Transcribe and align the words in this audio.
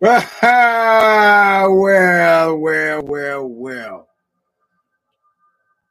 well, 0.00 1.72
well, 2.56 3.02
well, 3.02 3.48
well. 3.48 4.08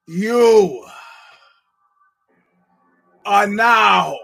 You 0.07 0.85
are 3.25 3.47
now 3.47 4.17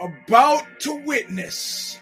about 0.00 0.64
to 0.80 0.94
witness 1.04 1.98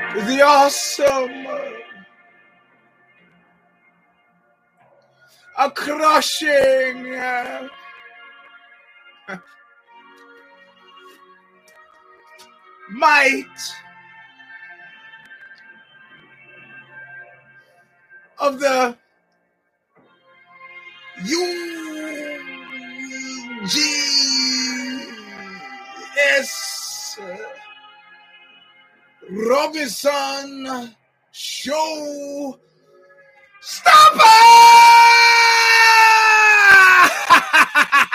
the 0.00 0.42
awesome, 0.42 1.73
a 5.56 5.70
crushing, 5.70 7.14
uh, 7.14 7.68
might 12.90 13.44
of 18.38 18.58
the 18.60 18.96
UGS 21.20 21.44
Robinson 29.30 30.94
Show 31.32 32.58
Stopper! 33.60 35.33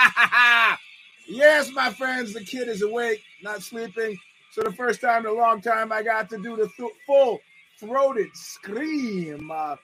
yes, 1.28 1.70
my 1.72 1.90
friends, 1.92 2.34
the 2.34 2.44
kid 2.44 2.68
is 2.68 2.82
awake, 2.82 3.22
not 3.42 3.62
sleeping. 3.62 4.18
So 4.52 4.62
the 4.62 4.72
first 4.72 5.00
time 5.00 5.26
in 5.26 5.32
a 5.32 5.34
long 5.34 5.60
time, 5.60 5.92
I 5.92 6.02
got 6.02 6.30
to 6.30 6.38
do 6.38 6.56
the 6.56 6.68
th- 6.76 6.92
full 7.06 7.40
throated 7.80 8.28
scream. 8.34 9.50
Uh, 9.50 9.76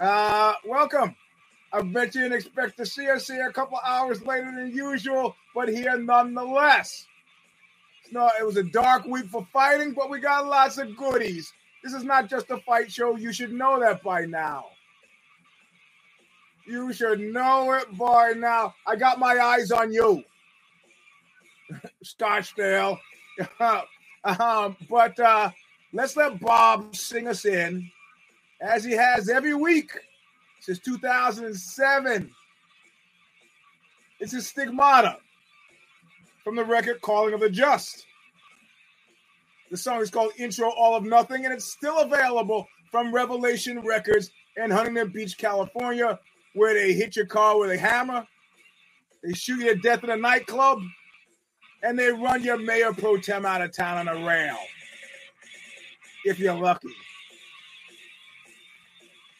uh, 0.00 0.54
welcome. 0.66 1.14
I 1.72 1.82
bet 1.82 2.14
you 2.14 2.22
didn't 2.22 2.38
expect 2.38 2.78
to 2.78 2.86
see 2.86 3.08
us 3.10 3.28
here 3.28 3.48
a 3.48 3.52
couple 3.52 3.78
hours 3.86 4.22
later 4.24 4.52
than 4.56 4.72
usual, 4.74 5.36
but 5.54 5.68
here 5.68 5.98
nonetheless. 5.98 7.06
No, 8.12 8.30
it 8.40 8.44
was 8.46 8.56
a 8.56 8.62
dark 8.64 9.06
week 9.06 9.26
for 9.26 9.46
fighting, 9.52 9.92
but 9.92 10.10
we 10.10 10.20
got 10.20 10.46
lots 10.46 10.78
of 10.78 10.96
goodies. 10.96 11.52
This 11.84 11.92
is 11.94 12.04
not 12.04 12.30
just 12.30 12.50
a 12.50 12.58
fight 12.58 12.90
show. 12.92 13.16
You 13.16 13.32
should 13.32 13.52
know 13.52 13.80
that 13.80 14.02
by 14.02 14.26
now. 14.26 14.66
You 16.68 16.92
should 16.92 17.20
know 17.20 17.72
it 17.72 17.96
by 17.96 18.32
now. 18.36 18.74
I 18.86 18.94
got 18.94 19.18
my 19.18 19.38
eyes 19.38 19.70
on 19.70 19.90
you. 19.90 20.22
Scottsdale. 22.04 22.98
um, 24.24 24.76
but 24.90 25.18
uh, 25.18 25.50
let's 25.94 26.14
let 26.14 26.38
Bob 26.40 26.94
sing 26.94 27.26
us 27.26 27.46
in, 27.46 27.90
as 28.60 28.84
he 28.84 28.92
has 28.92 29.30
every 29.30 29.54
week 29.54 29.92
since 30.60 30.78
2007. 30.80 32.30
It's 34.20 34.32
his 34.32 34.46
stigmata 34.46 35.16
from 36.44 36.54
the 36.54 36.64
record 36.64 37.00
Calling 37.00 37.32
of 37.32 37.40
the 37.40 37.48
Just. 37.48 38.04
The 39.70 39.76
song 39.78 40.02
is 40.02 40.10
called 40.10 40.32
Intro 40.36 40.68
All 40.68 40.94
of 40.94 41.04
Nothing, 41.04 41.46
and 41.46 41.54
it's 41.54 41.72
still 41.72 42.00
available 42.00 42.66
from 42.90 43.14
Revelation 43.14 43.80
Records 43.80 44.30
in 44.56 44.70
Huntington 44.70 45.10
Beach, 45.10 45.38
California, 45.38 46.18
where 46.54 46.74
they 46.74 46.92
hit 46.92 47.16
your 47.16 47.26
car 47.26 47.58
with 47.58 47.70
a 47.70 47.78
hammer, 47.78 48.26
they 49.22 49.32
shoot 49.32 49.60
you 49.60 49.74
to 49.74 49.80
death 49.80 50.04
in 50.04 50.10
a 50.10 50.16
nightclub, 50.16 50.80
and 51.82 51.98
they 51.98 52.10
run 52.10 52.42
your 52.42 52.58
mayor 52.58 52.92
pro 52.92 53.16
tem 53.16 53.46
out 53.46 53.62
of 53.62 53.74
town 53.74 54.08
on 54.08 54.16
a 54.16 54.26
rail. 54.26 54.56
If 56.24 56.38
you're 56.38 56.54
lucky. 56.54 56.88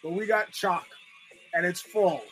But 0.03 0.13
we 0.13 0.27
got 0.27 0.53
chalk 0.53 0.87
and 1.55 1.67
it's 1.67 1.81
full. 1.81 2.23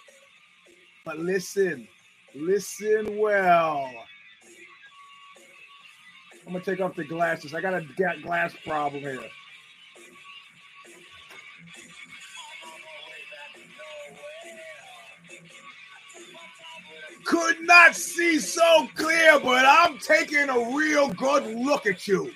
But 1.05 1.19
listen, 1.19 1.87
listen 2.35 3.19
well. 3.19 3.91
I'm 6.47 6.53
gonna 6.53 6.65
take 6.65 6.81
off 6.81 6.95
the 6.95 7.05
glasses. 7.05 7.55
I 7.55 7.61
got 7.61 7.75
a 7.75 7.85
glass 8.23 8.55
problem 8.65 9.03
here. 9.03 9.21
Could 17.27 17.63
not 17.63 17.97
see 17.97 18.41
so 18.41 18.89
clear, 18.97 19.41
but 19.41 19.67
I'm 19.67 19.99
taking 19.99 20.51
a 20.51 20.77
real 20.77 21.11
good 21.11 21.47
look 21.57 21.87
at 21.87 22.09
you. 22.09 22.33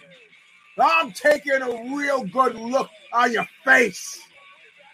I'm 0.81 1.13
taking 1.13 1.63
a 1.63 1.97
real 1.97 2.25
good 2.25 2.57
look 2.57 2.91
on 3.13 3.33
your 3.33 3.47
face. 3.65 4.21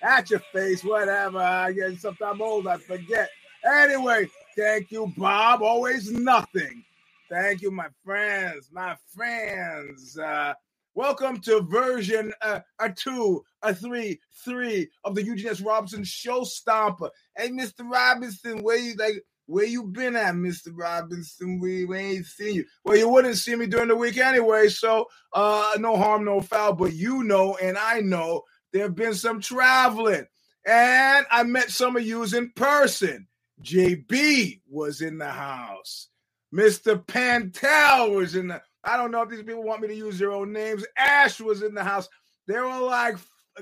At 0.02 0.30
your 0.30 0.42
face, 0.52 0.84
whatever. 0.84 1.38
I 1.38 1.72
get 1.72 1.98
sometimes 2.00 2.40
old, 2.40 2.68
I 2.68 2.78
forget. 2.78 3.30
Anyway, 3.64 4.28
thank 4.56 4.92
you, 4.92 5.12
Bob. 5.16 5.62
Always 5.62 6.12
nothing. 6.12 6.84
Thank 7.30 7.62
you, 7.62 7.70
my 7.70 7.88
friends, 8.04 8.70
my 8.72 8.96
friends. 9.16 10.18
Uh, 10.18 10.54
welcome 10.94 11.40
to 11.42 11.62
version 11.62 12.32
uh, 12.42 12.60
a 12.80 12.90
two, 12.90 13.44
a 13.62 13.74
three, 13.74 14.20
three 14.44 14.88
of 15.04 15.14
the 15.16 15.24
Eugene 15.24 15.48
S. 15.50 15.60
Robinson 15.60 16.04
Show 16.04 16.42
Stomper. 16.42 17.10
Hey, 17.36 17.50
Mr. 17.50 17.90
Robinson, 17.90 18.62
where 18.62 18.78
you 18.78 18.94
like? 18.96 19.24
Where 19.46 19.64
you 19.64 19.84
been 19.84 20.16
at, 20.16 20.34
Mr. 20.34 20.68
Robinson? 20.72 21.60
We, 21.60 21.84
we 21.84 21.98
ain't 21.98 22.26
seen 22.26 22.56
you. 22.56 22.64
Well, 22.84 22.96
you 22.96 23.08
wouldn't 23.08 23.36
see 23.36 23.54
me 23.54 23.66
during 23.66 23.88
the 23.88 23.96
week 23.96 24.18
anyway, 24.18 24.68
so 24.68 25.06
uh, 25.32 25.72
no 25.78 25.96
harm, 25.96 26.24
no 26.24 26.40
foul. 26.40 26.74
But 26.74 26.94
you 26.94 27.22
know, 27.22 27.56
and 27.56 27.78
I 27.78 28.00
know 28.00 28.42
there 28.72 28.82
have 28.82 28.96
been 28.96 29.14
some 29.14 29.40
traveling, 29.40 30.26
and 30.66 31.26
I 31.30 31.44
met 31.44 31.70
some 31.70 31.96
of 31.96 32.04
you 32.04 32.24
in 32.24 32.50
person. 32.56 33.28
JB 33.62 34.60
was 34.68 35.00
in 35.00 35.18
the 35.18 35.30
house. 35.30 36.08
Mr. 36.52 37.04
Pantel 37.04 38.14
was 38.14 38.34
in 38.34 38.48
the. 38.48 38.62
I 38.84 38.96
don't 38.96 39.10
know 39.10 39.22
if 39.22 39.30
these 39.30 39.42
people 39.42 39.64
want 39.64 39.82
me 39.82 39.88
to 39.88 39.94
use 39.94 40.18
their 40.18 40.32
own 40.32 40.52
names. 40.52 40.84
Ash 40.96 41.40
was 41.40 41.62
in 41.62 41.74
the 41.74 41.84
house. 41.84 42.08
There 42.46 42.64
were 42.64 42.80
like 42.80 43.16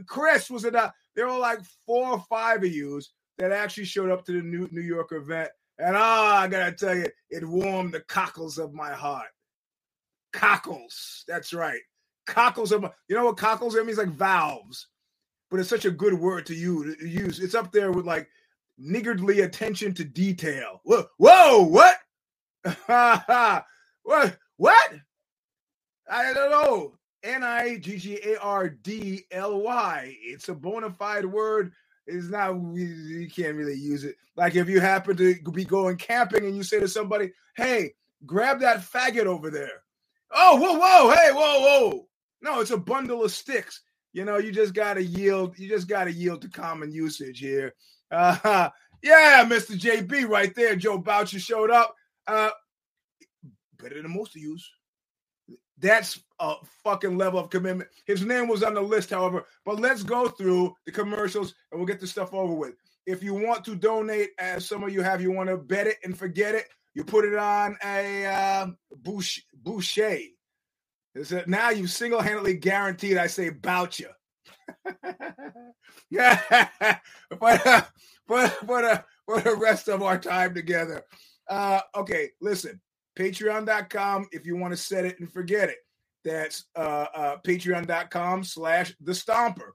Chris 0.06 0.50
was 0.50 0.64
in 0.64 0.72
the. 0.72 0.92
There 1.14 1.26
were 1.26 1.38
like 1.38 1.60
four 1.86 2.08
or 2.10 2.24
five 2.28 2.62
of 2.62 2.72
yous 2.72 3.12
that 3.38 3.52
actually 3.52 3.84
showed 3.84 4.10
up 4.10 4.24
to 4.26 4.32
the 4.32 4.42
New 4.42 4.68
New 4.70 4.82
York 4.82 5.12
event, 5.12 5.50
and 5.78 5.96
ah, 5.96 6.40
I 6.40 6.48
gotta 6.48 6.72
tell 6.72 6.94
you, 6.94 7.06
it 7.30 7.46
warmed 7.46 7.92
the 7.92 8.00
cockles 8.00 8.58
of 8.58 8.72
my 8.72 8.92
heart. 8.92 9.28
Cockles, 10.32 11.24
that's 11.26 11.52
right. 11.52 11.80
Cockles 12.26 12.72
of 12.72 12.82
my. 12.82 12.90
You 13.08 13.16
know 13.16 13.26
what 13.26 13.36
cockles? 13.36 13.74
It 13.74 13.86
means 13.86 13.98
like 13.98 14.08
valves, 14.08 14.88
but 15.50 15.60
it's 15.60 15.68
such 15.68 15.84
a 15.84 15.90
good 15.90 16.14
word 16.14 16.46
to 16.46 16.54
use. 16.54 17.40
It's 17.40 17.54
up 17.54 17.72
there 17.72 17.92
with 17.92 18.06
like 18.06 18.28
niggardly 18.78 19.40
attention 19.40 19.94
to 19.94 20.04
detail. 20.04 20.80
Whoa, 20.84 21.06
whoa, 21.18 21.64
what? 21.64 21.96
what? 24.02 24.36
What? 24.56 24.92
I 26.08 26.32
don't 26.32 26.50
know. 26.50 26.94
N 27.22 27.42
I 27.42 27.78
G 27.78 27.96
G 27.96 28.18
A 28.22 28.38
R 28.38 28.68
D 28.68 29.24
L 29.30 29.60
Y. 29.62 30.16
It's 30.20 30.48
a 30.48 30.54
bona 30.54 30.90
fide 30.90 31.24
word. 31.24 31.72
It's 32.06 32.28
not, 32.28 32.54
you 32.74 33.28
can't 33.34 33.56
really 33.56 33.78
use 33.78 34.04
it. 34.04 34.16
Like 34.36 34.54
if 34.56 34.68
you 34.68 34.80
happen 34.80 35.16
to 35.16 35.34
be 35.52 35.64
going 35.64 35.96
camping 35.96 36.44
and 36.44 36.56
you 36.56 36.62
say 36.62 36.80
to 36.80 36.88
somebody, 36.88 37.32
hey, 37.56 37.94
grab 38.26 38.60
that 38.60 38.80
faggot 38.80 39.26
over 39.26 39.50
there. 39.50 39.82
Oh, 40.30 40.56
whoa, 40.56 40.78
whoa, 40.78 41.14
hey, 41.14 41.32
whoa, 41.32 41.60
whoa. 41.60 42.08
No, 42.42 42.60
it's 42.60 42.72
a 42.72 42.76
bundle 42.76 43.24
of 43.24 43.30
sticks. 43.32 43.80
You 44.12 44.24
know, 44.24 44.38
you 44.38 44.52
just 44.52 44.74
got 44.74 44.94
to 44.94 45.02
yield. 45.02 45.58
You 45.58 45.68
just 45.68 45.88
got 45.88 46.04
to 46.04 46.12
yield 46.12 46.42
to 46.42 46.48
common 46.48 46.92
usage 46.92 47.40
here. 47.40 47.74
Uh, 48.10 48.70
yeah, 49.02 49.44
Mr. 49.44 49.78
JB 49.78 50.28
right 50.28 50.54
there. 50.54 50.76
Joe 50.76 50.98
Boucher 50.98 51.40
showed 51.40 51.70
up. 51.70 51.94
Uh, 52.26 52.50
better 53.82 54.00
than 54.00 54.14
most 54.14 54.36
of 54.36 54.42
you. 54.42 54.56
That's 55.78 56.20
a 56.38 56.54
fucking 56.84 57.16
level 57.18 57.40
of 57.40 57.50
commitment. 57.50 57.90
His 58.06 58.24
name 58.24 58.48
was 58.48 58.62
on 58.62 58.74
the 58.74 58.80
list, 58.80 59.10
however. 59.10 59.44
But 59.64 59.80
let's 59.80 60.02
go 60.02 60.28
through 60.28 60.74
the 60.86 60.92
commercials 60.92 61.54
and 61.70 61.80
we'll 61.80 61.86
get 61.86 62.00
the 62.00 62.06
stuff 62.06 62.32
over 62.32 62.54
with. 62.54 62.74
If 63.06 63.22
you 63.22 63.34
want 63.34 63.64
to 63.66 63.74
donate, 63.74 64.30
as 64.38 64.66
some 64.66 64.82
of 64.82 64.92
you 64.92 65.02
have, 65.02 65.20
you 65.20 65.32
want 65.32 65.50
to 65.50 65.56
bet 65.56 65.86
it 65.86 65.98
and 66.04 66.16
forget 66.16 66.54
it, 66.54 66.66
you 66.94 67.04
put 67.04 67.24
it 67.24 67.34
on 67.34 67.76
a 67.84 68.26
uh, 68.26 68.66
bouche, 69.02 69.40
boucher. 69.52 70.18
A, 71.16 71.44
now 71.46 71.70
you 71.70 71.86
single 71.86 72.20
handedly 72.20 72.54
guaranteed 72.56 73.16
I 73.16 73.26
say 73.26 73.50
Boucher. 73.50 74.14
yeah, 76.10 76.40
but, 77.40 77.66
uh, 77.66 77.82
but, 78.26 78.56
but, 78.66 78.84
uh, 78.84 79.02
for 79.26 79.40
the 79.40 79.54
rest 79.56 79.88
of 79.88 80.02
our 80.02 80.18
time 80.18 80.54
together. 80.54 81.02
Uh, 81.48 81.80
okay, 81.96 82.30
listen, 82.40 82.80
patreon.com 83.16 84.28
if 84.32 84.46
you 84.46 84.56
want 84.56 84.72
to 84.72 84.76
set 84.76 85.04
it 85.04 85.20
and 85.20 85.32
forget 85.32 85.68
it. 85.68 85.78
That's 86.24 86.64
uh, 86.74 87.06
uh, 87.14 87.36
patreon.com 87.46 88.44
slash 88.44 88.94
the 89.00 89.12
stomper 89.12 89.72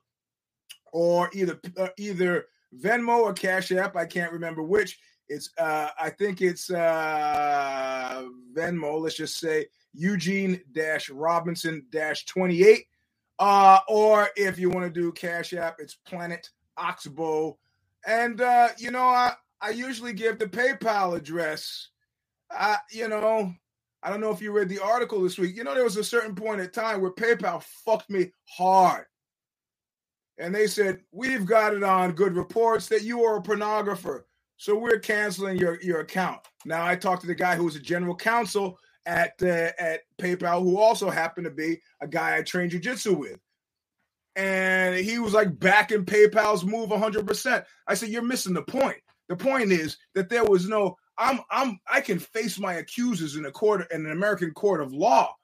or 0.91 1.29
either 1.33 1.59
uh, 1.77 1.89
either 1.97 2.45
Venmo 2.77 3.19
or 3.19 3.33
Cash 3.33 3.71
App. 3.71 3.95
I 3.95 4.05
can't 4.05 4.31
remember 4.31 4.63
which 4.63 4.99
It's 5.27 5.51
uh, 5.57 5.89
I 5.99 6.09
think 6.09 6.41
it's 6.41 6.71
uh, 6.71 8.25
Venmo. 8.53 8.99
Let's 8.99 9.15
just 9.15 9.37
say 9.37 9.67
Eugene 9.93 10.61
Dash 10.73 11.09
Robinson 11.09 11.85
Dash 11.91 12.25
twenty 12.25 12.63
eight. 12.63 12.85
Uh, 13.37 13.79
or 13.87 14.29
if 14.35 14.59
you 14.59 14.69
want 14.69 14.85
to 14.85 15.01
do 15.01 15.11
Cash 15.11 15.53
App, 15.53 15.77
it's 15.79 15.93
Planet 15.93 16.49
Oxbow. 16.77 17.57
And 18.05 18.41
uh, 18.41 18.69
you 18.77 18.91
know, 18.91 19.03
I 19.03 19.33
I 19.61 19.69
usually 19.69 20.13
give 20.13 20.39
the 20.39 20.47
PayPal 20.47 21.15
address. 21.15 21.89
Uh, 22.55 22.77
you 22.91 23.07
know, 23.07 23.53
I 24.01 24.09
don't 24.09 24.21
know 24.21 24.31
if 24.31 24.41
you 24.41 24.51
read 24.51 24.69
the 24.69 24.81
article 24.81 25.21
this 25.21 25.37
week. 25.37 25.55
You 25.55 25.63
know, 25.63 25.73
there 25.73 25.83
was 25.83 25.97
a 25.97 26.03
certain 26.03 26.35
point 26.35 26.61
in 26.61 26.69
time 26.71 27.01
where 27.01 27.11
PayPal 27.11 27.61
fucked 27.61 28.09
me 28.09 28.31
hard. 28.45 29.05
And 30.37 30.55
they 30.55 30.67
said, 30.67 31.01
We've 31.11 31.45
got 31.45 31.73
it 31.73 31.83
on 31.83 32.13
good 32.13 32.35
reports 32.35 32.87
that 32.87 33.03
you 33.03 33.23
are 33.25 33.37
a 33.37 33.43
pornographer. 33.43 34.23
So 34.57 34.77
we're 34.77 34.99
canceling 34.99 35.57
your, 35.57 35.79
your 35.81 35.99
account. 36.01 36.39
Now 36.65 36.85
I 36.85 36.95
talked 36.95 37.21
to 37.21 37.27
the 37.27 37.35
guy 37.35 37.55
who 37.55 37.65
was 37.65 37.75
a 37.75 37.81
general 37.81 38.15
counsel 38.15 38.77
at 39.05 39.33
uh, 39.41 39.71
at 39.77 40.01
PayPal, 40.17 40.63
who 40.63 40.77
also 40.77 41.09
happened 41.09 41.45
to 41.45 41.51
be 41.51 41.81
a 42.01 42.07
guy 42.07 42.37
I 42.37 42.41
trained 42.41 42.71
jujitsu 42.71 43.17
with. 43.17 43.39
And 44.35 44.95
he 44.95 45.19
was 45.19 45.33
like 45.33 45.59
backing 45.59 46.05
PayPal's 46.05 46.63
move 46.63 46.89
100%. 46.89 47.65
I 47.87 47.93
said, 47.93 48.09
You're 48.09 48.21
missing 48.21 48.53
the 48.53 48.61
point. 48.61 48.97
The 49.27 49.35
point 49.35 49.71
is 49.71 49.97
that 50.15 50.29
there 50.29 50.45
was 50.45 50.67
no, 50.67 50.97
I'm, 51.19 51.41
I'm, 51.51 51.79
I 51.91 52.01
can 52.01 52.17
face 52.17 52.57
my 52.57 52.75
accusers 52.75 53.35
in 53.35 53.45
a 53.45 53.51
court, 53.51 53.91
in 53.91 54.05
an 54.05 54.11
American 54.11 54.51
court 54.51 54.81
of 54.81 54.93
law. 54.93 55.35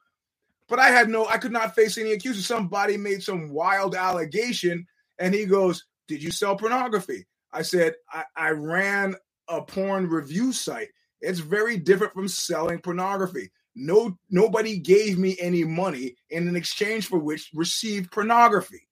But 0.68 0.80
I 0.80 0.88
had 0.88 1.10
no, 1.10 1.28
I 1.28 1.38
could 1.38 1.52
not 1.52 1.76
face 1.76 1.98
any 1.98 2.14
accusers. 2.14 2.46
Somebody 2.46 2.98
made 2.98 3.22
some 3.22 3.50
wild 3.50 3.94
allegation, 3.94 4.88
and 5.20 5.34
he 5.34 5.46
goes, 5.46 5.86
Did 6.08 6.24
you 6.24 6.32
sell 6.32 6.56
pornography? 6.56 7.28
I 7.54 7.62
said, 7.62 7.94
I, 8.12 8.24
I 8.36 8.50
ran 8.52 9.16
a 9.48 9.62
porn 9.62 10.08
review 10.10 10.52
site. 10.54 10.90
It's 11.22 11.40
very 11.40 11.78
different 11.78 12.14
from 12.14 12.28
selling 12.28 12.80
pornography. 12.80 13.52
No, 13.76 14.18
nobody 14.30 14.80
gave 14.80 15.20
me 15.20 15.36
any 15.40 15.64
money 15.66 16.16
in 16.30 16.48
an 16.48 16.56
exchange 16.56 17.08
for 17.08 17.20
which 17.20 17.52
received 17.54 18.12
pornography. 18.12 18.88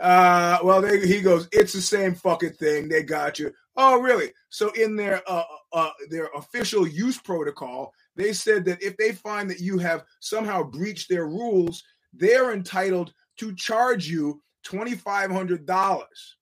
Uh, 0.00 0.58
well, 0.62 0.80
they, 0.80 1.06
he 1.06 1.20
goes, 1.20 1.48
it's 1.52 1.72
the 1.72 1.82
same 1.82 2.14
fucking 2.14 2.54
thing. 2.54 2.88
They 2.88 3.02
got 3.02 3.38
you. 3.38 3.52
Oh, 3.76 4.00
really? 4.00 4.32
So 4.50 4.70
in 4.72 4.96
their 4.96 5.22
uh, 5.26 5.44
uh, 5.72 5.90
their 6.10 6.28
official 6.34 6.86
use 6.86 7.18
protocol, 7.18 7.92
they 8.16 8.32
said 8.32 8.64
that 8.66 8.82
if 8.82 8.96
they 8.96 9.12
find 9.12 9.48
that 9.50 9.60
you 9.60 9.78
have 9.78 10.04
somehow 10.20 10.62
breached 10.62 11.08
their 11.08 11.26
rules, 11.26 11.82
they're 12.12 12.52
entitled 12.52 13.14
to 13.38 13.54
charge 13.54 14.08
you 14.08 14.42
twenty 14.64 14.94
five 14.94 15.30
hundred 15.30 15.66
dollars. 15.66 16.36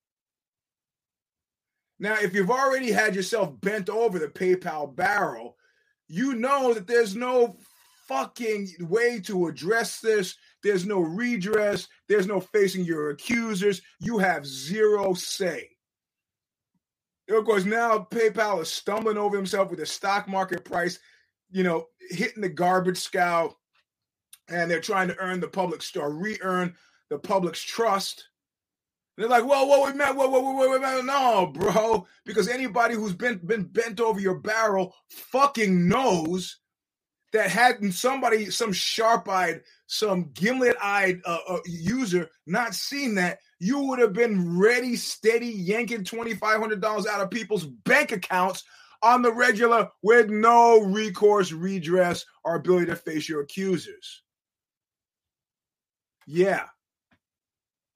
Now, 2.00 2.16
if 2.20 2.34
you've 2.34 2.50
already 2.50 2.92
had 2.92 3.14
yourself 3.14 3.60
bent 3.60 3.90
over 3.90 4.18
the 4.18 4.28
PayPal 4.28 4.94
barrel, 4.94 5.56
you 6.08 6.34
know 6.34 6.72
that 6.72 6.86
there's 6.86 7.14
no 7.14 7.58
fucking 8.06 8.68
way 8.80 9.20
to 9.20 9.48
address 9.48 10.00
this. 10.00 10.36
There's 10.62 10.86
no 10.86 11.00
redress. 11.00 11.88
There's 12.08 12.26
no 12.26 12.40
facing 12.40 12.84
your 12.84 13.10
accusers. 13.10 13.82
You 14.00 14.18
have 14.18 14.46
zero 14.46 15.12
say. 15.14 15.68
Of 17.28 17.44
course, 17.44 17.64
now 17.64 18.06
PayPal 18.10 18.62
is 18.62 18.72
stumbling 18.72 19.18
over 19.18 19.36
himself 19.36 19.70
with 19.70 19.80
the 19.80 19.86
stock 19.86 20.28
market 20.28 20.64
price, 20.64 20.98
you 21.50 21.62
know, 21.62 21.86
hitting 22.10 22.40
the 22.42 22.48
garbage 22.48 22.98
scow, 22.98 23.54
and 24.48 24.70
they're 24.70 24.80
trying 24.80 25.08
to 25.08 25.18
earn 25.18 25.40
the 25.40 25.48
public's 25.48 25.94
or 25.94 26.10
re-earn 26.10 26.74
the 27.10 27.18
public's 27.18 27.60
trust. 27.60 28.28
They're 29.16 29.28
like, 29.28 29.44
whoa, 29.44 29.64
whoa, 29.64 29.84
wait, 29.84 29.96
man, 29.96 30.16
whoa, 30.16 30.28
whoa, 30.28 30.40
whoa, 30.40 30.70
wait, 30.70 30.80
man, 30.80 31.04
no, 31.04 31.48
bro, 31.52 32.06
because 32.24 32.48
anybody 32.48 32.94
who's 32.94 33.14
been 33.14 33.38
been 33.44 33.64
bent 33.64 34.00
over 34.00 34.20
your 34.20 34.38
barrel 34.38 34.94
fucking 35.08 35.88
knows 35.88 36.58
that 37.32 37.50
hadn't 37.50 37.92
somebody, 37.92 38.50
some 38.50 38.72
sharp-eyed, 38.72 39.62
some 39.86 40.30
gimlet-eyed 40.32 41.20
uh, 41.24 41.38
uh, 41.48 41.58
user 41.66 42.30
not 42.46 42.74
seen 42.74 43.14
that, 43.16 43.38
you 43.60 43.80
would 43.80 43.98
have 43.98 44.12
been 44.12 44.58
ready, 44.58 44.96
steady, 44.96 45.48
yanking 45.48 46.04
twenty 46.04 46.34
five 46.34 46.60
hundred 46.60 46.80
dollars 46.80 47.06
out 47.06 47.20
of 47.20 47.30
people's 47.30 47.64
bank 47.64 48.12
accounts 48.12 48.64
on 49.02 49.22
the 49.22 49.32
regular 49.32 49.88
with 50.02 50.30
no 50.30 50.80
recourse, 50.80 51.52
redress, 51.52 52.24
or 52.44 52.54
ability 52.56 52.86
to 52.86 52.96
face 52.96 53.28
your 53.28 53.42
accusers. 53.42 54.22
Yeah, 56.26 56.66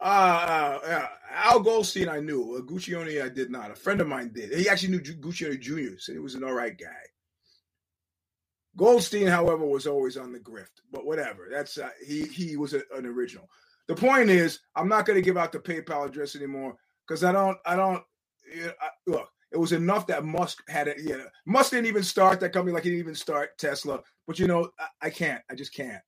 uh, 0.02 0.78
uh, 0.84 1.06
Al 1.30 1.60
Goldstein, 1.60 2.08
I 2.08 2.18
knew. 2.18 2.56
Uh, 2.56 2.60
Guccione, 2.60 3.22
I 3.22 3.28
did 3.28 3.50
not. 3.50 3.70
A 3.70 3.74
friend 3.76 4.00
of 4.00 4.08
mine 4.08 4.32
did. 4.34 4.52
He 4.52 4.68
actually 4.68 4.88
knew 4.88 5.00
Guccione 5.00 5.60
Jr., 5.60 5.96
said 5.98 6.14
he 6.14 6.18
was 6.18 6.34
an 6.34 6.42
all 6.42 6.52
right 6.52 6.76
guy. 6.76 6.88
Goldstein, 8.76 9.26
however, 9.26 9.66
was 9.66 9.86
always 9.86 10.16
on 10.16 10.32
the 10.32 10.38
grift, 10.38 10.80
but 10.90 11.04
whatever. 11.04 11.48
That's 11.50 11.78
uh, 11.78 11.90
he 12.06 12.24
he 12.24 12.56
was 12.56 12.74
a, 12.74 12.82
an 12.96 13.06
original. 13.06 13.48
The 13.88 13.94
point 13.94 14.30
is, 14.30 14.60
I'm 14.74 14.88
not 14.88 15.06
going 15.06 15.16
to 15.16 15.24
give 15.24 15.36
out 15.36 15.52
the 15.52 15.58
PayPal 15.58 16.06
address 16.06 16.36
anymore 16.36 16.76
because 17.06 17.24
I 17.24 17.32
don't 17.32 17.58
I 17.66 17.76
don't 17.76 18.02
I, 18.80 18.88
look. 19.06 19.28
It 19.50 19.58
was 19.58 19.72
enough 19.72 20.06
that 20.06 20.24
Musk 20.24 20.62
had 20.68 20.88
it. 20.88 20.96
Yeah, 21.02 21.24
Musk 21.44 21.72
didn't 21.72 21.86
even 21.86 22.02
start 22.02 22.40
that 22.40 22.54
company 22.54 22.72
like 22.72 22.84
he 22.84 22.90
didn't 22.90 23.02
even 23.02 23.14
start 23.14 23.58
Tesla. 23.58 24.00
But 24.26 24.38
you 24.38 24.46
know, 24.46 24.70
I, 24.78 25.06
I 25.06 25.10
can't. 25.10 25.42
I 25.50 25.54
just 25.54 25.74
can't. 25.74 26.02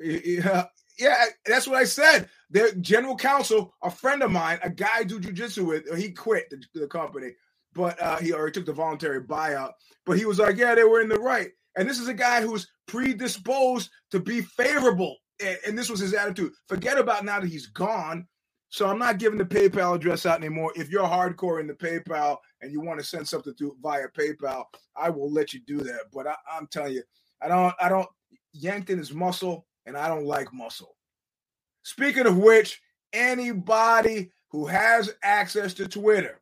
Yeah, 0.00 0.66
yeah, 0.98 1.24
that's 1.46 1.68
what 1.68 1.76
I 1.76 1.84
said. 1.84 2.28
Their 2.50 2.72
general 2.72 3.16
counsel, 3.16 3.74
a 3.82 3.90
friend 3.90 4.22
of 4.22 4.30
mine, 4.32 4.58
a 4.62 4.70
guy 4.70 4.88
I 4.96 5.04
do 5.04 5.20
jujitsu 5.20 5.66
with, 5.66 5.96
he 5.96 6.10
quit 6.10 6.50
the, 6.50 6.62
the 6.80 6.86
company, 6.88 7.32
but 7.74 8.00
uh, 8.00 8.16
he 8.18 8.32
already 8.32 8.52
took 8.52 8.66
the 8.66 8.72
voluntary 8.72 9.22
buyout. 9.22 9.72
But 10.06 10.18
he 10.18 10.24
was 10.24 10.38
like, 10.38 10.56
yeah, 10.56 10.74
they 10.74 10.84
were 10.84 11.00
in 11.00 11.08
the 11.08 11.18
right. 11.18 11.50
And 11.76 11.88
this 11.88 11.98
is 11.98 12.08
a 12.08 12.14
guy 12.14 12.40
who's 12.40 12.68
predisposed 12.86 13.90
to 14.12 14.20
be 14.20 14.40
favorable. 14.40 15.16
And, 15.40 15.58
and 15.66 15.78
this 15.78 15.90
was 15.90 16.00
his 16.00 16.14
attitude. 16.14 16.52
Forget 16.68 16.98
about 16.98 17.24
now 17.24 17.40
that 17.40 17.48
he's 17.48 17.66
gone. 17.66 18.26
So 18.68 18.88
I'm 18.88 18.98
not 18.98 19.18
giving 19.18 19.38
the 19.38 19.44
PayPal 19.44 19.94
address 19.94 20.26
out 20.26 20.38
anymore. 20.38 20.72
If 20.74 20.90
you're 20.90 21.04
hardcore 21.04 21.60
in 21.60 21.66
the 21.66 21.74
PayPal 21.74 22.38
and 22.60 22.72
you 22.72 22.80
want 22.80 22.98
to 22.98 23.06
send 23.06 23.28
something 23.28 23.54
to 23.58 23.76
via 23.80 24.08
PayPal, 24.08 24.64
I 24.96 25.10
will 25.10 25.32
let 25.32 25.52
you 25.52 25.60
do 25.66 25.78
that. 25.78 26.06
But 26.12 26.26
I, 26.26 26.34
I'm 26.50 26.66
telling 26.68 26.94
you, 26.94 27.02
I 27.40 27.48
don't, 27.48 27.74
I 27.80 27.88
don't. 27.88 28.08
Yankton 28.52 28.98
is 28.98 29.12
muscle 29.12 29.66
and 29.86 29.96
I 29.96 30.08
don't 30.08 30.24
like 30.24 30.52
muscle. 30.52 30.96
Speaking 31.82 32.26
of 32.26 32.38
which, 32.38 32.80
anybody 33.12 34.30
who 34.50 34.66
has 34.66 35.14
access 35.22 35.74
to 35.74 35.86
Twitter, 35.86 36.40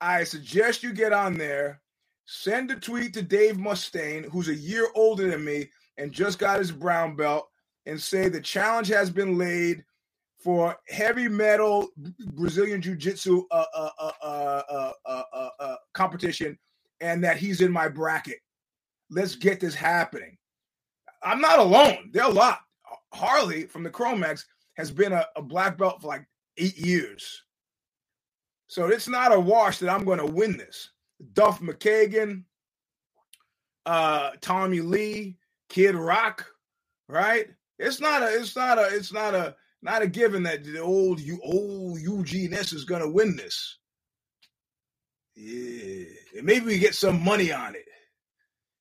I 0.00 0.24
suggest 0.24 0.82
you 0.82 0.92
get 0.92 1.12
on 1.12 1.38
there, 1.38 1.80
send 2.26 2.70
a 2.70 2.76
tweet 2.76 3.14
to 3.14 3.22
Dave 3.22 3.56
Mustaine, 3.56 4.28
who's 4.30 4.48
a 4.48 4.54
year 4.54 4.88
older 4.94 5.30
than 5.30 5.44
me 5.44 5.68
and 5.96 6.12
just 6.12 6.38
got 6.38 6.58
his 6.58 6.72
brown 6.72 7.16
belt, 7.16 7.48
and 7.86 8.00
say 8.00 8.28
the 8.28 8.40
challenge 8.40 8.88
has 8.88 9.10
been 9.10 9.38
laid 9.38 9.84
for 10.38 10.76
heavy 10.88 11.28
metal 11.28 11.88
Brazilian 12.34 12.82
Jiu 12.82 12.94
Jitsu 12.94 13.44
uh 13.50 13.64
uh 13.74 13.90
uh, 13.98 14.62
uh, 15.02 15.22
uh, 15.32 15.48
uh, 15.58 15.76
competition 15.94 16.58
and 17.00 17.22
that 17.24 17.36
he's 17.36 17.60
in 17.60 17.72
my 17.72 17.88
bracket. 17.88 18.38
Let's 19.10 19.36
get 19.36 19.60
this 19.60 19.74
happening. 19.74 20.36
I'm 21.22 21.40
not 21.40 21.58
alone. 21.58 22.10
There 22.12 22.22
are 22.22 22.30
a 22.30 22.34
lot. 22.34 22.60
Harley 23.12 23.64
from 23.64 23.82
the 23.82 23.90
Cro-Mags 23.90 24.46
has 24.76 24.90
been 24.90 25.12
a, 25.12 25.26
a 25.36 25.42
black 25.42 25.78
belt 25.78 26.00
for 26.02 26.08
like 26.08 26.26
eight 26.58 26.76
years. 26.76 27.42
So 28.68 28.86
it's 28.86 29.08
not 29.08 29.34
a 29.34 29.40
wash 29.40 29.78
that 29.78 29.90
I'm 29.90 30.04
going 30.04 30.18
to 30.18 30.26
win 30.26 30.56
this. 30.56 30.90
Duff 31.32 31.60
McKagan, 31.60 32.44
uh, 33.86 34.30
Tommy 34.40 34.80
Lee, 34.80 35.36
Kid 35.68 35.94
Rock, 35.94 36.46
right? 37.08 37.46
It's 37.78 38.00
not 38.00 38.22
a, 38.22 38.26
it's 38.26 38.56
not 38.56 38.78
a, 38.78 38.88
it's 38.94 39.12
not 39.12 39.34
a, 39.34 39.54
not 39.82 40.02
a 40.02 40.08
given 40.08 40.42
that 40.44 40.64
the 40.64 40.80
old 40.80 41.20
you 41.20 41.40
old 41.44 42.00
Eugene 42.00 42.54
S 42.54 42.72
is 42.72 42.84
going 42.84 43.02
to 43.02 43.08
win 43.08 43.36
this. 43.36 43.78
Yeah, 45.36 46.06
and 46.38 46.44
maybe 46.46 46.66
we 46.66 46.78
get 46.78 46.94
some 46.94 47.22
money 47.22 47.52
on 47.52 47.74
it 47.74 47.84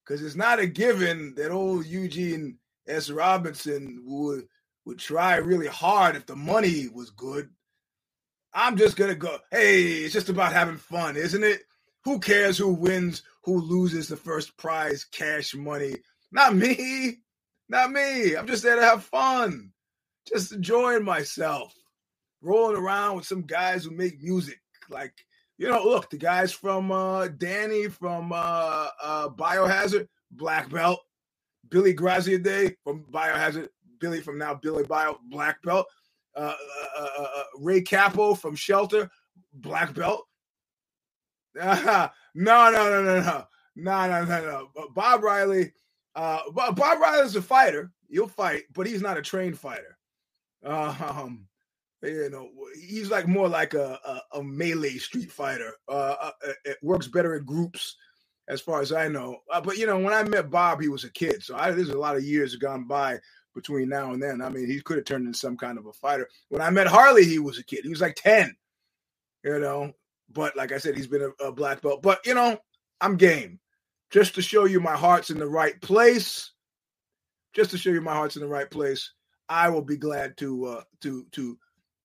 because 0.03 0.23
it's 0.23 0.35
not 0.35 0.59
a 0.59 0.67
given 0.67 1.35
that 1.35 1.51
old 1.51 1.85
Eugene 1.85 2.57
S. 2.87 3.09
Robinson 3.09 4.03
would 4.05 4.47
would 4.85 4.99
try 4.99 5.35
really 5.37 5.67
hard 5.67 6.15
if 6.15 6.25
the 6.25 6.35
money 6.35 6.87
was 6.93 7.11
good. 7.11 7.49
I'm 8.55 8.77
just 8.77 8.95
gonna 8.95 9.15
go. 9.15 9.37
Hey, 9.51 9.83
it's 9.83 10.13
just 10.13 10.29
about 10.29 10.53
having 10.53 10.77
fun, 10.77 11.17
isn't 11.17 11.43
it? 11.43 11.63
Who 12.05 12.19
cares 12.19 12.57
who 12.57 12.73
wins, 12.73 13.21
who 13.43 13.59
loses 13.59 14.07
the 14.07 14.15
first 14.15 14.57
prize, 14.57 15.03
cash 15.03 15.53
money? 15.53 15.97
Not 16.31 16.55
me, 16.55 17.17
not 17.67 17.91
me. 17.91 18.35
I'm 18.35 18.47
just 18.47 18.63
there 18.63 18.77
to 18.77 18.81
have 18.81 19.03
fun, 19.03 19.71
just 20.27 20.53
enjoying 20.53 21.03
myself, 21.03 21.73
rolling 22.41 22.77
around 22.77 23.17
with 23.17 23.25
some 23.25 23.41
guys 23.41 23.83
who 23.83 23.91
make 23.91 24.23
music 24.23 24.59
like 24.89 25.13
you 25.57 25.69
know, 25.69 25.83
look, 25.83 26.09
the 26.09 26.17
guys 26.17 26.51
from 26.51 26.91
uh, 26.91 27.27
Danny 27.27 27.87
from 27.87 28.31
uh, 28.33 28.87
uh, 29.03 29.29
Biohazard, 29.29 30.07
black 30.31 30.69
belt. 30.69 30.99
Billy 31.69 31.93
Graziadei 31.93 32.75
from 32.83 33.03
Biohazard, 33.11 33.69
Billy 33.99 34.21
from 34.21 34.37
now 34.37 34.53
Billy 34.53 34.83
Bio, 34.83 35.17
black 35.29 35.61
belt. 35.63 35.87
Uh, 36.35 36.53
uh, 36.97 37.07
uh, 37.17 37.27
uh, 37.37 37.43
Ray 37.59 37.81
Cappo 37.81 38.35
from 38.35 38.55
Shelter, 38.55 39.09
black 39.53 39.93
belt. 39.93 40.25
no, 41.55 42.09
no, 42.35 42.71
no, 42.71 43.03
no, 43.03 43.19
no, 43.21 43.47
no, 43.75 44.07
no, 44.07 44.25
no, 44.25 44.69
no. 44.75 44.87
Bob 44.93 45.23
Riley, 45.23 45.71
uh, 46.15 46.39
Bob 46.51 46.77
Riley's 46.79 47.35
a 47.35 47.41
fighter. 47.41 47.91
He'll 48.09 48.27
fight, 48.27 48.63
but 48.73 48.87
he's 48.87 49.01
not 49.01 49.17
a 49.17 49.21
trained 49.21 49.57
fighter. 49.57 49.97
Um, 50.63 51.47
you 52.01 52.29
know, 52.29 52.49
he's 52.75 53.09
like 53.09 53.27
more 53.27 53.47
like 53.47 53.73
a 53.73 53.99
a, 54.05 54.39
a 54.39 54.43
melee 54.43 54.97
street 54.97 55.31
fighter. 55.31 55.71
Uh, 55.87 56.15
uh, 56.21 56.31
it 56.65 56.77
works 56.81 57.07
better 57.07 57.35
in 57.35 57.45
groups, 57.45 57.95
as 58.47 58.61
far 58.61 58.81
as 58.81 58.91
I 58.91 59.07
know. 59.07 59.37
Uh, 59.51 59.61
but 59.61 59.77
you 59.77 59.85
know, 59.85 59.97
when 59.97 60.13
I 60.13 60.23
met 60.23 60.49
Bob, 60.51 60.81
he 60.81 60.89
was 60.89 61.03
a 61.03 61.11
kid, 61.11 61.43
so 61.43 61.55
I, 61.55 61.71
there's 61.71 61.89
a 61.89 61.97
lot 61.97 62.15
of 62.15 62.23
years 62.23 62.55
gone 62.55 62.85
by 62.85 63.19
between 63.55 63.89
now 63.89 64.11
and 64.13 64.21
then. 64.21 64.41
I 64.41 64.49
mean, 64.49 64.67
he 64.67 64.81
could 64.81 64.97
have 64.97 65.05
turned 65.05 65.25
into 65.25 65.39
some 65.39 65.57
kind 65.57 65.77
of 65.77 65.87
a 65.87 65.93
fighter. 65.93 66.29
When 66.49 66.61
I 66.61 66.69
met 66.69 66.87
Harley, 66.87 67.25
he 67.25 67.39
was 67.39 67.57
a 67.57 67.63
kid. 67.63 67.83
He 67.83 67.89
was 67.89 68.01
like 68.01 68.15
ten, 68.15 68.55
you 69.43 69.59
know. 69.59 69.93
But 70.31 70.55
like 70.55 70.71
I 70.71 70.77
said, 70.77 70.95
he's 70.95 71.07
been 71.07 71.33
a, 71.39 71.45
a 71.45 71.51
black 71.51 71.81
belt. 71.81 72.01
But 72.03 72.25
you 72.27 72.35
know, 72.35 72.59
I'm 73.01 73.17
game, 73.17 73.59
just 74.11 74.35
to 74.35 74.41
show 74.41 74.65
you 74.65 74.79
my 74.79 74.95
heart's 74.95 75.29
in 75.31 75.39
the 75.39 75.47
right 75.47 75.79
place. 75.81 76.51
Just 77.53 77.71
to 77.71 77.77
show 77.77 77.91
you 77.91 78.01
my 78.01 78.13
heart's 78.13 78.35
in 78.35 78.41
the 78.41 78.47
right 78.47 78.69
place. 78.69 79.11
I 79.47 79.69
will 79.69 79.83
be 79.83 79.97
glad 79.97 80.37
to 80.37 80.65
uh, 80.65 80.83
to 81.01 81.25
to 81.31 81.57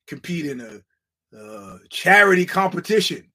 compete 0.06 0.46
in 0.46 0.60
a 0.60 1.38
uh, 1.38 1.78
charity 1.90 2.46
competition. 2.46 3.30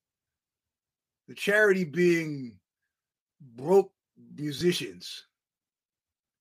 The 1.27 1.35
charity 1.35 1.83
being 1.83 2.57
broke 3.55 3.91
musicians 4.35 5.25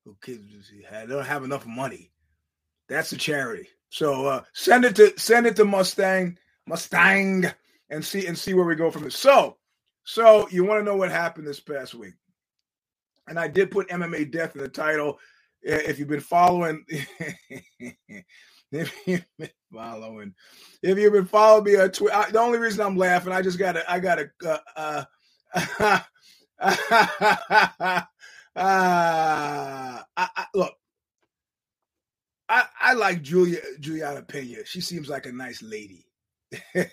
who 0.05 0.17
kids? 0.23 0.43
They 0.71 1.07
don't 1.07 1.25
have 1.25 1.45
enough 1.45 1.67
money. 1.67 2.11
That's 2.89 3.13
a 3.13 3.17
charity. 3.17 3.69
So 3.91 4.27
uh, 4.27 4.43
send 4.53 4.85
it 4.85 4.97
to 4.97 5.13
send 5.19 5.47
it 5.47 5.57
to 5.57 5.65
Mustang 5.65 6.39
Mustang 6.67 7.47
and 7.91 8.05
see 8.05 8.27
and 8.27 8.37
see 8.37 8.55
where 8.55 8.67
we 8.67 8.75
go 8.75 8.91
from 8.91 9.05
this. 9.05 9.17
So 9.17 9.57
so 10.05 10.49
you 10.51 10.65
want 10.65 10.81
to 10.81 10.85
know 10.85 10.97
what 10.97 11.11
happened 11.11 11.47
this 11.47 11.61
past 11.61 11.95
week? 11.95 12.15
And 13.27 13.39
I 13.39 13.49
did 13.49 13.71
put 13.71 13.89
MMA 13.89 14.31
death 14.31 14.55
in 14.55 14.63
the 14.63 14.69
title. 14.69 15.19
If 15.63 15.99
you've 15.99 16.09
been 16.09 16.21
following, 16.21 16.85
if 18.71 19.07
you've 19.07 19.25
been 19.39 19.51
following, 19.73 20.35
if 20.83 20.99
you've 20.99 21.13
been 21.15 21.25
following 21.25 21.65
me 21.65 21.77
on 21.77 21.91
Twitter, 21.91 22.27
the 22.31 22.39
only 22.39 22.59
reason 22.59 22.85
I'm 22.85 22.99
laughing, 22.99 23.33
I 23.33 23.41
just 23.41 23.59
gotta, 23.59 23.91
I 23.91 23.99
gotta, 23.99 24.31
uh, 24.77 25.05
uh, 25.81 26.01
uh, 28.57 30.01
I, 30.17 30.29
I, 30.37 30.47
look, 30.55 30.75
I, 32.49 32.65
I 32.81 32.93
like 32.95 33.23
Julia 33.23 33.61
Juliana 33.81 34.23
Pena. 34.23 34.65
She 34.65 34.81
seems 34.81 35.09
like 35.09 35.27
a 35.27 35.33
nice 35.33 35.63
lady, 35.63 36.07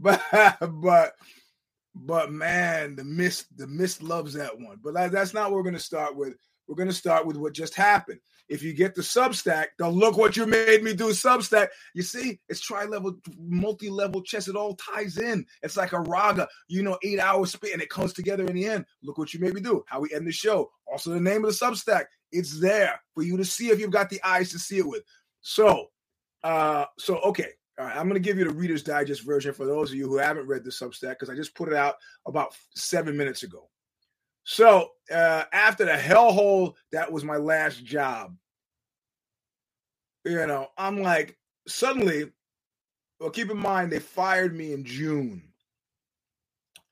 but 0.00 0.22
but 0.60 1.14
but 1.94 2.32
man, 2.32 2.96
the 2.96 3.04
mist 3.04 3.46
the 3.56 3.66
mist 3.66 4.02
loves 4.02 4.34
that 4.34 4.58
one. 4.58 4.78
But 4.82 5.12
that's 5.12 5.34
not 5.34 5.50
what 5.50 5.56
we're 5.56 5.62
going 5.62 5.74
to 5.74 5.78
start 5.80 6.16
with. 6.16 6.34
We're 6.66 6.76
going 6.76 6.88
to 6.88 6.94
start 6.94 7.26
with 7.26 7.36
what 7.36 7.52
just 7.52 7.74
happened. 7.74 8.20
If 8.50 8.64
you 8.64 8.72
get 8.72 8.96
the 8.96 9.02
Substack, 9.02 9.66
don't 9.78 9.94
look 9.94 10.18
what 10.18 10.36
you 10.36 10.44
made 10.44 10.82
me 10.82 10.92
do. 10.92 11.10
Substack. 11.10 11.68
You 11.94 12.02
see, 12.02 12.40
it's 12.48 12.60
tri-level, 12.60 13.14
multi-level 13.38 14.22
chess. 14.22 14.48
It 14.48 14.56
all 14.56 14.74
ties 14.74 15.18
in. 15.18 15.46
It's 15.62 15.76
like 15.76 15.92
a 15.92 16.00
raga. 16.00 16.48
You 16.66 16.82
know, 16.82 16.98
eight 17.04 17.20
hours 17.20 17.52
spit, 17.52 17.72
and 17.72 17.80
it 17.80 17.90
comes 17.90 18.12
together 18.12 18.44
in 18.44 18.56
the 18.56 18.66
end. 18.66 18.86
Look 19.04 19.18
what 19.18 19.32
you 19.32 19.38
made 19.38 19.54
me 19.54 19.60
do. 19.60 19.84
How 19.86 20.00
we 20.00 20.12
end 20.12 20.26
the 20.26 20.32
show. 20.32 20.68
Also, 20.90 21.10
the 21.10 21.20
name 21.20 21.44
of 21.44 21.56
the 21.56 21.64
Substack. 21.64 22.06
It's 22.32 22.60
there 22.60 23.00
for 23.14 23.22
you 23.22 23.36
to 23.36 23.44
see 23.44 23.70
if 23.70 23.78
you've 23.78 23.92
got 23.92 24.10
the 24.10 24.20
eyes 24.24 24.50
to 24.50 24.58
see 24.58 24.78
it 24.78 24.86
with. 24.86 25.04
So, 25.42 25.86
uh, 26.42 26.86
so 26.98 27.18
okay. 27.20 27.50
All 27.78 27.86
right, 27.86 27.96
I'm 27.96 28.08
going 28.08 28.20
to 28.20 28.28
give 28.28 28.36
you 28.36 28.44
the 28.44 28.50
Reader's 28.50 28.82
Digest 28.82 29.24
version 29.24 29.54
for 29.54 29.64
those 29.64 29.90
of 29.90 29.96
you 29.96 30.06
who 30.08 30.18
haven't 30.18 30.48
read 30.48 30.64
the 30.64 30.70
Substack 30.70 31.10
because 31.10 31.30
I 31.30 31.36
just 31.36 31.54
put 31.54 31.68
it 31.68 31.74
out 31.74 31.94
about 32.26 32.54
seven 32.74 33.16
minutes 33.16 33.42
ago. 33.44 33.70
So 34.44 34.90
uh, 35.12 35.44
after 35.52 35.84
the 35.84 35.92
hellhole, 35.92 36.74
that 36.92 37.10
was 37.10 37.24
my 37.24 37.36
last 37.36 37.84
job. 37.84 38.36
You 40.24 40.46
know, 40.46 40.68
I'm 40.76 41.02
like, 41.02 41.36
suddenly, 41.66 42.30
well, 43.20 43.30
keep 43.30 43.50
in 43.50 43.58
mind, 43.58 43.92
they 43.92 43.98
fired 43.98 44.54
me 44.56 44.72
in 44.72 44.84
June. 44.84 45.42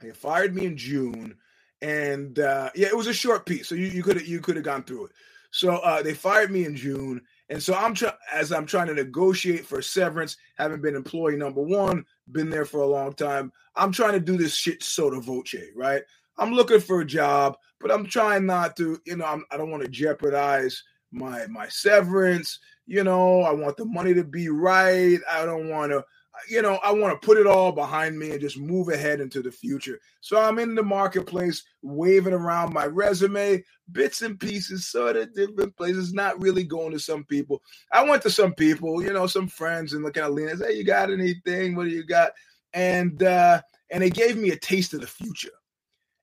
They 0.01 0.13
fired 0.13 0.55
me 0.55 0.67
in 0.67 0.77
June. 0.77 1.37
And 1.81 2.39
uh, 2.39 2.71
yeah, 2.75 2.89
it 2.89 2.97
was 2.97 3.07
a 3.07 3.15
short 3.15 3.47
piece. 3.47 3.69
So 3.69 3.75
you 3.75 4.03
could 4.03 4.27
you 4.27 4.41
could 4.41 4.57
have 4.57 4.65
gone 4.65 4.85
through 4.85 5.07
it. 5.07 5.13
So 5.51 5.77
uh, 5.77 6.03
they 6.03 6.15
fired 6.15 6.51
me 6.51 6.65
in 6.65 6.77
June. 6.77 7.23
And 7.51 7.63
so 7.63 7.75
I'm 7.75 7.95
as 8.33 8.53
I'm 8.53 8.67
trying 8.67 8.89
to 8.89 8.95
negotiate 8.95 9.65
for 9.65 9.81
severance, 9.81 10.37
having 10.57 10.81
been 10.81 10.97
employee 10.97 11.37
number 11.37 11.63
one, 11.63 12.05
been 12.33 12.51
there 12.51 12.67
for 12.67 12.81
a 12.81 12.87
long 12.87 13.15
time. 13.15 13.53
I'm 13.75 13.93
trying 13.93 14.13
to 14.13 14.21
do 14.21 14.37
this 14.37 14.55
shit 14.55 14.83
sotto 14.83 15.21
voce, 15.21 15.55
right? 15.75 16.03
I'm 16.39 16.53
looking 16.53 16.81
for 16.81 17.01
a 17.01 17.07
job, 17.07 17.57
but 17.81 17.91
I'm 17.91 18.07
trying 18.07 18.47
not 18.47 18.77
to, 18.77 18.99
you 19.05 19.17
know, 19.17 19.25
I'm, 19.25 19.45
I 19.51 19.57
do 19.57 19.65
not 19.65 19.71
want 19.71 19.83
to 19.85 19.89
jeopardize 19.89 20.83
my 21.11 21.47
my 21.49 21.69
severance. 21.69 22.59
You 22.87 23.05
know, 23.05 23.43
I 23.43 23.53
want 23.53 23.77
the 23.77 23.85
money 23.85 24.15
to 24.15 24.25
be 24.25 24.49
right. 24.49 25.19
I 25.31 25.45
don't 25.45 25.69
want 25.69 25.93
to, 25.93 26.05
you 26.49 26.63
know, 26.63 26.77
I 26.83 26.93
want 26.93 27.21
to 27.21 27.27
put 27.27 27.39
it 27.39 27.47
all 27.47 27.73
behind 27.73 28.19
me 28.19 28.31
and 28.31 28.41
just 28.41 28.59
move 28.59 28.89
ahead 28.89 29.21
into 29.21 29.43
the 29.43 29.51
future. 29.51 29.99
So 30.21 30.41
I'm 30.41 30.59
in 30.59 30.75
the 30.75 30.83
marketplace, 30.83 31.63
waving 31.83 32.33
around 32.33 32.73
my 32.73 32.87
resume, 32.87 33.63
bits 33.93 34.23
and 34.23 34.39
pieces, 34.39 34.87
sort 34.87 35.17
of 35.17 35.35
different 35.35 35.77
places, 35.77 36.15
not 36.15 36.41
really 36.41 36.65
going 36.65 36.93
to 36.93 37.01
some 37.01 37.25
people. 37.25 37.63
I 37.93 38.09
went 38.09 38.23
to 38.23 38.31
some 38.31 38.55
people, 38.55 39.03
you 39.03 39.13
know, 39.13 39.27
some 39.27 39.49
friends, 39.49 39.93
and 39.93 40.05
looking 40.05 40.23
at 40.23 40.33
Lena, 40.33 40.57
say, 40.57 40.77
"You 40.77 40.85
got 40.85 41.11
anything? 41.11 41.75
What 41.75 41.85
do 41.85 41.91
you 41.91 42.05
got?" 42.05 42.33
And 42.73 43.23
uh, 43.23 43.61
and 43.91 44.03
they 44.03 44.11
gave 44.11 44.37
me 44.37 44.51
a 44.51 44.57
taste 44.57 44.95
of 44.95 45.01
the 45.01 45.07
future. 45.07 45.51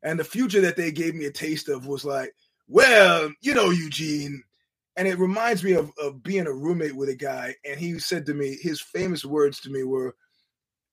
And 0.06 0.20
the 0.20 0.24
future 0.24 0.62
that 0.62 0.78
they 0.78 0.92
gave 0.92 1.16
me 1.16 1.26
a 1.26 1.32
taste 1.32 1.68
of 1.68 1.88
was 1.88 2.06
like, 2.06 2.34
well, 2.68 3.32
you 3.42 3.56
know, 3.56 3.72
Eugene. 3.72 4.44
And 4.96 5.08
it 5.08 5.18
reminds 5.18 5.64
me 5.64 5.74
of, 5.74 5.92
of 5.98 6.24
being 6.24 6.46
a 6.46 6.54
roommate 6.54 6.96
with 6.96 7.10
a 7.10 7.16
guy. 7.16 7.56
And 7.66 7.80
he 7.80 8.00
said 8.00 8.26
to 8.28 8.34
me, 8.36 8.56
his 8.62 8.80
famous 8.80 9.26
words 9.26 9.60
to 9.62 9.70
me 9.72 9.84
were, 9.84 10.16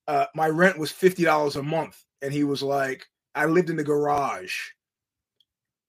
uh, 0.09 0.27
my 0.35 0.49
rent 0.49 0.79
was 0.79 0.91
$50 0.91 1.57
a 1.57 1.63
month. 1.63 2.03
And 2.23 2.33
he 2.33 2.43
was 2.43 2.63
like, 2.63 3.07
I 3.35 3.45
lived 3.45 3.69
in 3.71 3.77
the 3.77 3.85
garage. 3.85 4.59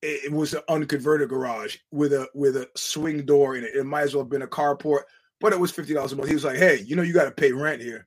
It, 0.02 0.26
it 0.26 0.32
was 0.34 0.54
an 0.54 0.62
unconverted 0.68 1.30
garage 1.30 1.78
with 1.92 2.12
a 2.12 2.28
with 2.34 2.58
a 2.58 2.70
swing 2.76 3.26
door 3.26 3.56
in 3.56 3.64
it. 3.64 3.76
It 3.76 3.86
might 3.86 4.02
as 4.02 4.14
well 4.14 4.26
have 4.26 4.32
been 4.32 4.42
a 4.42 4.48
carport, 4.48 5.04
but 5.40 5.54
it 5.54 5.60
was 5.60 5.72
fifty 5.72 5.94
dollars 5.94 6.12
a 6.12 6.16
month. 6.16 6.28
He 6.30 6.36
was 6.36 6.44
like, 6.44 6.58
"Hey, 6.58 6.82
you 6.86 6.96
know, 6.96 7.04
you 7.04 7.14
got 7.14 7.26
to 7.26 7.32
pay 7.32 7.52
rent 7.52 7.82
here." 7.82 8.06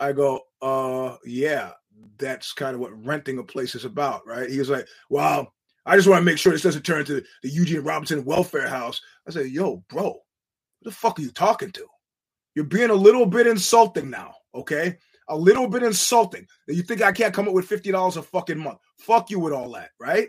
I 0.00 0.12
go, 0.12 0.40
"Uh, 0.60 1.16
yeah." 1.24 1.72
That's 2.18 2.52
kind 2.52 2.74
of 2.74 2.80
what 2.80 3.04
renting 3.04 3.38
a 3.38 3.42
place 3.42 3.74
is 3.74 3.84
about, 3.84 4.26
right? 4.26 4.50
He 4.50 4.58
was 4.58 4.70
like, 4.70 4.86
"Wow, 5.10 5.52
I 5.86 5.96
just 5.96 6.08
want 6.08 6.20
to 6.20 6.24
make 6.24 6.38
sure 6.38 6.52
this 6.52 6.62
doesn't 6.62 6.82
turn 6.82 7.00
into 7.00 7.22
the 7.42 7.48
Eugene 7.48 7.82
Robinson 7.82 8.24
Welfare 8.24 8.68
House." 8.68 9.00
I 9.26 9.30
said, 9.30 9.46
"Yo, 9.50 9.84
bro, 9.88 10.04
what 10.04 10.22
the 10.82 10.90
fuck 10.90 11.18
are 11.18 11.22
you 11.22 11.30
talking 11.30 11.70
to? 11.72 11.86
You're 12.54 12.64
being 12.64 12.90
a 12.90 12.94
little 12.94 13.26
bit 13.26 13.46
insulting 13.46 14.10
now, 14.10 14.34
okay? 14.54 14.98
A 15.28 15.36
little 15.36 15.68
bit 15.68 15.82
insulting. 15.82 16.46
You 16.66 16.82
think 16.82 17.02
I 17.02 17.12
can't 17.12 17.34
come 17.34 17.48
up 17.48 17.54
with 17.54 17.66
fifty 17.68 17.92
dollars 17.92 18.16
a 18.16 18.22
fucking 18.22 18.58
month? 18.58 18.78
Fuck 18.98 19.30
you 19.30 19.38
with 19.40 19.52
all 19.52 19.72
that, 19.72 19.90
right?" 20.00 20.28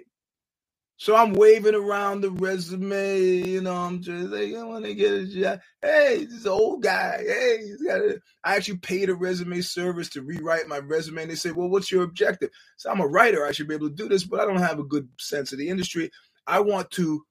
So 1.01 1.15
I'm 1.15 1.31
waving 1.31 1.75
around 1.75 2.19
the 2.21 2.31
resume, 2.31 3.21
you 3.21 3.61
know. 3.61 3.73
I'm 3.73 4.01
just 4.01 4.31
like, 4.31 4.53
I 4.53 4.65
want 4.65 4.83
to 4.83 4.93
get 4.93 5.13
a 5.13 5.25
job. 5.27 5.61
Hey, 5.81 6.25
this 6.25 6.45
old 6.45 6.83
guy. 6.83 7.23
Hey, 7.25 7.59
he's 7.65 7.81
got 7.81 8.01
a. 8.01 8.19
I 8.43 8.57
actually 8.57 8.79
paid 8.79 9.09
a 9.09 9.15
resume 9.15 9.61
service 9.61 10.09
to 10.09 10.21
rewrite 10.21 10.67
my 10.67 10.79
resume, 10.79 11.21
and 11.21 11.31
they 11.31 11.35
say, 11.35 11.51
"Well, 11.51 11.69
what's 11.69 11.89
your 11.89 12.03
objective?" 12.03 12.49
So 12.75 12.91
I'm 12.91 12.99
a 12.99 13.07
writer. 13.07 13.45
I 13.45 13.53
should 13.53 13.69
be 13.69 13.75
able 13.75 13.87
to 13.87 13.95
do 13.95 14.09
this, 14.09 14.25
but 14.25 14.41
I 14.41 14.45
don't 14.45 14.57
have 14.57 14.79
a 14.79 14.83
good 14.83 15.07
sense 15.17 15.53
of 15.53 15.57
the 15.57 15.69
industry. 15.69 16.11
I 16.45 16.59
want 16.59 16.91
to, 16.91 17.25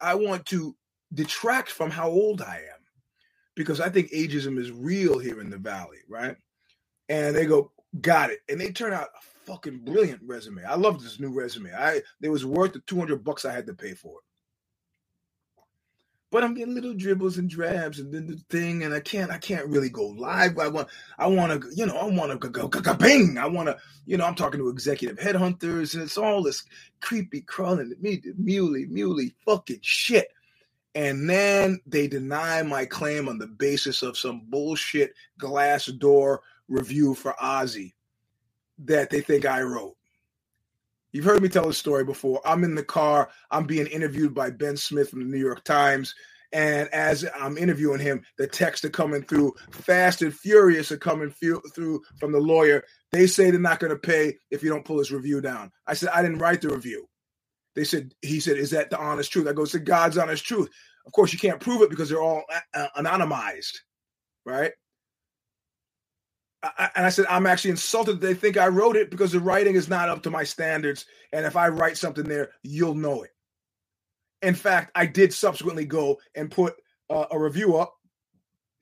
I 0.00 0.14
want 0.14 0.46
to 0.46 0.74
detract 1.12 1.68
from 1.70 1.90
how 1.90 2.08
old 2.08 2.40
I 2.40 2.56
am, 2.56 2.80
because 3.54 3.80
I 3.80 3.90
think 3.90 4.12
ageism 4.12 4.58
is 4.58 4.72
real 4.72 5.18
here 5.18 5.42
in 5.42 5.50
the 5.50 5.58
valley, 5.58 5.98
right? 6.08 6.36
And 7.10 7.36
they 7.36 7.44
go, 7.44 7.70
got 8.00 8.30
it, 8.30 8.40
and 8.48 8.58
they 8.58 8.72
turn 8.72 8.94
out 8.94 9.08
fucking 9.46 9.80
brilliant 9.84 10.22
resume. 10.24 10.64
I 10.64 10.74
love 10.74 11.02
this 11.02 11.20
new 11.20 11.32
resume. 11.32 11.72
I 11.72 12.02
it 12.22 12.28
was 12.28 12.44
worth 12.44 12.72
the 12.72 12.80
200 12.80 13.24
bucks 13.24 13.44
I 13.44 13.52
had 13.52 13.66
to 13.66 13.74
pay 13.74 13.94
for 13.94 14.18
it. 14.18 14.24
But 16.30 16.42
I'm 16.42 16.54
getting 16.54 16.74
little 16.74 16.94
dribbles 16.94 17.38
and 17.38 17.48
drabs 17.48 18.00
and 18.00 18.12
then 18.12 18.26
the 18.26 18.36
thing, 18.50 18.82
and 18.82 18.92
I 18.92 18.98
can't 19.00 19.30
I 19.30 19.38
can't 19.38 19.68
really 19.68 19.88
go 19.88 20.06
live. 20.06 20.58
I 20.58 20.68
want 20.68 20.88
I 21.18 21.28
want 21.28 21.62
to 21.62 21.68
you 21.74 21.86
know 21.86 21.96
I 21.96 22.06
want 22.06 22.32
to 22.40 22.48
go 22.48 22.66
go 22.68 22.94
bing. 22.94 23.38
I 23.38 23.46
want 23.46 23.68
to 23.68 23.76
you 24.04 24.16
know 24.16 24.24
I'm 24.24 24.34
talking 24.34 24.60
to 24.60 24.68
executive 24.68 25.18
headhunters 25.18 25.94
and 25.94 26.02
it's 26.02 26.18
all 26.18 26.42
this 26.42 26.64
creepy 27.00 27.42
crawling 27.42 27.94
me 28.00 28.20
muley 28.36 28.86
muley 28.86 29.34
fucking 29.44 29.80
shit. 29.82 30.28
And 30.96 31.28
then 31.28 31.80
they 31.86 32.06
deny 32.06 32.62
my 32.62 32.84
claim 32.84 33.28
on 33.28 33.38
the 33.38 33.48
basis 33.48 34.02
of 34.02 34.16
some 34.16 34.42
bullshit 34.48 35.12
Glassdoor 35.40 36.38
review 36.68 37.14
for 37.14 37.34
Ozy 37.40 37.92
that 38.78 39.10
they 39.10 39.20
think 39.20 39.46
I 39.46 39.62
wrote. 39.62 39.96
You've 41.12 41.24
heard 41.24 41.42
me 41.42 41.48
tell 41.48 41.66
this 41.68 41.78
story 41.78 42.04
before. 42.04 42.40
I'm 42.44 42.64
in 42.64 42.74
the 42.74 42.82
car. 42.82 43.30
I'm 43.50 43.66
being 43.66 43.86
interviewed 43.86 44.34
by 44.34 44.50
Ben 44.50 44.76
Smith 44.76 45.10
from 45.10 45.20
the 45.20 45.26
New 45.26 45.38
York 45.38 45.62
Times, 45.62 46.14
And 46.54 46.88
as 46.90 47.26
I'm 47.38 47.58
interviewing 47.58 47.98
him, 47.98 48.22
the 48.38 48.46
texts 48.46 48.84
are 48.84 48.90
coming 48.90 49.22
through 49.22 49.54
fast 49.72 50.22
and 50.22 50.32
furious 50.32 50.92
are 50.92 50.96
coming 50.96 51.30
through 51.30 52.00
from 52.20 52.30
the 52.30 52.38
lawyer. 52.38 52.84
They 53.10 53.26
say 53.26 53.50
they're 53.50 53.58
not 53.58 53.80
going 53.80 53.90
to 53.90 53.98
pay 53.98 54.38
if 54.52 54.62
you 54.62 54.70
don't 54.70 54.84
pull 54.84 54.98
this 54.98 55.10
review 55.10 55.40
down. 55.40 55.72
I 55.84 55.94
said, 55.94 56.10
I 56.14 56.22
didn't 56.22 56.38
write 56.38 56.60
the 56.60 56.68
review. 56.68 57.08
They 57.74 57.82
said, 57.82 58.14
he 58.22 58.38
said, 58.38 58.56
is 58.56 58.70
that 58.70 58.88
the 58.88 59.00
honest 59.00 59.32
truth? 59.32 59.48
I 59.48 59.52
go, 59.52 59.64
it's 59.64 59.74
God's 59.74 60.16
honest 60.16 60.44
truth. 60.44 60.70
Of 61.04 61.12
course, 61.12 61.32
you 61.32 61.40
can't 61.40 61.58
prove 61.58 61.82
it 61.82 61.90
because 61.90 62.08
they're 62.08 62.22
all 62.22 62.44
anonymized, 62.96 63.78
right? 64.46 64.70
And 66.94 67.04
I 67.04 67.10
said, 67.10 67.26
I'm 67.28 67.46
actually 67.46 67.72
insulted 67.72 68.20
that 68.20 68.26
they 68.26 68.34
think 68.34 68.56
I 68.56 68.68
wrote 68.68 68.96
it 68.96 69.10
because 69.10 69.32
the 69.32 69.40
writing 69.40 69.74
is 69.74 69.88
not 69.88 70.08
up 70.08 70.22
to 70.22 70.30
my 70.30 70.44
standards. 70.44 71.06
And 71.32 71.44
if 71.44 71.56
I 71.56 71.68
write 71.68 71.96
something 71.96 72.24
there, 72.24 72.52
you'll 72.62 72.94
know 72.94 73.22
it. 73.22 73.30
In 74.42 74.54
fact, 74.54 74.92
I 74.94 75.06
did 75.06 75.32
subsequently 75.32 75.84
go 75.84 76.18
and 76.34 76.50
put 76.50 76.74
uh, 77.10 77.26
a 77.30 77.38
review 77.38 77.76
up 77.76 77.94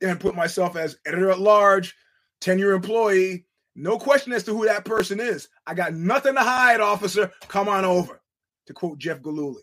and 0.01 0.21
put 0.21 0.35
myself 0.35 0.77
as 0.77 0.99
editor 1.07 1.31
at 1.31 1.41
large, 1.41 1.95
tenure 2.41 2.73
employee. 2.73 3.47
No 3.75 3.99
question 3.99 4.33
as 4.33 4.43
to 4.45 4.53
who 4.53 4.67
that 4.67 4.85
person 4.85 5.21
is. 5.21 5.49
I 5.67 5.75
got 5.75 5.95
nothing 5.95 6.35
to 6.35 6.41
hide, 6.41 6.81
officer. 6.81 7.33
Come 7.49 7.69
on 7.69 7.85
over, 7.85 8.21
to 8.67 8.73
quote 8.75 8.99
Jeff 8.99 9.23
Gillooly. 9.23 9.63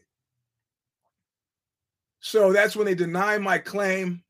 So 2.21 2.51
that's 2.51 2.75
when 2.75 2.85
they 2.85 2.95
deny 2.95 3.37
my 3.37 3.57
claim. 3.57 4.23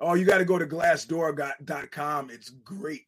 Oh, 0.00 0.14
you 0.14 0.24
got 0.24 0.38
to 0.38 0.44
go 0.44 0.58
to 0.58 0.66
glassdoor.com. 0.66 2.30
It's 2.30 2.50
great. 2.50 3.02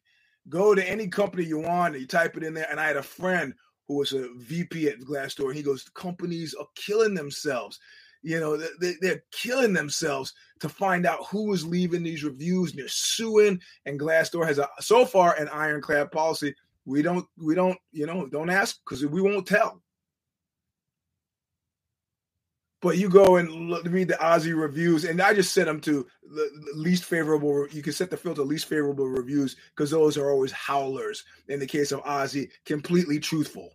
Go 0.49 0.75
to 0.75 0.89
any 0.89 1.07
company 1.07 1.43
you 1.43 1.59
want, 1.59 1.93
and 1.93 2.01
you 2.01 2.07
type 2.07 2.37
it 2.37 2.43
in 2.43 2.53
there. 2.53 2.67
And 2.69 2.79
I 2.79 2.87
had 2.87 2.97
a 2.97 3.03
friend 3.03 3.53
who 3.87 3.95
was 3.95 4.13
a 4.13 4.29
VP 4.37 4.87
at 4.87 4.99
Glassdoor, 4.99 5.47
and 5.47 5.55
he 5.55 5.63
goes, 5.63 5.89
Companies 5.93 6.53
are 6.53 6.67
killing 6.75 7.13
themselves. 7.13 7.79
You 8.21 8.39
know, 8.39 8.57
they, 8.57 8.95
they're 9.01 9.23
killing 9.31 9.73
themselves 9.73 10.33
to 10.59 10.69
find 10.69 11.05
out 11.05 11.27
who 11.27 11.53
is 11.53 11.65
leaving 11.65 12.03
these 12.03 12.23
reviews, 12.23 12.71
and 12.71 12.79
they're 12.79 12.87
suing. 12.87 13.59
And 13.85 13.99
Glassdoor 13.99 14.47
has 14.47 14.57
a 14.57 14.67
so 14.79 15.05
far 15.05 15.35
an 15.35 15.47
ironclad 15.49 16.11
policy. 16.11 16.55
We 16.85 17.01
don't, 17.01 17.25
we 17.37 17.55
don't, 17.55 17.77
you 17.91 18.05
know, 18.05 18.27
don't 18.27 18.49
ask 18.49 18.79
because 18.83 19.05
we 19.05 19.21
won't 19.21 19.47
tell. 19.47 19.81
But 22.85 22.99
you 22.99 23.09
go 23.09 23.37
and 23.37 23.49
look, 23.71 23.83
read 23.85 24.09
the 24.09 24.13
Ozy 24.13 24.55
reviews, 24.55 25.05
and 25.05 25.19
I 25.19 25.33
just 25.33 25.55
set 25.55 25.65
them 25.65 25.81
to 25.81 26.05
the 26.21 26.51
least 26.75 27.03
favorable. 27.03 27.67
You 27.71 27.81
can 27.81 27.93
set 27.93 28.11
the 28.11 28.15
filter 28.15 28.43
least 28.43 28.67
favorable 28.67 29.07
reviews 29.07 29.55
because 29.71 29.89
those 29.89 30.19
are 30.19 30.29
always 30.29 30.51
howlers. 30.51 31.23
In 31.47 31.59
the 31.59 31.65
case 31.65 31.91
of 31.91 32.03
Ozy, 32.03 32.51
completely 32.63 33.19
truthful. 33.19 33.71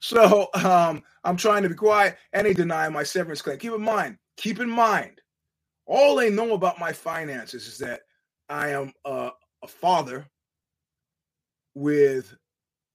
So 0.00 0.48
um, 0.54 1.04
I'm 1.22 1.36
trying 1.36 1.62
to 1.62 1.68
be 1.68 1.76
quiet, 1.76 2.16
and 2.32 2.44
they 2.44 2.54
deny 2.54 2.88
my 2.88 3.04
severance 3.04 3.40
claim. 3.40 3.58
Keep 3.58 3.74
in 3.74 3.82
mind, 3.82 4.18
keep 4.36 4.58
in 4.58 4.68
mind, 4.68 5.20
all 5.86 6.16
they 6.16 6.28
know 6.28 6.54
about 6.54 6.80
my 6.80 6.92
finances 6.92 7.68
is 7.68 7.78
that 7.78 8.00
I 8.48 8.70
am 8.70 8.92
a 9.04 9.30
father 9.68 10.26
with 11.76 12.34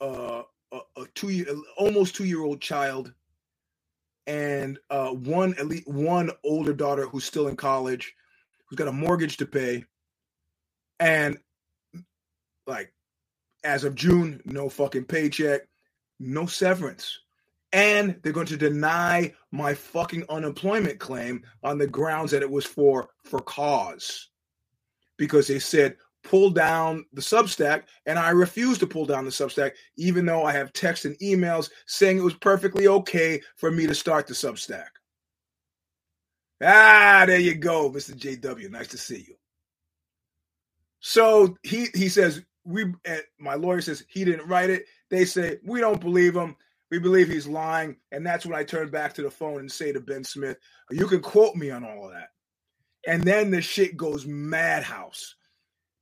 a, 0.01 0.41
a 0.73 0.81
two 1.15 1.29
year, 1.29 1.45
almost 1.77 2.13
two 2.13 2.25
year 2.25 2.43
old 2.43 2.59
child 2.59 3.13
and 4.27 4.79
uh, 4.89 5.09
one 5.09 5.55
at 5.57 5.67
least 5.67 5.87
one 5.87 6.31
older 6.43 6.73
daughter 6.73 7.07
who's 7.07 7.25
still 7.25 7.47
in 7.47 7.55
college, 7.55 8.13
who's 8.67 8.77
got 8.77 8.87
a 8.87 8.93
mortgage 8.93 9.37
to 9.37 9.45
pay, 9.45 9.85
and 10.99 11.37
like 12.65 12.93
as 13.63 13.83
of 13.83 13.95
June, 13.95 14.41
no 14.45 14.69
fucking 14.69 15.05
paycheck, 15.05 15.61
no 16.19 16.45
severance. 16.45 17.19
And 17.71 18.19
they're 18.21 18.33
going 18.33 18.47
to 18.47 18.57
deny 18.57 19.33
my 19.51 19.73
fucking 19.73 20.25
unemployment 20.29 20.99
claim 20.99 21.43
on 21.63 21.79
the 21.79 21.87
grounds 21.87 22.31
that 22.31 22.43
it 22.43 22.51
was 22.51 22.65
for 22.65 23.09
for 23.23 23.39
cause. 23.39 24.29
Because 25.17 25.47
they 25.47 25.59
said, 25.59 25.97
pull 26.23 26.49
down 26.49 27.05
the 27.13 27.21
Substack, 27.21 27.83
and 28.05 28.17
I 28.17 28.29
refused 28.29 28.79
to 28.79 28.87
pull 28.87 29.05
down 29.05 29.25
the 29.25 29.31
Substack, 29.31 29.71
even 29.97 30.25
though 30.25 30.43
I 30.43 30.53
have 30.53 30.73
texts 30.73 31.05
and 31.05 31.17
emails 31.19 31.69
saying 31.85 32.17
it 32.17 32.23
was 32.23 32.33
perfectly 32.33 32.87
okay 32.87 33.41
for 33.55 33.71
me 33.71 33.87
to 33.87 33.95
start 33.95 34.27
the 34.27 34.33
Substack. 34.33 34.87
Ah, 36.61 37.25
there 37.27 37.39
you 37.39 37.55
go, 37.55 37.89
Mr. 37.89 38.15
JW. 38.15 38.69
Nice 38.69 38.87
to 38.89 38.97
see 38.97 39.25
you. 39.27 39.35
So 41.01 41.57
he 41.63 41.87
he 41.93 42.07
says 42.07 42.41
we. 42.63 42.93
My 43.37 43.55
lawyer 43.55 43.81
says 43.81 44.05
he 44.07 44.23
didn't 44.23 44.47
write 44.47 44.69
it. 44.69 44.85
They 45.09 45.25
say 45.25 45.59
we 45.65 45.81
don't 45.81 45.99
believe 45.99 46.35
him. 46.35 46.55
We 46.89 46.99
believe 46.99 47.27
he's 47.27 47.47
lying, 47.47 47.97
and 48.11 48.25
that's 48.25 48.45
when 48.45 48.57
I 48.57 48.63
turn 48.63 48.89
back 48.89 49.13
to 49.15 49.23
the 49.23 49.31
phone 49.31 49.59
and 49.59 49.71
say 49.71 49.91
to 49.91 49.99
Ben 49.99 50.23
Smith, 50.23 50.57
"You 50.91 51.07
can 51.07 51.19
quote 51.19 51.55
me 51.55 51.71
on 51.71 51.83
all 51.83 52.05
of 52.05 52.13
that." 52.13 52.29
And 53.05 53.23
then 53.23 53.51
the 53.51 53.61
shit 53.61 53.97
goes 53.97 54.25
madhouse 54.25 55.35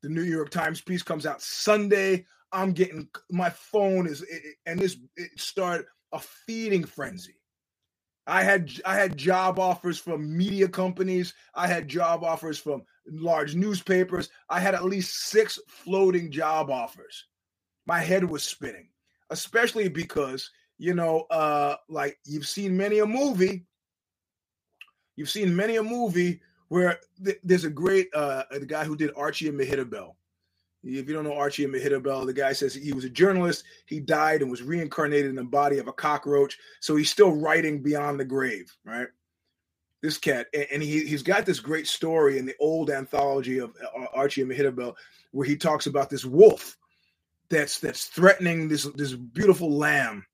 the 0.02 0.10
New 0.10 0.24
York 0.24 0.50
Times 0.50 0.82
piece 0.82 1.04
comes 1.04 1.26
out 1.26 1.42
Sunday. 1.42 2.26
I'm 2.52 2.74
getting 2.74 3.08
my 3.32 3.50
phone 3.50 4.08
is 4.08 4.26
and 4.66 4.80
this 4.80 4.98
it 5.16 5.40
started 5.40 5.86
a 6.12 6.20
feeding 6.20 6.84
frenzy. 6.84 7.36
I 8.28 8.44
had 8.44 8.72
I 8.86 8.96
had 8.96 9.18
job 9.18 9.60
offers 9.60 9.98
from 9.98 10.38
media 10.38 10.68
companies. 10.68 11.34
I 11.56 11.68
had 11.68 11.88
job 11.88 12.24
offers 12.24 12.58
from 12.60 12.84
large 13.08 13.56
newspapers. 13.56 14.30
I 14.50 14.60
had 14.60 14.76
at 14.76 14.86
least 14.86 15.30
six 15.30 15.60
floating 15.68 16.32
job 16.32 16.70
offers. 16.70 17.26
My 17.86 18.00
head 18.00 18.24
was 18.24 18.44
spinning, 18.44 18.90
especially 19.30 19.90
because 19.90 20.50
you 20.78 20.96
know, 20.96 21.28
uh, 21.30 21.76
like 21.90 22.18
you've 22.26 22.48
seen 22.48 22.76
many 22.76 23.00
a 23.00 23.06
movie. 23.06 23.66
You've 25.16 25.30
seen 25.30 25.56
many 25.56 25.76
a 25.76 25.84
movie 25.84 26.42
where 26.72 27.02
th- 27.22 27.40
there's 27.44 27.66
a 27.66 27.70
great 27.70 28.08
uh 28.16 28.44
the 28.50 28.66
guy 28.66 28.86
who 28.86 28.96
did 28.96 29.12
Archie 29.18 29.50
and 29.50 29.60
Mehitabel. 29.60 30.16
If 30.86 31.06
you 31.06 31.14
don't 31.14 31.26
know 31.26 31.36
Archie 31.36 31.66
and 31.66 31.74
Mehitabel, 31.74 32.26
the 32.26 32.34
guy 32.34 32.54
says 32.54 32.74
he 32.74 32.94
was 32.94 33.04
a 33.04 33.10
journalist. 33.10 33.66
He 33.86 34.00
died 34.00 34.42
and 34.42 34.50
was 34.50 34.64
reincarnated 34.64 35.30
in 35.30 35.36
the 35.36 35.44
body 35.44 35.80
of 35.80 35.90
a 35.90 35.94
cockroach. 35.94 36.58
So 36.80 36.96
he's 36.96 37.12
still 37.12 37.34
writing 37.36 37.84
beyond 37.84 38.22
the 38.22 38.26
grave, 38.26 38.74
right? 38.86 39.10
This 40.02 40.18
cat, 40.18 40.48
and 40.54 40.82
he 40.82 41.06
he's 41.06 41.24
got 41.24 41.46
this 41.46 41.60
great 41.60 41.88
story 41.88 42.38
in 42.38 42.46
the 42.46 42.56
old 42.58 42.90
anthology 42.90 43.60
of 43.60 43.76
uh, 43.94 44.06
Archie 44.14 44.42
and 44.42 44.50
Mehitabel, 44.50 44.96
where 45.32 45.46
he 45.46 45.58
talks 45.58 45.88
about 45.88 46.10
this 46.10 46.24
wolf 46.24 46.78
that's 47.50 47.80
that's 47.80 48.06
threatening 48.06 48.70
this 48.70 48.86
this 48.96 49.14
beautiful 49.14 49.70
lamb 49.76 50.26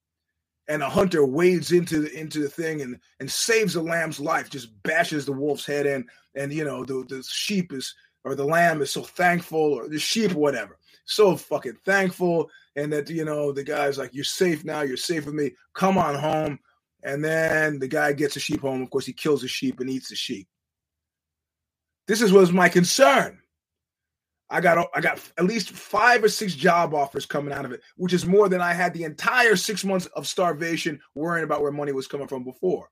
and 0.68 0.84
a 0.84 0.90
hunter 0.90 1.26
wades 1.26 1.72
into 1.72 2.02
the 2.02 2.20
into 2.20 2.40
the 2.40 2.50
thing 2.50 2.82
and 2.82 3.00
and 3.20 3.32
saves 3.32 3.74
the 3.74 3.82
lamb's 3.82 4.20
life, 4.20 4.50
just 4.50 4.82
bashes 4.84 5.26
the 5.26 5.32
wolf's 5.32 5.66
head 5.66 5.86
in, 5.86 6.06
and 6.36 6.54
you 6.54 6.66
know 6.66 6.84
the 6.84 7.06
the 7.08 7.24
sheep 7.24 7.74
is 7.74 7.96
or 8.24 8.36
the 8.36 8.46
lamb 8.46 8.82
is 8.82 8.92
so 8.92 9.04
thankful, 9.04 9.74
or 9.74 9.88
the 9.88 10.00
sheep, 10.00 10.34
whatever, 10.34 10.78
so 11.06 11.38
fucking 11.38 11.78
thankful, 11.86 12.50
and 12.76 12.92
that 12.92 13.10
you 13.10 13.24
know 13.24 13.52
the 13.52 13.64
guy's 13.64 13.98
like, 13.98 14.14
"You're 14.14 14.24
safe 14.24 14.66
now. 14.66 14.82
You're 14.82 14.98
safe 14.98 15.26
with 15.26 15.36
me. 15.36 15.52
Come 15.74 15.98
on 15.98 16.16
home." 16.16 16.60
And 17.04 17.24
then 17.24 17.80
the 17.80 17.88
guy 17.88 18.12
gets 18.14 18.34
the 18.34 18.40
sheep 18.40 18.62
home. 18.62 18.82
Of 18.82 18.90
course, 18.90 19.06
he 19.06 19.14
kills 19.14 19.42
the 19.42 19.48
sheep 19.48 19.80
and 19.80 19.90
eats 19.90 20.10
the 20.10 20.16
sheep. 20.16 20.48
This 22.08 22.22
is 22.22 22.32
was 22.34 22.52
my 22.52 22.70
concern. 22.70 23.40
I 24.50 24.62
got 24.62 24.88
I 24.96 25.02
got 25.02 25.20
at 25.38 25.46
least 25.46 25.72
five 25.72 26.24
or 26.24 26.30
six 26.30 26.56
job 26.56 26.94
offers 26.94 27.26
coming 27.26 27.54
out 27.54 27.66
of 27.66 27.74
it, 27.74 27.82
which 27.98 28.14
is 28.14 28.26
more 28.26 28.48
than 28.48 28.62
I 28.62 28.74
had 28.74 28.94
the 28.94 29.04
entire 29.04 29.56
six 29.56 29.84
months 29.84 30.06
of 30.08 30.28
starvation 30.28 31.02
worrying 31.16 31.44
about 31.44 31.62
where 31.62 31.72
money 31.72 31.92
was 31.92 32.08
coming 32.08 32.28
from 32.28 32.44
before. 32.44 32.90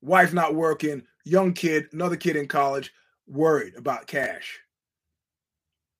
Wife 0.00 0.32
not 0.32 0.54
working, 0.54 1.02
young 1.24 1.52
kid, 1.52 1.88
another 1.92 2.16
kid 2.16 2.36
in 2.36 2.48
college, 2.48 2.92
worried 3.26 3.74
about 3.76 4.06
cash. 4.06 4.60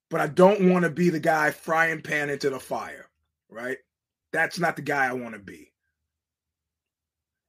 But 0.09 0.21
I 0.21 0.29
don't 0.29 0.71
want 0.71 0.85
to 0.85 0.91
be 0.91 1.11
the 1.11 1.21
guy 1.21 1.51
frying 1.51 2.01
pan 2.01 2.31
into 2.31 2.49
the 2.49 2.61
fire, 2.61 3.11
right? 3.51 3.77
That's 4.33 4.59
not 4.59 4.77
the 4.77 4.83
guy 4.83 5.07
I 5.07 5.13
want 5.13 5.35
to 5.35 5.41
be 5.41 5.68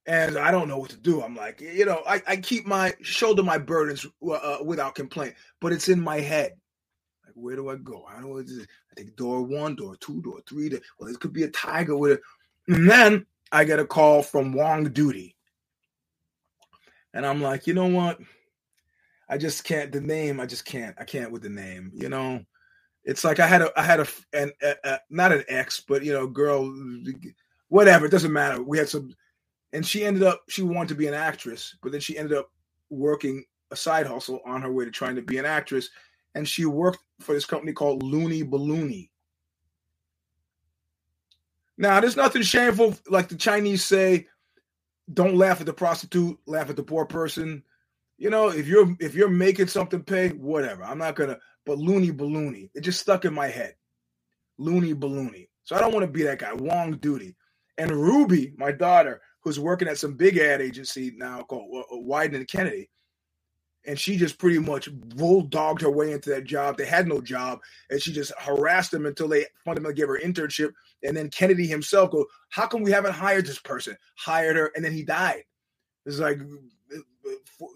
and 0.09 0.39
I 0.39 0.49
don't 0.49 0.67
know 0.67 0.79
what 0.79 0.89
to 0.89 0.97
do. 0.97 1.21
I'm 1.21 1.35
like, 1.35 1.61
you 1.61 1.85
know, 1.85 2.01
I, 2.07 2.19
I 2.27 2.37
keep 2.37 2.65
my 2.65 2.95
shoulder 3.01 3.43
my 3.43 3.59
burdens 3.59 4.07
uh, 4.25 4.31
uh, 4.31 4.57
without 4.65 4.95
complaint, 4.95 5.35
but 5.61 5.71
it's 5.71 5.87
in 5.87 6.01
my 6.01 6.19
head. 6.19 6.53
Like, 7.23 7.35
where 7.35 7.55
do 7.55 7.69
I 7.69 7.75
go? 7.75 8.05
I 8.09 8.19
don't 8.19 8.31
know. 8.31 8.39
I 8.39 8.95
think 8.95 9.15
door 9.15 9.43
one, 9.43 9.75
door 9.75 9.95
two, 9.97 10.19
door 10.23 10.39
three. 10.49 10.69
To, 10.69 10.81
well, 10.97 11.11
it 11.11 11.19
could 11.19 11.31
be 11.31 11.43
a 11.43 11.49
tiger 11.49 11.95
with 11.95 12.13
it. 12.13 12.21
And 12.67 12.89
then 12.89 13.27
I 13.51 13.63
get 13.65 13.77
a 13.77 13.85
call 13.85 14.23
from 14.23 14.55
WongDoody, 14.55 15.35
and 17.13 17.23
I'm 17.23 17.41
like, 17.41 17.67
you 17.67 17.75
know 17.75 17.87
what? 17.87 18.17
I 19.29 19.37
just 19.37 19.63
can't. 19.63 19.91
The 19.91 20.01
name, 20.01 20.39
I 20.39 20.47
just 20.47 20.65
can't. 20.65 20.95
I 20.99 21.03
can't 21.03 21.31
with 21.31 21.43
the 21.43 21.49
name. 21.49 21.91
You 21.93 22.09
know, 22.09 22.43
it's 23.03 23.23
like 23.23 23.39
I 23.39 23.45
had 23.45 23.61
a, 23.61 23.79
I 23.79 23.83
had 23.83 23.99
a, 23.99 24.07
an, 24.33 24.51
a, 24.63 24.75
a 24.85 24.99
not 25.11 25.33
an 25.33 25.43
ex, 25.49 25.83
but 25.87 26.03
you 26.03 26.13
know, 26.13 26.25
girl, 26.25 26.73
whatever. 27.67 28.07
It 28.07 28.11
doesn't 28.11 28.33
matter. 28.33 28.63
We 28.63 28.79
had 28.79 28.89
some 28.89 29.13
and 29.73 29.85
she 29.85 30.03
ended 30.03 30.23
up 30.23 30.41
she 30.49 30.61
wanted 30.61 30.89
to 30.89 30.95
be 30.95 31.07
an 31.07 31.13
actress, 31.13 31.75
but 31.81 31.91
then 31.91 32.01
she 32.01 32.17
ended 32.17 32.37
up 32.37 32.51
working 32.89 33.43
a 33.71 33.75
side 33.75 34.07
hustle 34.07 34.41
on 34.45 34.61
her 34.61 34.71
way 34.71 34.85
to 34.85 34.91
trying 34.91 35.15
to 35.15 35.21
be 35.21 35.37
an 35.37 35.45
actress, 35.45 35.89
and 36.35 36.47
she 36.47 36.65
worked 36.65 36.99
for 37.19 37.33
this 37.33 37.45
company 37.45 37.73
called 37.73 38.03
Looney 38.03 38.43
Balloony. 38.43 39.09
Now, 41.77 42.01
there's 42.01 42.17
nothing 42.17 42.41
shameful, 42.41 42.97
like 43.07 43.29
the 43.29 43.37
Chinese 43.37 43.85
say, 43.85 44.27
don't 45.13 45.37
laugh 45.37 45.61
at 45.61 45.65
the 45.65 45.73
prostitute, 45.73 46.37
laugh 46.45 46.69
at 46.69 46.75
the 46.75 46.83
poor 46.83 47.05
person. 47.05 47.63
You 48.17 48.29
know, 48.29 48.49
if 48.49 48.67
you're 48.67 48.95
if 48.99 49.15
you're 49.15 49.29
making 49.29 49.67
something 49.67 50.03
pay, 50.03 50.29
whatever. 50.29 50.83
I'm 50.83 50.97
not 50.97 51.15
gonna. 51.15 51.39
But 51.65 51.77
loony 51.77 52.11
balloony, 52.11 52.69
it 52.73 52.81
just 52.81 52.99
stuck 52.99 53.25
in 53.25 53.33
my 53.33 53.47
head. 53.47 53.75
Loony 54.57 54.93
balloony. 54.93 55.47
So 55.63 55.75
I 55.75 55.79
don't 55.79 55.93
want 55.93 56.05
to 56.05 56.11
be 56.11 56.23
that 56.23 56.39
guy. 56.39 56.51
WongDoody. 56.51 57.35
And 57.77 57.91
Ruby, 57.91 58.53
my 58.57 58.71
daughter, 58.71 59.21
who's 59.49 59.59
working 59.59 59.87
at 59.87 59.97
some 59.97 60.13
big 60.13 60.37
ad 60.37 60.61
agency 60.61 61.11
now 61.15 61.41
called 61.41 61.83
uh, 61.91 61.95
uh 61.95 62.19
and 62.19 62.47
Kennedy, 62.47 62.87
and 63.87 63.99
she 63.99 64.15
just 64.15 64.37
pretty 64.37 64.59
much 64.59 64.91
bulldogged 64.91 65.81
her 65.81 65.89
way 65.89 66.11
into 66.11 66.29
that 66.29 66.43
job. 66.43 66.77
They 66.77 66.85
had 66.85 67.07
no 67.07 67.19
job, 67.19 67.59
and 67.89 67.99
she 67.99 68.13
just 68.13 68.31
harassed 68.37 68.91
them 68.91 69.07
until 69.07 69.27
they 69.27 69.47
fundamentally 69.65 69.95
gave 69.95 70.07
her 70.07 70.19
internship. 70.23 70.73
And 71.01 71.17
then 71.17 71.31
Kennedy 71.31 71.65
himself 71.65 72.11
go, 72.11 72.27
"How 72.49 72.67
come 72.67 72.83
we 72.83 72.91
haven't 72.91 73.13
hired 73.13 73.47
this 73.47 73.57
person?" 73.57 73.97
Hired 74.17 74.55
her, 74.55 74.71
and 74.75 74.85
then 74.85 74.91
he 74.91 75.03
died. 75.03 75.43
It's 76.05 76.19
like 76.19 76.39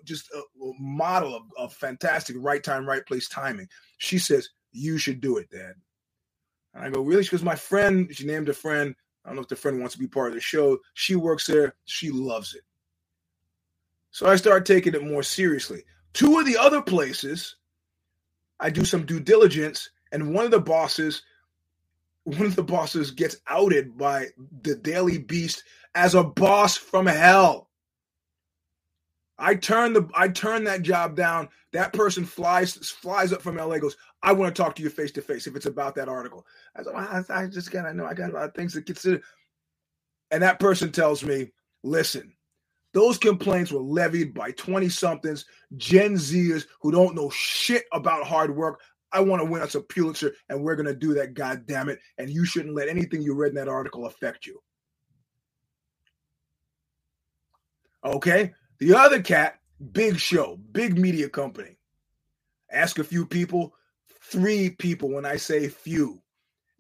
just 0.05 0.29
a, 0.31 0.41
model 0.79 1.36
of, 1.36 1.43
of 1.57 1.73
fantastic 1.73 2.36
right 2.39 2.63
time, 2.63 2.86
right 2.86 3.05
place 3.05 3.27
timing. 3.27 3.67
She 3.97 4.19
says, 4.19 4.47
"You 4.71 4.99
should 4.99 5.21
do 5.21 5.38
it, 5.38 5.49
Dad." 5.49 5.73
And 6.75 6.83
I 6.83 6.91
go, 6.91 7.01
"Really?" 7.01 7.23
She 7.23 7.31
goes, 7.31 7.41
"My 7.41 7.55
friend." 7.55 8.15
She 8.15 8.27
named 8.27 8.49
a 8.49 8.53
friend. 8.53 8.95
I 9.23 9.29
don't 9.29 9.36
know 9.38 9.41
if 9.41 9.47
the 9.47 9.55
friend 9.55 9.79
wants 9.79 9.93
to 9.95 9.99
be 9.99 10.07
part 10.07 10.29
of 10.29 10.36
the 10.36 10.41
show. 10.41 10.79
She 10.93 11.15
works 11.15 11.47
there. 11.47 11.75
She 11.86 12.09
loves 12.09 12.55
it. 12.55 12.63
So 14.12 14.27
I 14.27 14.36
start 14.36 14.65
taking 14.65 14.93
it 14.93 15.03
more 15.03 15.23
seriously. 15.23 15.83
Two 16.13 16.39
of 16.39 16.45
the 16.45 16.57
other 16.57 16.81
places, 16.81 17.55
I 18.59 18.69
do 18.69 18.86
some 18.86 19.05
due 19.05 19.19
diligence, 19.19 19.89
and 20.12 20.33
one 20.33 20.45
of 20.45 20.51
the 20.51 20.59
bosses, 20.59 21.23
one 22.23 22.45
of 22.45 22.55
the 22.55 22.63
bosses 22.63 23.12
gets 23.12 23.38
outed 23.47 23.97
by 23.97 24.27
the 24.62 24.75
Daily 24.75 25.17
Beast 25.17 25.63
as 25.95 26.15
a 26.15 26.23
boss 26.23 26.77
from 26.77 27.07
hell. 27.07 27.69
I 29.37 29.55
turn 29.55 29.93
the 29.93 30.07
I 30.13 30.27
turn 30.27 30.63
that 30.65 30.83
job 30.83 31.15
down. 31.15 31.49
That 31.71 31.93
person 31.93 32.25
flies 32.25 32.75
flies 32.75 33.33
up 33.33 33.41
from 33.41 33.57
LA. 33.57 33.79
Goes, 33.79 33.97
I 34.21 34.31
want 34.31 34.55
to 34.55 34.61
talk 34.61 34.75
to 34.75 34.83
you 34.83 34.89
face 34.89 35.11
to 35.13 35.21
face 35.21 35.47
if 35.47 35.55
it's 35.55 35.65
about 35.65 35.95
that 35.95 36.07
article. 36.07 36.45
I 36.75 36.83
said, 36.83 36.93
well, 36.93 37.25
I, 37.29 37.43
I 37.43 37.47
just 37.47 37.71
gotta 37.71 37.93
know. 37.93 38.05
I 38.05 38.13
got 38.13 38.29
a 38.29 38.33
lot 38.33 38.45
of 38.45 38.53
things 38.53 38.73
to 38.73 38.81
consider. 38.81 39.21
And 40.31 40.41
that 40.43 40.59
person 40.59 40.91
tells 40.91 41.23
me, 41.23 41.51
listen, 41.83 42.33
those 42.93 43.17
complaints 43.17 43.71
were 43.71 43.81
levied 43.81 44.33
by 44.33 44.51
20 44.51 44.87
somethings, 44.89 45.45
Gen 45.77 46.13
Zers 46.13 46.65
who 46.81 46.91
don't 46.91 47.15
know 47.15 47.29
shit 47.31 47.85
about 47.91 48.25
hard 48.25 48.55
work. 48.55 48.79
I 49.11 49.19
want 49.19 49.41
to 49.41 49.49
win 49.49 49.61
us 49.61 49.75
a 49.75 49.81
Pulitzer, 49.81 50.33
and 50.49 50.63
we're 50.63 50.75
to 50.75 50.95
do 50.95 51.13
that, 51.13 51.35
God 51.35 51.67
damn 51.67 51.89
it. 51.89 51.99
And 52.17 52.29
you 52.29 52.45
shouldn't 52.45 52.73
let 52.73 52.89
anything 52.89 53.21
you 53.21 53.35
read 53.35 53.49
in 53.49 53.55
that 53.55 53.67
article 53.67 54.07
affect 54.07 54.47
you. 54.47 54.59
Okay. 58.03 58.53
The 58.79 58.95
other 58.95 59.21
cat, 59.21 59.59
big 59.91 60.19
show, 60.19 60.57
big 60.71 60.97
media 60.97 61.29
company. 61.29 61.77
Ask 62.71 62.99
a 62.99 63.03
few 63.03 63.25
people, 63.25 63.73
three 64.21 64.71
people 64.71 65.09
when 65.09 65.25
I 65.25 65.38
say 65.38 65.67
few. 65.67 66.21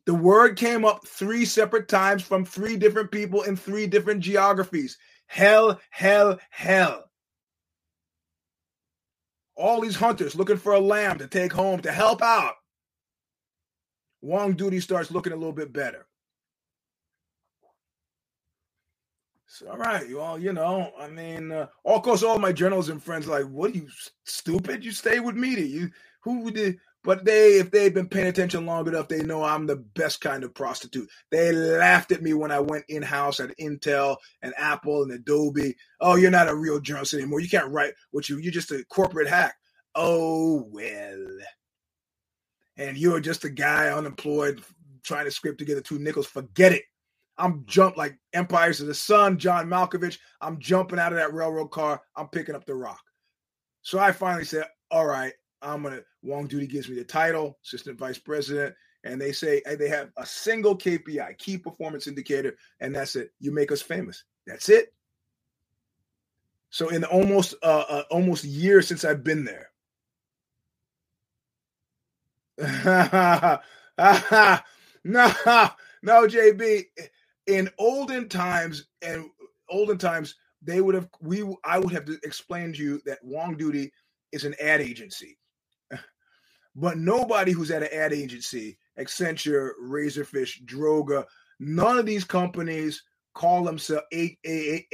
The 0.05 0.13
word 0.13 0.57
came 0.57 0.83
up 0.83 1.07
three 1.07 1.45
separate 1.45 1.87
times 1.87 2.23
from 2.23 2.43
three 2.43 2.75
different 2.75 3.11
people 3.11 3.43
in 3.43 3.55
three 3.55 3.87
different 3.87 4.21
geographies. 4.21 4.97
Hell, 5.27 5.79
hell, 5.89 6.39
hell. 6.49 7.05
All 9.55 9.81
these 9.81 9.95
hunters 9.95 10.35
looking 10.35 10.57
for 10.57 10.73
a 10.73 10.79
lamb 10.79 11.19
to 11.19 11.27
take 11.27 11.53
home 11.53 11.81
to 11.81 11.91
help 11.91 12.21
out. 12.21 12.55
WongDoody 14.23 14.81
starts 14.81 15.11
looking 15.11 15.33
a 15.33 15.37
little 15.37 15.53
bit 15.53 15.71
better. 15.71 16.07
So, 19.53 19.69
all 19.69 19.77
right, 19.77 20.03
well, 20.11 20.39
you 20.39 20.51
know, 20.51 20.91
I 20.99 21.09
mean, 21.09 21.51
uh, 21.51 21.67
of 21.85 22.01
course, 22.01 22.23
all 22.23 22.39
my 22.39 22.51
journalism 22.51 22.99
friends 22.99 23.27
like, 23.27 23.45
what 23.45 23.69
are 23.69 23.75
you 23.75 23.87
stupid? 24.23 24.83
You 24.83 24.91
stay 24.91 25.19
with 25.19 25.35
media. 25.35 25.65
You 25.65 25.91
who 26.23 26.39
would 26.39 26.79
but 27.03 27.23
they, 27.23 27.59
if 27.59 27.69
they've 27.69 27.93
been 27.93 28.09
paying 28.09 28.25
attention 28.25 28.65
long 28.65 28.87
enough, 28.87 29.09
they 29.09 29.21
know 29.21 29.43
I'm 29.43 29.67
the 29.67 29.75
best 29.75 30.21
kind 30.21 30.43
of 30.43 30.55
prostitute. 30.55 31.07
They 31.29 31.51
laughed 31.51 32.11
at 32.11 32.23
me 32.23 32.33
when 32.33 32.49
I 32.49 32.61
went 32.61 32.85
in 32.89 33.03
house 33.03 33.39
at 33.39 33.55
Intel 33.59 34.17
and 34.41 34.55
Apple 34.57 35.03
and 35.03 35.11
Adobe. 35.11 35.75
Oh, 36.01 36.15
you're 36.15 36.31
not 36.31 36.49
a 36.49 36.55
real 36.55 36.79
journalist 36.79 37.13
anymore. 37.13 37.39
You 37.39 37.49
can't 37.49 37.71
write 37.71 37.93
what 38.09 38.29
you, 38.29 38.39
you're 38.39 38.51
just 38.51 38.71
a 38.71 38.83
corporate 38.89 39.27
hack. 39.27 39.53
Oh, 39.93 40.67
well. 40.71 41.27
And 42.77 42.97
you're 42.97 43.19
just 43.19 43.43
a 43.43 43.49
guy 43.49 43.89
unemployed 43.89 44.63
trying 45.03 45.25
to 45.25 45.31
scrape 45.31 45.59
together 45.59 45.81
two 45.81 45.99
nickels. 45.99 46.25
Forget 46.25 46.71
it. 46.71 46.83
I'm 47.37 47.63
jumped 47.65 47.97
like 47.97 48.17
Empires 48.33 48.79
of 48.79 48.87
the 48.87 48.93
Sun, 48.93 49.39
John 49.39 49.67
Malkovich. 49.67 50.19
I'm 50.41 50.59
jumping 50.59 50.99
out 50.99 51.13
of 51.13 51.19
that 51.19 51.33
railroad 51.33 51.71
car. 51.71 52.01
I'm 52.15 52.27
picking 52.27 52.55
up 52.55 52.65
the 52.65 52.75
rock. 52.75 53.01
So 53.81 53.99
I 53.99 54.11
finally 54.11 54.45
said, 54.45 54.65
all 54.91 55.05
right, 55.05 55.33
I'm 55.61 55.83
gonna 55.83 56.01
WongDoody 56.25 56.69
gives 56.69 56.89
me 56.89 56.95
the 56.95 57.03
title, 57.03 57.57
assistant 57.63 57.97
vice 57.97 58.17
president, 58.17 58.75
and 59.03 59.19
they 59.19 59.31
say 59.31 59.61
they 59.77 59.89
have 59.89 60.11
a 60.17 60.25
single 60.25 60.77
KPI, 60.77 61.37
key 61.37 61.57
performance 61.57 62.07
indicator, 62.07 62.55
and 62.79 62.95
that's 62.95 63.15
it. 63.15 63.31
You 63.39 63.51
make 63.51 63.71
us 63.71 63.81
famous. 63.81 64.23
That's 64.45 64.69
it. 64.69 64.93
So 66.69 66.89
in 66.89 67.01
the 67.01 67.09
almost 67.09 67.55
uh, 67.63 67.85
uh 67.89 68.03
almost 68.09 68.43
year 68.43 68.81
since 68.81 69.03
I've 69.05 69.23
been 69.23 69.45
there. 69.45 69.69
no, 72.57 73.59
no, 75.03 76.27
JB. 76.27 76.83
In 77.47 77.69
olden 77.77 78.29
times 78.29 78.87
and 79.01 79.25
olden 79.69 79.97
times, 79.97 80.35
they 80.61 80.81
would 80.81 80.95
have 80.95 81.09
we 81.21 81.43
I 81.65 81.79
would 81.79 81.93
have 81.93 82.07
explained 82.23 82.75
to 82.75 82.83
you 82.83 83.01
that 83.05 83.23
WongDoody 83.25 83.91
is 84.31 84.45
an 84.45 84.55
ad 84.61 84.81
agency. 84.81 85.37
But 86.75 86.97
nobody 86.97 87.51
who's 87.51 87.69
at 87.69 87.83
an 87.83 87.89
ad 87.93 88.13
agency, 88.13 88.79
Accenture, 88.99 89.73
Razorfish, 89.79 90.65
Droga, 90.65 91.23
none 91.59 91.99
of 91.99 92.07
these 92.07 92.23
companies 92.23 93.03
call 93.35 93.63
themselves 93.63 94.03
AKQA. 94.11 94.87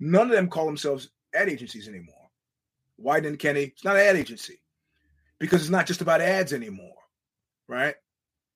None 0.00 0.26
of 0.26 0.32
them 0.32 0.48
call 0.48 0.66
themselves 0.66 1.10
ad 1.32 1.48
agencies 1.48 1.86
anymore. 1.88 2.28
Wieden 3.00 3.38
Kenny, 3.38 3.64
it's 3.64 3.84
not 3.84 3.94
an 3.96 4.02
ad 4.02 4.16
agency 4.16 4.60
because 5.38 5.60
it's 5.60 5.70
not 5.70 5.86
just 5.86 6.00
about 6.00 6.20
ads 6.20 6.52
anymore, 6.52 6.96
right? 7.68 7.94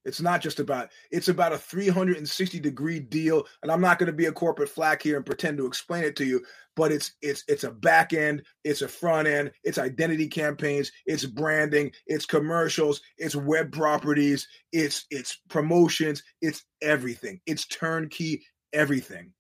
It's 0.05 0.21
not 0.21 0.41
just 0.41 0.61
about 0.61 0.91
it's 1.11 1.29
about 1.29 1.53
a 1.53 1.59
360 1.59 2.59
degree 2.61 3.01
deal, 3.01 3.45
and 3.63 3.71
I'm 3.71 3.81
not 3.81 3.99
going 3.99 4.07
to 4.07 4.13
be 4.13 4.27
a 4.27 4.33
corporate 4.33 4.71
flack 4.71 5.03
here 5.03 5.17
and 5.17 5.27
pretend 5.27 5.59
to 5.59 5.67
explain 5.67 6.05
it 6.05 6.17
to 6.17 6.25
you. 6.25 6.43
But 6.75 6.91
it's 6.91 7.13
it's 7.21 7.45
it's 7.49 7.65
a 7.65 7.71
back 7.71 8.13
end, 8.13 8.43
it's 8.65 8.83
a 8.83 8.89
front 8.89 9.29
end, 9.29 9.51
it's 9.63 9.79
identity 9.79 10.27
campaigns, 10.29 10.91
it's 11.05 11.27
branding, 11.27 11.93
it's 12.07 12.25
commercials, 12.25 13.03
it's 13.19 13.37
web 13.37 13.73
properties, 13.73 14.49
it's 14.73 15.07
it's 15.11 15.39
promotions, 15.49 16.23
it's 16.41 16.65
everything. 16.81 17.41
It's 17.47 17.67
turnkey 17.67 18.43
everything. 18.73 19.33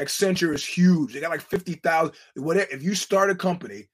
Accenture 0.00 0.54
is 0.54 0.64
huge. 0.64 1.12
They 1.12 1.20
got 1.20 1.30
like 1.30 1.42
50,000. 1.42 2.14
Whatever. 2.36 2.68
If 2.70 2.82
you 2.82 2.94
start 2.94 3.30
a 3.30 3.34
company 3.34 3.88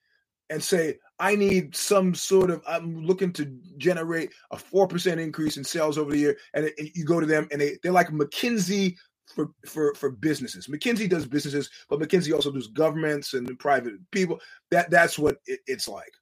and 0.51 0.63
say, 0.63 0.99
I 1.19 1.35
need 1.35 1.75
some 1.75 2.15
sort 2.15 2.51
of, 2.51 2.63
I'm 2.67 3.05
looking 3.05 3.33
to 3.35 3.45
generate 3.77 4.33
a 4.51 4.57
4% 4.57 5.19
increase 5.19 5.57
in 5.57 5.65
sales 5.65 5.99
over 5.99 6.13
the 6.13 6.19
year. 6.19 6.37
And 6.55 6.67
it, 6.67 6.75
it, 6.79 6.97
you 6.97 7.05
go 7.05 7.21
to 7.21 7.27
them 7.27 7.49
and 7.51 7.61
they, 7.61 7.79
they're 7.83 7.93
like 7.93 8.09
McKinsey 8.09 8.97
for, 9.27 9.51
for, 9.67 9.95
for 9.95 10.11
businesses. 10.11 10.69
McKinsey 10.69 11.09
does 11.09 11.27
businesses, 11.27 11.71
but 11.89 11.99
McKinsey 11.99 12.33
also 12.33 12.53
does 12.53 12.69
governments 12.69 13.35
and 13.35 13.59
private 13.59 13.95
people. 14.11 14.41
That 14.71 14.91
That's 14.91 15.19
what 15.19 15.39
it, 15.47 15.61
it's 15.67 15.89
like. 15.89 16.13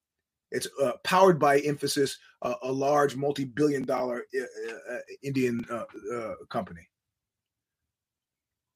It's 0.50 0.68
uh, 0.82 0.92
powered 1.02 1.38
by 1.38 1.60
Infosys, 1.60 2.16
uh, 2.40 2.54
a 2.62 2.70
large 2.72 3.16
multi-billion 3.16 3.84
dollar 3.84 4.24
uh, 4.34 4.94
uh 4.94 4.98
Indian 5.22 5.64
uh, 5.70 5.84
uh, 6.14 6.34
company. 6.48 6.88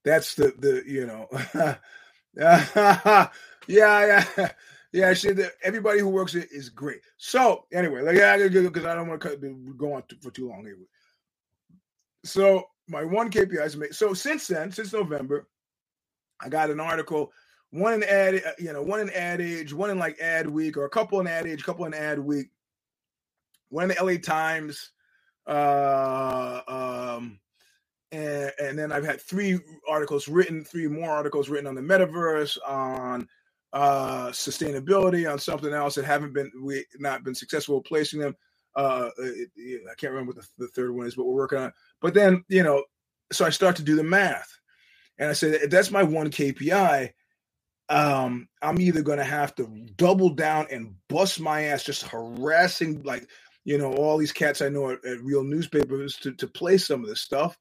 That's 0.03 0.35
the, 0.35 0.53
the 0.57 0.83
you 0.85 1.07
know, 1.07 1.29
yeah, 2.35 3.29
yeah. 3.67 4.51
Yeah, 4.93 5.13
that 5.13 5.53
everybody 5.63 5.99
who 5.99 6.09
works 6.09 6.35
it 6.35 6.49
is 6.51 6.69
great. 6.69 7.01
So 7.17 7.65
anyway, 7.71 8.01
like 8.01 8.17
yeah, 8.17 8.35
because 8.37 8.85
I 8.85 8.93
don't 8.93 9.07
want 9.07 9.21
to 9.21 9.73
go 9.77 9.93
on 9.93 10.03
for 10.21 10.31
too 10.31 10.49
long 10.49 10.65
here. 10.65 10.77
So 12.25 12.65
my 12.89 13.03
one 13.03 13.31
KPI 13.31 13.65
is 13.65 13.77
made. 13.77 13.95
So 13.95 14.13
since 14.13 14.47
then, 14.47 14.71
since 14.71 14.91
November, 14.91 15.47
I 16.41 16.49
got 16.49 16.69
an 16.69 16.81
article, 16.81 17.31
one 17.69 17.93
in 17.93 18.03
ad, 18.03 18.35
uh, 18.35 18.51
you 18.59 18.73
know, 18.73 18.81
one 18.81 18.99
in 18.99 19.09
Ad 19.11 19.39
Age, 19.39 19.73
one 19.73 19.89
in 19.91 19.97
like 19.97 20.19
Ad 20.19 20.49
Week, 20.49 20.75
or 20.75 20.85
a 20.85 20.89
couple 20.89 21.19
in 21.21 21.27
Ad 21.27 21.47
Age, 21.47 21.63
couple 21.63 21.85
in 21.85 21.93
Ad 21.93 22.19
Week, 22.19 22.47
one 23.69 23.89
in 23.89 23.95
the 23.95 24.03
LA 24.03 24.17
Times, 24.17 24.91
uh, 25.47 26.61
um, 26.67 27.39
and, 28.11 28.51
and 28.61 28.77
then 28.77 28.91
I've 28.91 29.05
had 29.05 29.21
three 29.21 29.57
articles 29.87 30.27
written, 30.27 30.65
three 30.65 30.87
more 30.87 31.09
articles 31.11 31.47
written 31.47 31.67
on 31.67 31.75
the 31.75 31.81
metaverse, 31.81 32.57
on 32.67 33.27
uh, 33.73 34.27
sustainability 34.27 35.31
on 35.31 35.39
something 35.39 35.73
else 35.73 35.95
that 35.95 36.05
haven't 36.05 36.33
been 36.33 36.51
we 36.61 36.85
not 36.99 37.23
been 37.23 37.35
successful 37.35 37.81
placing 37.81 38.19
them. 38.19 38.35
Uh, 38.75 39.09
it, 39.17 39.49
it, 39.55 39.81
I 39.89 39.95
can't 39.95 40.13
remember 40.13 40.33
what 40.33 40.43
the, 40.43 40.65
the, 40.65 40.67
third 40.69 40.91
one 40.91 41.07
is, 41.07 41.15
but 41.15 41.25
we're 41.25 41.33
working 41.33 41.59
on. 41.59 41.73
But 42.01 42.13
then 42.13 42.43
you 42.47 42.63
know, 42.63 42.83
so 43.31 43.45
I 43.45 43.49
start 43.49 43.77
to 43.77 43.83
do 43.83 43.95
the 43.95 44.03
math, 44.03 44.49
And 45.17 45.29
I 45.29 45.31
if 45.31 45.69
that's 45.69 45.91
my 45.91 46.03
one 46.03 46.31
KPI, 46.31 47.11
um, 47.89 48.47
I'm 48.61 48.79
either 48.79 49.01
going 49.01 49.17
to 49.17 49.23
have 49.23 49.53
to 49.55 49.67
double 49.95 50.29
down 50.29 50.67
and 50.71 50.95
bust 51.09 51.39
my 51.39 51.63
ass 51.63 51.83
just 51.83 52.03
harassing, 52.03 53.03
like, 53.03 53.27
you 53.65 53.77
know, 53.77 53.93
all 53.93 54.17
these 54.17 54.31
cats 54.31 54.61
I 54.61 54.69
know 54.69 54.91
at, 54.91 55.03
at 55.05 55.21
real 55.21 55.43
newspapers 55.43 56.15
to, 56.17 56.31
to 56.33 56.47
play 56.47 56.77
some 56.77 57.03
of 57.03 57.09
this 57.09 57.21
stuff, 57.21 57.57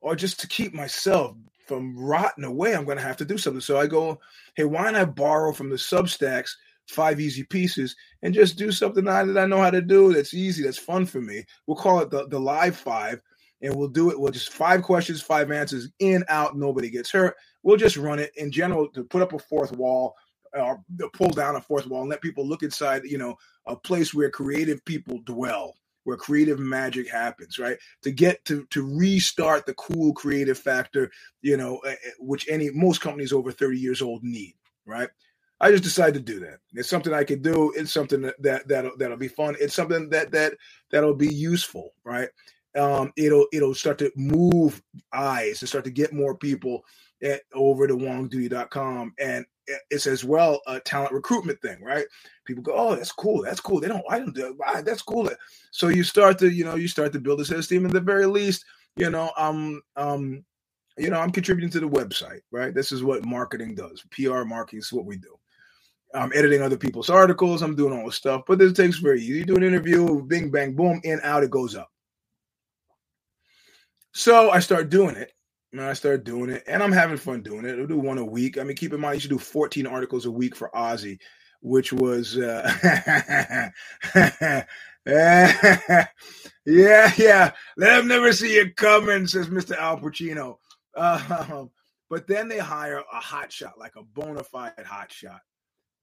or 0.00 0.14
just 0.14 0.40
to 0.40 0.48
keep 0.48 0.74
myself 0.74 1.34
from 1.68 1.96
rotting 1.96 2.44
away. 2.44 2.74
I'm 2.74 2.84
going 2.84 2.96
to 2.96 3.04
have 3.04 3.18
to 3.18 3.24
do 3.24 3.38
something. 3.38 3.60
So 3.60 3.78
I 3.78 3.86
go, 3.86 4.18
hey, 4.56 4.64
why 4.64 4.84
don't 4.84 4.96
I 4.96 5.04
borrow 5.04 5.52
from 5.52 5.68
the 5.68 5.76
Substacks 5.76 6.50
five 6.88 7.20
easy 7.20 7.44
pieces 7.44 7.94
and 8.22 8.34
just 8.34 8.56
do 8.56 8.72
something 8.72 9.04
that 9.04 9.38
I 9.38 9.46
know 9.46 9.60
how 9.60 9.70
to 9.70 9.82
do 9.82 10.12
that's 10.12 10.34
easy, 10.34 10.64
that's 10.64 10.78
fun 10.78 11.06
for 11.06 11.20
me. 11.20 11.44
We'll 11.66 11.76
call 11.76 12.00
it 12.00 12.10
the, 12.10 12.26
the 12.28 12.40
live 12.40 12.76
five 12.76 13.20
and 13.60 13.74
we'll 13.74 13.88
do 13.88 14.10
it. 14.10 14.18
We'll 14.18 14.32
just 14.32 14.52
five 14.52 14.82
questions, 14.82 15.20
five 15.20 15.50
answers, 15.50 15.90
in, 15.98 16.24
out, 16.28 16.56
nobody 16.56 16.90
gets 16.90 17.10
hurt. 17.10 17.36
We'll 17.62 17.76
just 17.76 17.96
run 17.96 18.18
it 18.18 18.32
in 18.36 18.50
general 18.50 18.88
to 18.88 19.04
put 19.04 19.22
up 19.22 19.34
a 19.34 19.38
fourth 19.38 19.72
wall 19.72 20.14
uh, 20.56 20.60
or 20.62 20.84
pull 21.12 21.28
down 21.30 21.56
a 21.56 21.60
fourth 21.60 21.86
wall 21.86 22.00
and 22.00 22.10
let 22.10 22.22
people 22.22 22.46
look 22.46 22.62
inside, 22.62 23.02
you 23.04 23.18
know, 23.18 23.36
a 23.66 23.76
place 23.76 24.14
where 24.14 24.30
creative 24.30 24.82
people 24.84 25.20
dwell, 25.24 25.74
where 26.08 26.16
creative 26.16 26.58
magic 26.58 27.06
happens, 27.06 27.58
right? 27.58 27.76
To 28.00 28.10
get 28.10 28.42
to 28.46 28.64
to 28.70 28.96
restart 28.96 29.66
the 29.66 29.74
cool 29.74 30.14
creative 30.14 30.56
factor, 30.58 31.10
you 31.42 31.58
know, 31.58 31.80
eh, 31.80 31.90
eh, 31.90 32.10
which 32.18 32.48
any 32.48 32.70
most 32.70 33.02
companies 33.02 33.30
over 33.30 33.52
30 33.52 33.78
years 33.78 34.00
old 34.00 34.24
need, 34.24 34.54
right? 34.86 35.10
I 35.60 35.70
just 35.70 35.84
decided 35.84 36.14
to 36.26 36.32
do 36.32 36.40
that. 36.40 36.60
It's 36.72 36.88
something 36.88 37.12
I 37.12 37.24
could 37.24 37.42
do. 37.42 37.74
It's 37.76 37.92
something 37.92 38.22
that, 38.22 38.42
that 38.42 38.66
that'll 38.68 38.96
that'll 38.96 39.18
be 39.18 39.28
fun. 39.28 39.54
It's 39.60 39.74
something 39.74 40.08
that 40.08 40.30
that 40.32 40.54
that'll 40.90 41.14
be 41.14 41.28
useful, 41.28 41.92
right? 42.04 42.30
Um, 42.74 43.12
it'll 43.18 43.46
it'll 43.52 43.74
start 43.74 43.98
to 43.98 44.10
move 44.16 44.80
eyes 45.12 45.60
and 45.60 45.68
start 45.68 45.84
to 45.84 45.90
get 45.90 46.14
more 46.14 46.38
people 46.38 46.84
at, 47.22 47.42
over 47.52 47.86
to 47.86 47.94
wongdoody.com 47.94 49.12
and 49.20 49.44
it's 49.90 50.06
as 50.06 50.24
well 50.24 50.60
a 50.66 50.80
talent 50.80 51.12
recruitment 51.12 51.60
thing, 51.60 51.82
right? 51.82 52.06
People 52.44 52.62
go, 52.62 52.74
"Oh, 52.74 52.96
that's 52.96 53.12
cool. 53.12 53.42
That's 53.42 53.60
cool." 53.60 53.80
They 53.80 53.88
don't. 53.88 54.04
I 54.10 54.18
don't 54.18 54.34
do. 54.34 54.56
That's 54.84 55.02
cool. 55.02 55.28
So 55.70 55.88
you 55.88 56.02
start 56.02 56.38
to, 56.38 56.50
you 56.50 56.64
know, 56.64 56.76
you 56.76 56.88
start 56.88 57.12
to 57.12 57.20
build 57.20 57.40
a 57.40 57.44
system. 57.44 57.86
At 57.86 57.92
the 57.92 58.00
very 58.00 58.26
least, 58.26 58.64
you 58.96 59.10
know, 59.10 59.30
um, 59.36 59.82
um, 59.96 60.44
you 60.96 61.10
know, 61.10 61.20
I'm 61.20 61.30
contributing 61.30 61.70
to 61.70 61.80
the 61.80 61.88
website, 61.88 62.40
right? 62.50 62.74
This 62.74 62.92
is 62.92 63.02
what 63.02 63.24
marketing 63.24 63.74
does. 63.74 64.04
PR 64.10 64.42
marketing 64.44 64.80
is 64.80 64.92
what 64.92 65.04
we 65.06 65.16
do. 65.16 65.38
I'm 66.14 66.32
editing 66.34 66.62
other 66.62 66.76
people's 66.76 67.10
articles. 67.10 67.62
I'm 67.62 67.76
doing 67.76 67.96
all 67.96 68.06
this 68.06 68.16
stuff, 68.16 68.42
but 68.46 68.58
this 68.58 68.72
takes 68.72 68.98
very 68.98 69.20
easy. 69.20 69.38
You 69.38 69.44
do 69.44 69.56
an 69.56 69.62
interview, 69.62 70.22
bing, 70.22 70.50
bang, 70.50 70.74
boom, 70.74 71.00
in, 71.04 71.20
out, 71.22 71.44
it 71.44 71.50
goes 71.50 71.76
up. 71.76 71.90
So 74.14 74.50
I 74.50 74.58
start 74.60 74.88
doing 74.88 75.16
it. 75.16 75.32
And 75.72 75.82
I 75.82 75.92
start 75.92 76.24
doing 76.24 76.50
it, 76.50 76.64
and 76.66 76.82
I'm 76.82 76.92
having 76.92 77.18
fun 77.18 77.42
doing 77.42 77.66
it. 77.66 77.78
I'll 77.78 77.86
do 77.86 77.98
one 77.98 78.18
a 78.18 78.24
week. 78.24 78.56
I 78.56 78.64
mean, 78.64 78.76
keep 78.76 78.92
in 78.94 79.00
mind, 79.00 79.16
you 79.16 79.20
should 79.20 79.30
do 79.30 79.38
14 79.38 79.86
articles 79.86 80.24
a 80.24 80.30
week 80.30 80.56
for 80.56 80.70
Ozy, 80.74 81.18
which 81.60 81.92
was, 81.92 82.38
uh, 82.38 83.70
yeah, 85.06 86.16
yeah. 86.64 87.52
Let 87.76 87.96
them 87.96 88.08
never 88.08 88.32
see 88.32 88.56
you 88.56 88.72
coming, 88.74 89.26
says 89.26 89.48
Mr. 89.48 89.76
Al 89.76 89.98
Pacino. 90.00 90.56
Uh, 90.94 91.66
but 92.10 92.26
then 92.26 92.48
they 92.48 92.58
hire 92.58 93.02
a 93.12 93.20
hot 93.20 93.52
shot, 93.52 93.78
like 93.78 93.96
a 93.96 94.02
bona 94.02 94.42
fide 94.44 94.72
hot 94.86 95.12
shot. 95.12 95.40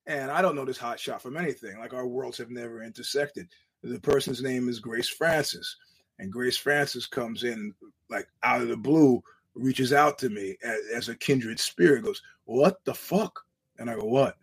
And 0.07 0.29
I 0.29 0.41
don't 0.41 0.55
know 0.55 0.65
this 0.65 0.77
hot 0.77 0.99
shot 0.99 1.21
from 1.21 1.37
anything. 1.37 1.79
Like 1.79 1.93
our 1.93 2.07
worlds 2.07 2.37
have 2.37 2.51
never 2.51 2.83
intersected. 2.83 3.47
The 3.81 3.99
person's 3.99 4.41
name 4.41 4.69
is 4.69 4.79
Grace 4.79 5.09
Francis. 5.09 5.75
And 6.19 6.31
Grace 6.31 6.57
Francis 6.57 7.07
comes 7.07 7.43
in 7.43 7.73
like 8.09 8.27
out 8.43 8.61
of 8.61 8.67
the 8.67 8.77
blue, 8.77 9.21
reaches 9.55 9.93
out 9.93 10.17
to 10.19 10.29
me 10.29 10.57
as, 10.63 10.79
as 10.93 11.09
a 11.09 11.15
kindred 11.15 11.59
spirit, 11.59 12.03
goes, 12.03 12.21
What 12.45 12.83
the 12.85 12.93
fuck? 12.93 13.41
And 13.79 13.89
I 13.89 13.95
go, 13.95 14.05
What? 14.05 14.37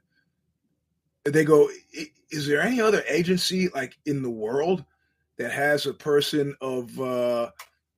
They 1.25 1.44
go, 1.44 1.68
Is 2.31 2.46
there 2.46 2.61
any 2.61 2.81
other 2.81 3.03
agency 3.09 3.68
like 3.68 3.96
in 4.07 4.22
the 4.22 4.31
world 4.31 4.85
that 5.38 5.53
has 5.53 5.87
a 5.87 5.94
person 5.94 6.55
of 6.61 6.98
uh 7.01 7.51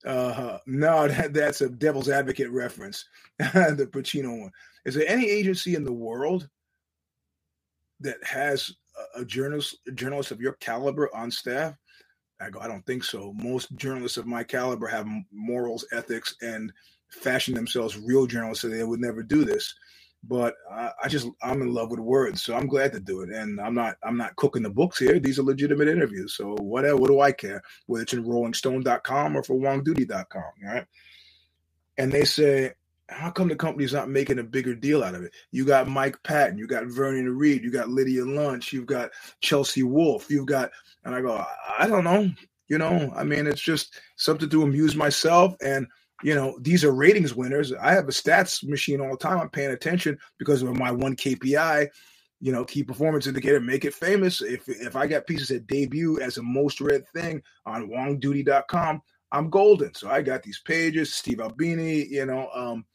uh 0.06 0.58
no, 0.66 1.08
that, 1.08 1.34
that's 1.34 1.60
a 1.60 1.68
devil's 1.68 2.08
advocate 2.08 2.50
reference, 2.50 3.04
the 3.38 3.88
Pacino 3.90 4.40
one. 4.40 4.52
Is 4.84 4.94
there 4.94 5.08
any 5.08 5.28
agency 5.28 5.74
in 5.74 5.84
the 5.84 5.92
world 5.92 6.48
that 8.00 8.22
has 8.24 8.70
a, 9.16 9.20
a 9.20 9.24
journalist 9.24 9.76
a 9.86 9.92
journalist 9.92 10.30
of 10.30 10.40
your 10.40 10.54
caliber 10.54 11.14
on 11.14 11.30
staff? 11.30 11.74
I 12.40 12.50
go, 12.50 12.60
I 12.60 12.66
don't 12.66 12.84
think 12.84 13.04
so. 13.04 13.32
Most 13.36 13.74
journalists 13.76 14.18
of 14.18 14.26
my 14.26 14.42
caliber 14.42 14.86
have 14.88 15.06
morals, 15.32 15.86
ethics, 15.92 16.34
and 16.42 16.72
fashion 17.14 17.54
themselves 17.54 17.98
real 17.98 18.26
journalists, 18.26 18.62
so 18.62 18.68
they 18.68 18.84
would 18.84 19.00
never 19.00 19.22
do 19.22 19.44
this. 19.44 19.74
But 20.26 20.54
I, 20.72 20.90
I 21.04 21.08
just 21.08 21.28
I'm 21.42 21.60
in 21.60 21.72
love 21.72 21.90
with 21.90 22.00
words, 22.00 22.42
so 22.42 22.54
I'm 22.54 22.66
glad 22.66 22.92
to 22.92 23.00
do 23.00 23.20
it. 23.20 23.30
And 23.30 23.60
I'm 23.60 23.74
not 23.74 23.96
I'm 24.02 24.16
not 24.16 24.36
cooking 24.36 24.62
the 24.62 24.70
books 24.70 24.98
here. 24.98 25.18
These 25.18 25.38
are 25.38 25.42
legitimate 25.42 25.88
interviews. 25.88 26.34
So 26.36 26.56
whatever, 26.60 26.96
what 26.96 27.08
do 27.08 27.20
I 27.20 27.32
care? 27.32 27.62
Whether 27.86 28.04
it's 28.04 28.12
in 28.14 28.24
RollingStone.com 28.24 29.36
or 29.36 29.42
for 29.42 29.56
WongDoody.com, 29.56 30.42
right? 30.64 30.86
And 31.98 32.10
they 32.10 32.24
say, 32.24 32.72
how 33.08 33.30
come 33.30 33.48
the 33.48 33.56
company's 33.56 33.92
not 33.92 34.08
making 34.08 34.38
a 34.38 34.42
bigger 34.42 34.74
deal 34.74 35.04
out 35.04 35.14
of 35.14 35.22
it? 35.22 35.32
You 35.50 35.64
got 35.64 35.88
Mike 35.88 36.22
Patton, 36.22 36.58
you 36.58 36.66
got 36.66 36.86
Vernon 36.86 37.36
Reid, 37.36 37.62
you 37.62 37.70
got 37.70 37.88
Lydia 37.88 38.24
Lunch, 38.24 38.72
you've 38.72 38.86
got 38.86 39.10
Chelsea 39.40 39.82
Wolfe, 39.82 40.30
you've 40.30 40.46
got, 40.46 40.70
and 41.04 41.14
I 41.14 41.20
go, 41.20 41.44
I 41.78 41.86
don't 41.86 42.04
know, 42.04 42.30
you 42.68 42.78
know, 42.78 43.12
I 43.14 43.24
mean, 43.24 43.46
it's 43.46 43.60
just 43.60 44.00
something 44.16 44.48
to 44.48 44.62
amuse 44.62 44.96
myself. 44.96 45.54
And, 45.62 45.86
you 46.24 46.34
know, 46.34 46.56
these 46.58 46.84
are 46.84 46.92
ratings 46.92 47.34
winners. 47.34 47.70
I 47.74 47.92
have 47.92 48.08
a 48.08 48.10
stats 48.10 48.66
machine 48.66 49.02
all 49.02 49.10
the 49.10 49.18
time. 49.18 49.38
I'm 49.38 49.50
paying 49.50 49.72
attention 49.72 50.18
because 50.38 50.62
of 50.62 50.74
my 50.74 50.90
one 50.90 51.14
KPI, 51.14 51.86
you 52.40 52.50
know, 52.50 52.64
key 52.64 52.82
performance 52.82 53.26
indicator, 53.26 53.60
make 53.60 53.84
it 53.84 53.92
famous. 53.92 54.40
If 54.40 54.66
if 54.66 54.96
I 54.96 55.06
got 55.06 55.26
pieces 55.26 55.48
that 55.48 55.66
debut 55.66 56.18
as 56.20 56.38
a 56.38 56.42
most 56.42 56.80
read 56.80 57.06
thing 57.10 57.42
on 57.66 57.90
wongdoody.com, 57.90 59.02
I'm 59.32 59.50
golden. 59.50 59.92
So 59.94 60.08
I 60.08 60.22
got 60.22 60.42
these 60.42 60.62
pages, 60.64 61.14
Steve 61.14 61.40
Albini, 61.40 62.06
you 62.06 62.24
know, 62.24 62.48
um, 62.54 62.86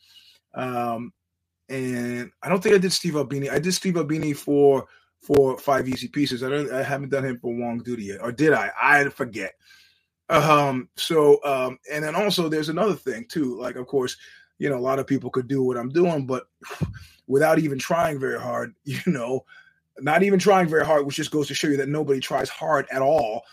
um, 0.56 1.14
and 1.70 2.32
I 2.42 2.50
don't 2.50 2.64
think 2.64 2.74
I 2.74 2.80
did 2.80 2.94
Steve 2.94 3.16
Albini. 3.16 3.52
I 3.52 3.60
did 3.60 3.76
Steve 3.76 3.98
Albini 3.98 4.34
for 4.34 4.88
for 5.22 5.56
five 5.60 5.88
easy 5.88 6.08
pieces. 6.08 6.42
I 6.42 6.50
don't. 6.50 6.72
I 6.72 6.82
haven't 6.82 7.10
done 7.10 7.26
him 7.26 7.38
for 7.38 7.54
WongDoody 7.54 8.06
yet, 8.06 8.24
or 8.24 8.32
did 8.32 8.54
I? 8.54 8.72
I 8.82 9.08
forget. 9.10 9.54
Um. 10.30 10.90
So, 10.96 11.44
um, 11.44 11.80
and 11.92 12.04
then 12.04 12.16
also 12.16 12.50
there's 12.50 12.70
another 12.70 12.96
thing 12.96 13.26
too. 13.28 13.60
Like, 13.60 13.76
of 13.76 13.88
course, 13.88 14.16
you 14.60 14.70
know, 14.70 14.78
a 14.78 14.80
lot 14.80 15.00
of 15.00 15.08
people 15.08 15.30
could 15.30 15.48
do 15.48 15.64
what 15.64 15.78
I'm 15.78 15.90
doing, 15.90 16.26
but 16.26 16.48
without 17.28 17.60
even 17.60 17.80
trying 17.80 18.20
very 18.20 18.40
hard, 18.40 18.76
you 18.84 19.00
know, 19.08 19.46
not 20.00 20.24
even 20.24 20.40
trying 20.40 20.68
very 20.68 20.86
hard, 20.86 21.06
which 21.06 21.16
just 21.16 21.32
goes 21.32 21.48
to 21.48 21.54
show 21.54 21.68
you 21.68 21.78
that 21.78 21.90
nobody 21.90 22.20
tries 22.20 22.50
hard 22.50 22.86
at 22.92 23.02
all. 23.02 23.44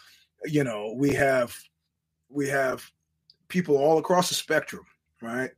You 0.44 0.64
know, 0.64 0.94
we 0.96 1.14
have 1.14 1.56
we 2.28 2.48
have 2.48 2.84
people 3.48 3.76
all 3.76 3.98
across 3.98 4.28
the 4.28 4.34
spectrum, 4.34 4.84
right? 5.22 5.50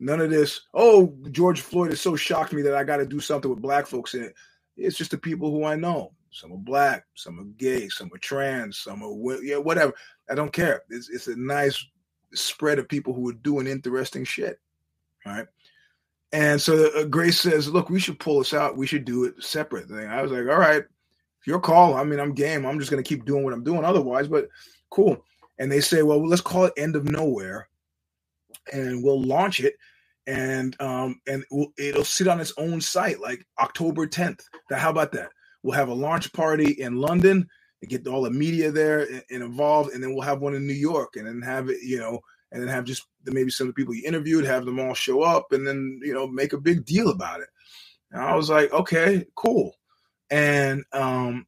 None 0.00 0.20
of 0.20 0.30
this, 0.30 0.60
oh, 0.74 1.14
George 1.30 1.60
Floyd 1.60 1.92
is 1.92 2.00
so 2.00 2.14
shocked 2.14 2.52
me 2.52 2.62
that 2.62 2.74
I 2.74 2.84
got 2.84 2.98
to 2.98 3.06
do 3.06 3.20
something 3.20 3.50
with 3.50 3.60
black 3.60 3.86
folks 3.86 4.14
in 4.14 4.24
it. 4.24 4.34
It's 4.76 4.96
just 4.96 5.10
the 5.10 5.18
people 5.18 5.50
who 5.50 5.64
I 5.64 5.74
know. 5.74 6.12
Some 6.30 6.52
are 6.52 6.58
black, 6.58 7.04
some 7.14 7.40
are 7.40 7.44
gay, 7.56 7.88
some 7.88 8.10
are 8.14 8.18
trans, 8.18 8.78
some 8.78 9.02
are, 9.02 9.42
yeah, 9.42 9.56
whatever. 9.56 9.92
I 10.30 10.34
don't 10.34 10.52
care. 10.52 10.82
It's, 10.90 11.08
it's 11.08 11.26
a 11.28 11.36
nice 11.36 11.84
spread 12.34 12.78
of 12.78 12.88
people 12.88 13.14
who 13.14 13.28
are 13.30 13.34
doing 13.34 13.66
interesting 13.66 14.24
shit. 14.24 14.58
Right. 15.24 15.46
And 16.32 16.60
so 16.60 16.90
uh, 16.94 17.04
Grace 17.04 17.40
says, 17.40 17.68
look, 17.68 17.88
we 17.88 18.00
should 18.00 18.18
pull 18.18 18.38
this 18.38 18.52
out. 18.52 18.76
We 18.76 18.86
should 18.86 19.04
do 19.04 19.24
it 19.24 19.42
separate 19.42 19.88
thing. 19.88 20.06
I 20.06 20.22
was 20.22 20.30
like, 20.30 20.48
all 20.48 20.58
right, 20.58 20.84
your 21.46 21.60
call. 21.60 21.94
I 21.94 22.04
mean, 22.04 22.20
I'm 22.20 22.34
game. 22.34 22.66
I'm 22.66 22.78
just 22.78 22.90
going 22.90 23.02
to 23.02 23.08
keep 23.08 23.24
doing 23.24 23.44
what 23.44 23.54
I'm 23.54 23.64
doing 23.64 23.84
otherwise, 23.84 24.28
but 24.28 24.48
cool. 24.90 25.24
And 25.58 25.72
they 25.72 25.80
say, 25.80 26.02
well, 26.02 26.24
let's 26.26 26.42
call 26.42 26.64
it 26.64 26.74
End 26.76 26.96
of 26.96 27.04
Nowhere 27.04 27.68
and 28.72 29.02
we'll 29.02 29.22
launch 29.22 29.60
it 29.60 29.74
and 30.26 30.76
um 30.80 31.18
and 31.26 31.42
it'll 31.78 32.04
sit 32.04 32.28
on 32.28 32.38
its 32.38 32.52
own 32.58 32.80
site 32.80 33.18
like 33.18 33.44
October 33.58 34.06
10th. 34.06 34.42
Now, 34.70 34.78
how 34.78 34.90
about 34.90 35.12
that? 35.12 35.30
We'll 35.62 35.76
have 35.76 35.88
a 35.88 35.94
launch 35.94 36.32
party 36.32 36.72
in 36.72 36.96
London 36.96 37.46
and 37.80 37.90
get 37.90 38.06
all 38.06 38.22
the 38.22 38.30
media 38.30 38.70
there 38.70 39.00
and, 39.00 39.22
and, 39.30 39.42
involved, 39.42 39.92
and 39.92 40.02
then 40.02 40.12
we'll 40.12 40.22
have 40.22 40.40
one 40.40 40.54
in 40.54 40.66
New 40.66 40.72
York, 40.72 41.16
and 41.16 41.26
then 41.26 41.40
have 41.42 41.68
it, 41.68 41.78
you 41.82 41.98
know, 41.98 42.20
and 42.52 42.62
then 42.62 42.68
have 42.68 42.84
just 42.84 43.06
maybe 43.26 43.50
some 43.50 43.66
of 43.66 43.74
the 43.74 43.80
people 43.80 43.94
you 43.94 44.06
interviewed, 44.06 44.44
have 44.44 44.64
them 44.64 44.80
all 44.80 44.94
show 44.94 45.22
up, 45.22 45.52
and 45.52 45.66
then 45.66 46.00
you 46.02 46.14
know 46.14 46.26
make 46.26 46.52
a 46.52 46.60
big 46.60 46.84
deal 46.84 47.10
about 47.10 47.40
it. 47.40 47.48
And 48.10 48.22
I 48.22 48.34
was 48.34 48.50
like, 48.50 48.72
okay, 48.72 49.26
cool, 49.36 49.74
and 50.30 50.84
um, 50.92 51.46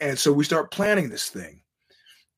and 0.00 0.18
so 0.18 0.32
we 0.32 0.44
start 0.44 0.70
planning 0.70 1.08
this 1.08 1.28
thing, 1.28 1.62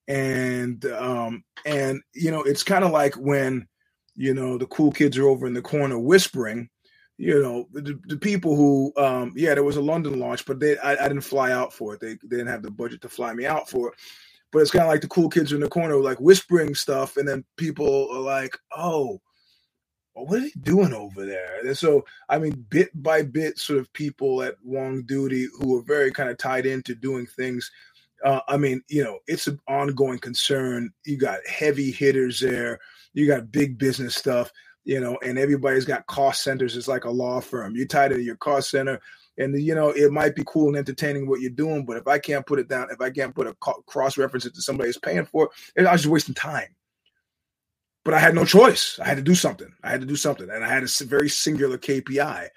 and 0.08 0.84
um, 0.86 1.44
and 1.64 2.00
you 2.14 2.30
know, 2.30 2.42
it's 2.42 2.62
kind 2.62 2.84
of 2.84 2.90
like 2.90 3.14
when 3.14 3.66
you 4.14 4.34
know 4.34 4.58
the 4.58 4.66
cool 4.66 4.92
kids 4.92 5.16
are 5.18 5.28
over 5.28 5.46
in 5.46 5.54
the 5.54 5.62
corner 5.62 5.98
whispering 5.98 6.68
you 7.18 7.42
know 7.42 7.66
the, 7.72 7.98
the 8.06 8.16
people 8.16 8.56
who 8.56 8.92
um 8.96 9.32
yeah 9.36 9.54
there 9.54 9.64
was 9.64 9.76
a 9.76 9.80
london 9.80 10.18
launch 10.18 10.44
but 10.44 10.60
they 10.60 10.76
I, 10.78 11.04
I, 11.04 11.08
didn't 11.08 11.22
fly 11.22 11.50
out 11.50 11.72
for 11.72 11.94
it 11.94 12.00
they, 12.00 12.14
they 12.14 12.36
didn't 12.36 12.48
have 12.48 12.62
the 12.62 12.70
budget 12.70 13.00
to 13.02 13.08
fly 13.08 13.32
me 13.32 13.46
out 13.46 13.70
for 13.70 13.88
it 13.88 13.94
but 14.52 14.60
it's 14.60 14.70
kind 14.70 14.84
of 14.84 14.90
like 14.90 15.00
the 15.00 15.08
cool 15.08 15.30
kids 15.30 15.52
in 15.52 15.60
the 15.60 15.68
corner 15.68 15.96
like 15.96 16.20
whispering 16.20 16.74
stuff 16.74 17.16
and 17.16 17.26
then 17.26 17.44
people 17.56 18.08
are 18.12 18.20
like 18.20 18.58
oh 18.76 19.20
what 20.24 20.38
are 20.38 20.42
they 20.42 20.52
doing 20.62 20.94
over 20.94 21.26
there? 21.26 21.60
And 21.62 21.76
so, 21.76 22.04
I 22.28 22.38
mean, 22.38 22.66
bit 22.70 22.90
by 22.94 23.22
bit, 23.22 23.58
sort 23.58 23.78
of 23.78 23.92
people 23.92 24.42
at 24.42 24.56
WongDoody 24.66 25.46
who 25.58 25.78
are 25.78 25.82
very 25.82 26.10
kind 26.10 26.30
of 26.30 26.38
tied 26.38 26.64
into 26.64 26.94
doing 26.94 27.26
things. 27.26 27.70
Uh, 28.24 28.40
I 28.48 28.56
mean, 28.56 28.82
you 28.88 29.04
know, 29.04 29.18
it's 29.26 29.46
an 29.46 29.60
ongoing 29.68 30.18
concern. 30.18 30.90
You 31.04 31.18
got 31.18 31.46
heavy 31.46 31.90
hitters 31.90 32.40
there. 32.40 32.78
You 33.12 33.26
got 33.26 33.52
big 33.52 33.78
business 33.78 34.14
stuff, 34.14 34.50
you 34.86 35.00
know, 35.00 35.18
and 35.22 35.38
everybody's 35.38 35.84
got 35.84 36.06
cost 36.06 36.42
centers. 36.42 36.76
It's 36.76 36.88
like 36.88 37.04
a 37.04 37.10
law 37.10 37.40
firm. 37.40 37.76
You're 37.76 37.86
tied 37.86 38.12
into 38.12 38.24
your 38.24 38.36
cost 38.36 38.70
center 38.70 39.00
and 39.38 39.60
you 39.60 39.74
know 39.74 39.90
it 39.90 40.12
might 40.12 40.34
be 40.34 40.44
cool 40.46 40.68
and 40.68 40.78
entertaining 40.78 41.28
what 41.28 41.42
you're 41.42 41.50
doing 41.50 41.84
but 41.84 41.98
if 41.98 42.08
i 42.08 42.18
can't 42.18 42.46
put 42.46 42.58
it 42.58 42.68
down 42.68 42.88
if 42.90 43.02
i 43.02 43.10
can't 43.10 43.34
put 43.34 43.46
a 43.46 43.54
cross 43.86 44.16
reference 44.16 44.44
to 44.44 44.62
somebody's 44.62 44.96
paying 44.96 45.26
for 45.26 45.50
it 45.76 45.84
i 45.84 45.92
was 45.92 46.02
just 46.04 46.10
wasting 46.10 46.34
time 46.34 46.68
but 48.04 48.14
I 48.14 48.20
had 48.20 48.34
no 48.36 48.44
choice. 48.44 49.00
I 49.00 49.06
had 49.06 49.16
to 49.16 49.22
do 49.22 49.34
something. 49.34 49.72
I 49.82 49.90
had 49.90 50.00
to 50.00 50.06
do 50.06 50.16
something, 50.16 50.48
and 50.48 50.64
I 50.64 50.68
had 50.68 50.84
a 50.84 51.04
very 51.04 51.28
singular 51.28 51.76
KPI. 51.76 52.48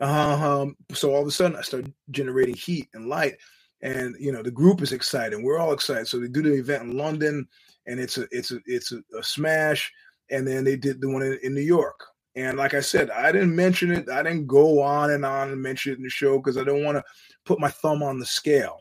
Um, 0.00 0.76
so 0.92 1.14
all 1.14 1.22
of 1.22 1.26
a 1.26 1.30
sudden, 1.30 1.56
I 1.56 1.62
started 1.62 1.94
generating 2.10 2.54
heat 2.54 2.88
and 2.92 3.08
light, 3.08 3.38
and 3.80 4.14
you 4.20 4.32
know 4.32 4.42
the 4.42 4.50
group 4.50 4.82
is 4.82 4.92
excited. 4.92 5.42
We're 5.42 5.58
all 5.58 5.72
excited. 5.72 6.08
So 6.08 6.20
they 6.20 6.28
do 6.28 6.42
the 6.42 6.52
event 6.52 6.84
in 6.84 6.98
London, 6.98 7.48
and 7.86 7.98
it's 7.98 8.18
a 8.18 8.28
it's 8.30 8.52
a 8.52 8.60
it's 8.66 8.92
a, 8.92 8.98
a 9.18 9.22
smash. 9.22 9.90
And 10.32 10.48
then 10.48 10.64
they 10.64 10.76
did 10.76 11.00
the 11.00 11.10
one 11.10 11.22
in, 11.22 11.38
in 11.44 11.54
New 11.54 11.62
York. 11.62 12.00
And 12.34 12.58
like 12.58 12.74
I 12.74 12.80
said, 12.80 13.10
I 13.10 13.30
didn't 13.30 13.54
mention 13.54 13.92
it. 13.92 14.08
I 14.10 14.24
didn't 14.24 14.48
go 14.48 14.82
on 14.82 15.12
and 15.12 15.24
on 15.24 15.50
and 15.50 15.62
mention 15.62 15.92
it 15.92 15.98
in 15.98 16.02
the 16.02 16.10
show 16.10 16.38
because 16.38 16.58
I 16.58 16.64
don't 16.64 16.84
want 16.84 16.96
to 16.96 17.04
put 17.46 17.60
my 17.60 17.68
thumb 17.68 18.02
on 18.02 18.18
the 18.18 18.26
scale. 18.26 18.80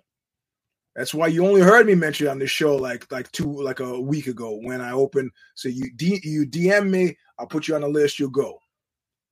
That's 0.95 1.13
why 1.13 1.27
you 1.27 1.45
only 1.45 1.61
heard 1.61 1.85
me 1.85 1.95
mention 1.95 2.27
it 2.27 2.31
on 2.31 2.39
this 2.39 2.51
show 2.51 2.75
like 2.75 3.09
like 3.11 3.31
two 3.31 3.51
like 3.51 3.79
a 3.79 3.99
week 3.99 4.27
ago 4.27 4.59
when 4.63 4.81
I 4.81 4.91
opened. 4.91 5.31
So 5.55 5.69
you 5.69 5.91
D, 5.95 6.19
you 6.23 6.45
DM 6.45 6.89
me, 6.89 7.17
I'll 7.39 7.47
put 7.47 7.67
you 7.67 7.75
on 7.75 7.81
the 7.81 7.87
list. 7.89 8.19
You'll 8.19 8.29
go. 8.29 8.57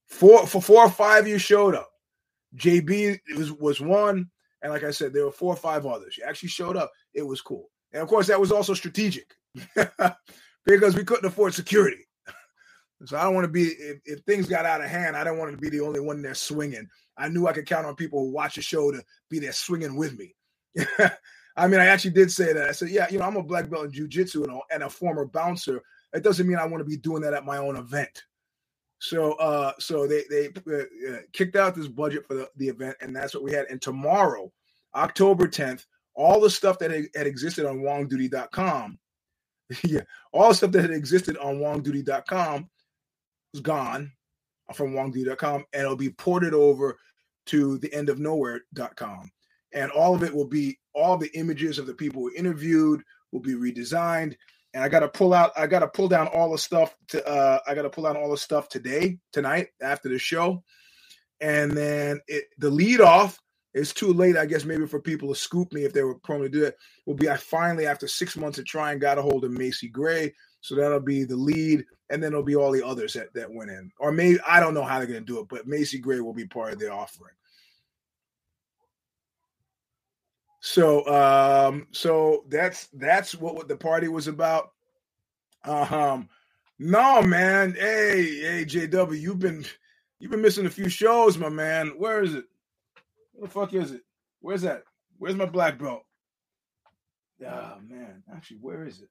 Four 0.08 0.48
for 0.48 0.62
four 0.62 0.84
or 0.84 0.90
five 0.90 1.28
you 1.28 1.38
showed 1.38 1.76
up. 1.76 1.90
JB 2.56 3.20
was 3.38 3.52
was 3.54 3.82
one, 3.82 4.30
and 4.62 4.72
like 4.72 4.84
I 4.84 4.92
said, 4.92 5.14
there 5.14 5.26
were 5.26 5.32
four 5.32 5.54
or 5.54 5.58
five 5.58 5.86
others. 5.86 6.18
You 6.18 6.24
actually 6.26 6.50
showed 6.50 6.78
up. 6.78 6.92
It 7.14 7.24
was 7.28 7.42
cool, 7.42 7.70
and 7.94 8.02
of 8.02 8.08
course 8.08 8.28
that 8.28 8.40
was 8.40 8.52
also 8.52 8.74
strategic 8.74 9.36
because 10.66 10.96
we 10.96 11.04
couldn't 11.04 11.26
afford 11.26 11.54
security. 11.54 12.08
So 13.06 13.18
I 13.18 13.24
don't 13.24 13.34
want 13.34 13.46
to 13.46 13.52
be 13.52 13.64
if, 13.64 14.00
if, 14.06 14.20
things 14.22 14.48
got 14.48 14.66
out 14.66 14.82
of 14.82 14.90
hand. 14.90 15.16
I 15.16 15.24
don't 15.24 15.38
want 15.38 15.52
to 15.52 15.58
be 15.58 15.70
the 15.70 15.80
only 15.80 16.02
one 16.02 16.22
there 16.22 16.36
swinging. 16.36 16.88
I 17.18 17.30
knew 17.30 17.48
I 17.48 17.54
could 17.54 17.66
count 17.66 17.86
on 17.86 17.96
people 17.96 18.20
who 18.20 18.32
watch 18.32 18.56
the 18.56 18.62
show 18.62 18.92
to 18.92 19.02
be 19.30 19.40
there 19.40 19.54
swinging 19.54 19.96
with 19.96 20.18
me. 20.18 20.36
I 21.56 21.68
mean, 21.68 21.80
I 21.80 21.86
actually 21.86 22.12
did 22.12 22.32
say 22.32 22.54
that. 22.54 22.70
I 22.70 22.72
said, 22.72 22.90
yeah, 22.90 23.08
you 23.10 23.20
know, 23.20 23.26
I'm 23.26 23.38
a 23.38 23.44
black 23.44 23.70
belt 23.70 23.86
in 23.86 23.92
jujitsu 23.92 24.44
and, 24.44 24.62
and 24.72 24.84
a 24.84 24.90
former 24.90 25.26
bouncer. 25.26 25.82
It 26.14 26.24
doesn't 26.24 26.48
mean 26.48 26.58
I 26.58 26.66
want 26.66 26.82
to 26.82 26.90
be 26.90 26.98
doing 26.98 27.22
that 27.22 27.34
at 27.34 27.46
my 27.46 27.58
own 27.58 27.78
event. 27.78 28.24
So, 29.00 29.34
uh, 29.34 29.72
so 29.80 30.06
they 30.08 30.24
they 30.30 30.48
uh, 30.48 31.14
uh, 31.14 31.18
kicked 31.32 31.56
out 31.56 31.76
this 31.76 31.88
budget 31.88 32.28
for 32.28 32.34
the, 32.34 32.50
the 32.58 32.68
event, 32.68 32.98
and 33.00 33.16
that's 33.16 33.34
what 33.34 33.44
we 33.44 33.54
had. 33.54 33.68
And 33.70 33.82
tomorrow, 33.82 34.52
October 34.94 35.48
10th, 35.48 35.86
all 36.16 36.42
the 36.42 36.50
stuff 36.50 36.80
that 36.80 36.92
had, 36.92 37.06
had 37.16 37.28
existed 37.28 37.66
on 37.66 37.80
WongDoody.com, 37.80 39.00
yeah, 39.86 40.02
all 40.34 40.50
the 40.50 40.56
stuff 40.56 40.72
that 40.72 40.82
had 40.82 40.92
existed 40.92 41.38
on 41.38 41.60
WongDoody.com 41.60 42.70
is 43.54 43.62
gone 43.62 44.12
from 44.74 44.94
WongDoody.com, 44.94 45.66
and 45.74 45.84
it'll 45.84 45.96
be 45.96 46.12
ported 46.12 46.54
over 46.54 46.98
to 47.48 47.78
the 47.80 47.94
end 47.94 48.10
of 48.10 48.20
nowhere.com 48.20 49.32
and 49.74 49.92
all 49.92 50.16
of 50.16 50.24
it 50.24 50.34
will 50.34 50.48
be 50.48 50.80
all 50.94 51.18
the 51.18 51.32
images 51.38 51.78
of 51.78 51.86
the 51.86 51.94
people 51.94 52.22
who 52.22 52.32
interviewed 52.36 53.02
will 53.32 53.40
be 53.40 53.54
redesigned. 53.54 54.36
And 54.74 54.84
i 54.84 54.90
got 54.90 55.00
to 55.00 55.10
pull 55.10 55.34
out 55.34 55.52
i 55.58 55.66
got 55.66 55.80
to 55.80 55.88
pull 55.88 56.08
down 56.08 56.28
all 56.28 56.52
the 56.52 56.58
stuff 56.58 56.96
to 57.10 57.28
uh 57.28 57.60
i 57.68 57.74
got 57.74 57.84
to 57.84 57.90
pull 57.90 58.04
down 58.04 58.18
all 58.18 58.30
the 58.30 58.38
stuff 58.38 58.70
today 58.70 59.18
tonight 59.34 59.70
after 59.82 60.10
the 60.10 60.20
show. 60.20 60.64
And 61.42 61.72
then 61.72 62.20
it 62.28 62.46
the 62.58 62.70
lead 62.70 63.02
off 63.02 63.40
is 63.74 63.94
too 63.94 64.14
late 64.14 64.38
i 64.38 64.46
guess 64.46 64.66
maybe 64.66 64.86
for 64.86 65.02
people 65.02 65.30
to 65.30 65.40
scoop 65.40 65.72
me 65.74 65.86
if 65.86 65.94
they 65.94 66.04
were 66.04 66.16
prone 66.20 66.42
to 66.42 66.50
do 66.50 66.66
it 66.66 66.76
will 67.06 67.16
be 67.16 67.30
i 67.30 67.38
finally 67.38 67.86
after 67.86 68.08
six 68.08 68.36
months 68.36 68.58
of 68.58 68.66
trying 68.66 69.00
got 69.00 69.20
a 69.20 69.22
hold 69.22 69.46
of 69.46 69.52
macy 69.52 69.88
gray 69.88 70.34
so 70.62 70.76
that'll 70.76 71.00
be 71.00 71.24
the 71.24 71.36
lead 71.36 71.86
and 72.10 72.22
then 72.22 72.32
it'll 72.32 72.44
be 72.44 72.56
all 72.56 72.72
the 72.72 72.86
others 72.86 73.14
that, 73.14 73.34
that 73.34 73.52
went 73.52 73.72
in 73.72 73.92
or 74.00 74.12
maybe 74.12 74.40
i 74.48 74.60
don't 74.60 74.74
know 74.74 74.84
how 74.84 74.98
they're 74.98 75.08
going 75.08 75.20
to 75.20 75.26
do 75.26 75.40
it 75.40 75.48
but 75.50 75.68
macy 75.68 76.00
gray 76.00 76.20
will 76.20 76.34
be 76.34 76.48
part 76.48 76.74
of 76.74 76.80
the 76.80 76.92
offering 76.92 77.34
So 80.60 81.08
um 81.08 81.88
so 81.92 82.44
that's 82.50 82.88
that's 82.94 83.36
what, 83.36 83.56
what 83.56 83.68
the 83.68 83.78
party 83.78 84.08
was 84.08 84.28
about. 84.28 84.72
Um 85.64 86.30
no 86.78 87.22
man, 87.22 87.76
hey, 87.78 88.40
hey 88.42 88.66
JW, 88.66 89.20
you've 89.20 89.40
been 89.40 89.66
you've 90.20 90.32
been 90.32 90.42
missing 90.42 90.66
a 90.66 90.70
few 90.70 90.90
shows, 90.90 91.38
my 91.38 91.50
man. 91.50 91.94
Where 91.98 92.24
is 92.24 92.36
it? 92.36 92.46
Where 93.34 93.48
the 93.48 93.54
fuck 93.54 93.74
is 93.74 93.92
it? 93.92 94.02
Where's 94.42 94.62
that? 94.62 94.84
Where's 95.18 95.36
my 95.36 95.46
black 95.46 95.78
belt? 95.78 96.04
Oh 97.46 97.78
man, 97.88 98.24
actually, 98.34 98.58
where 98.58 98.86
is 98.86 99.02
it? 99.02 99.10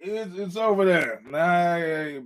It's, 0.00 0.36
it's 0.36 0.56
over 0.56 0.84
there. 0.84 1.22
I, 1.34 2.20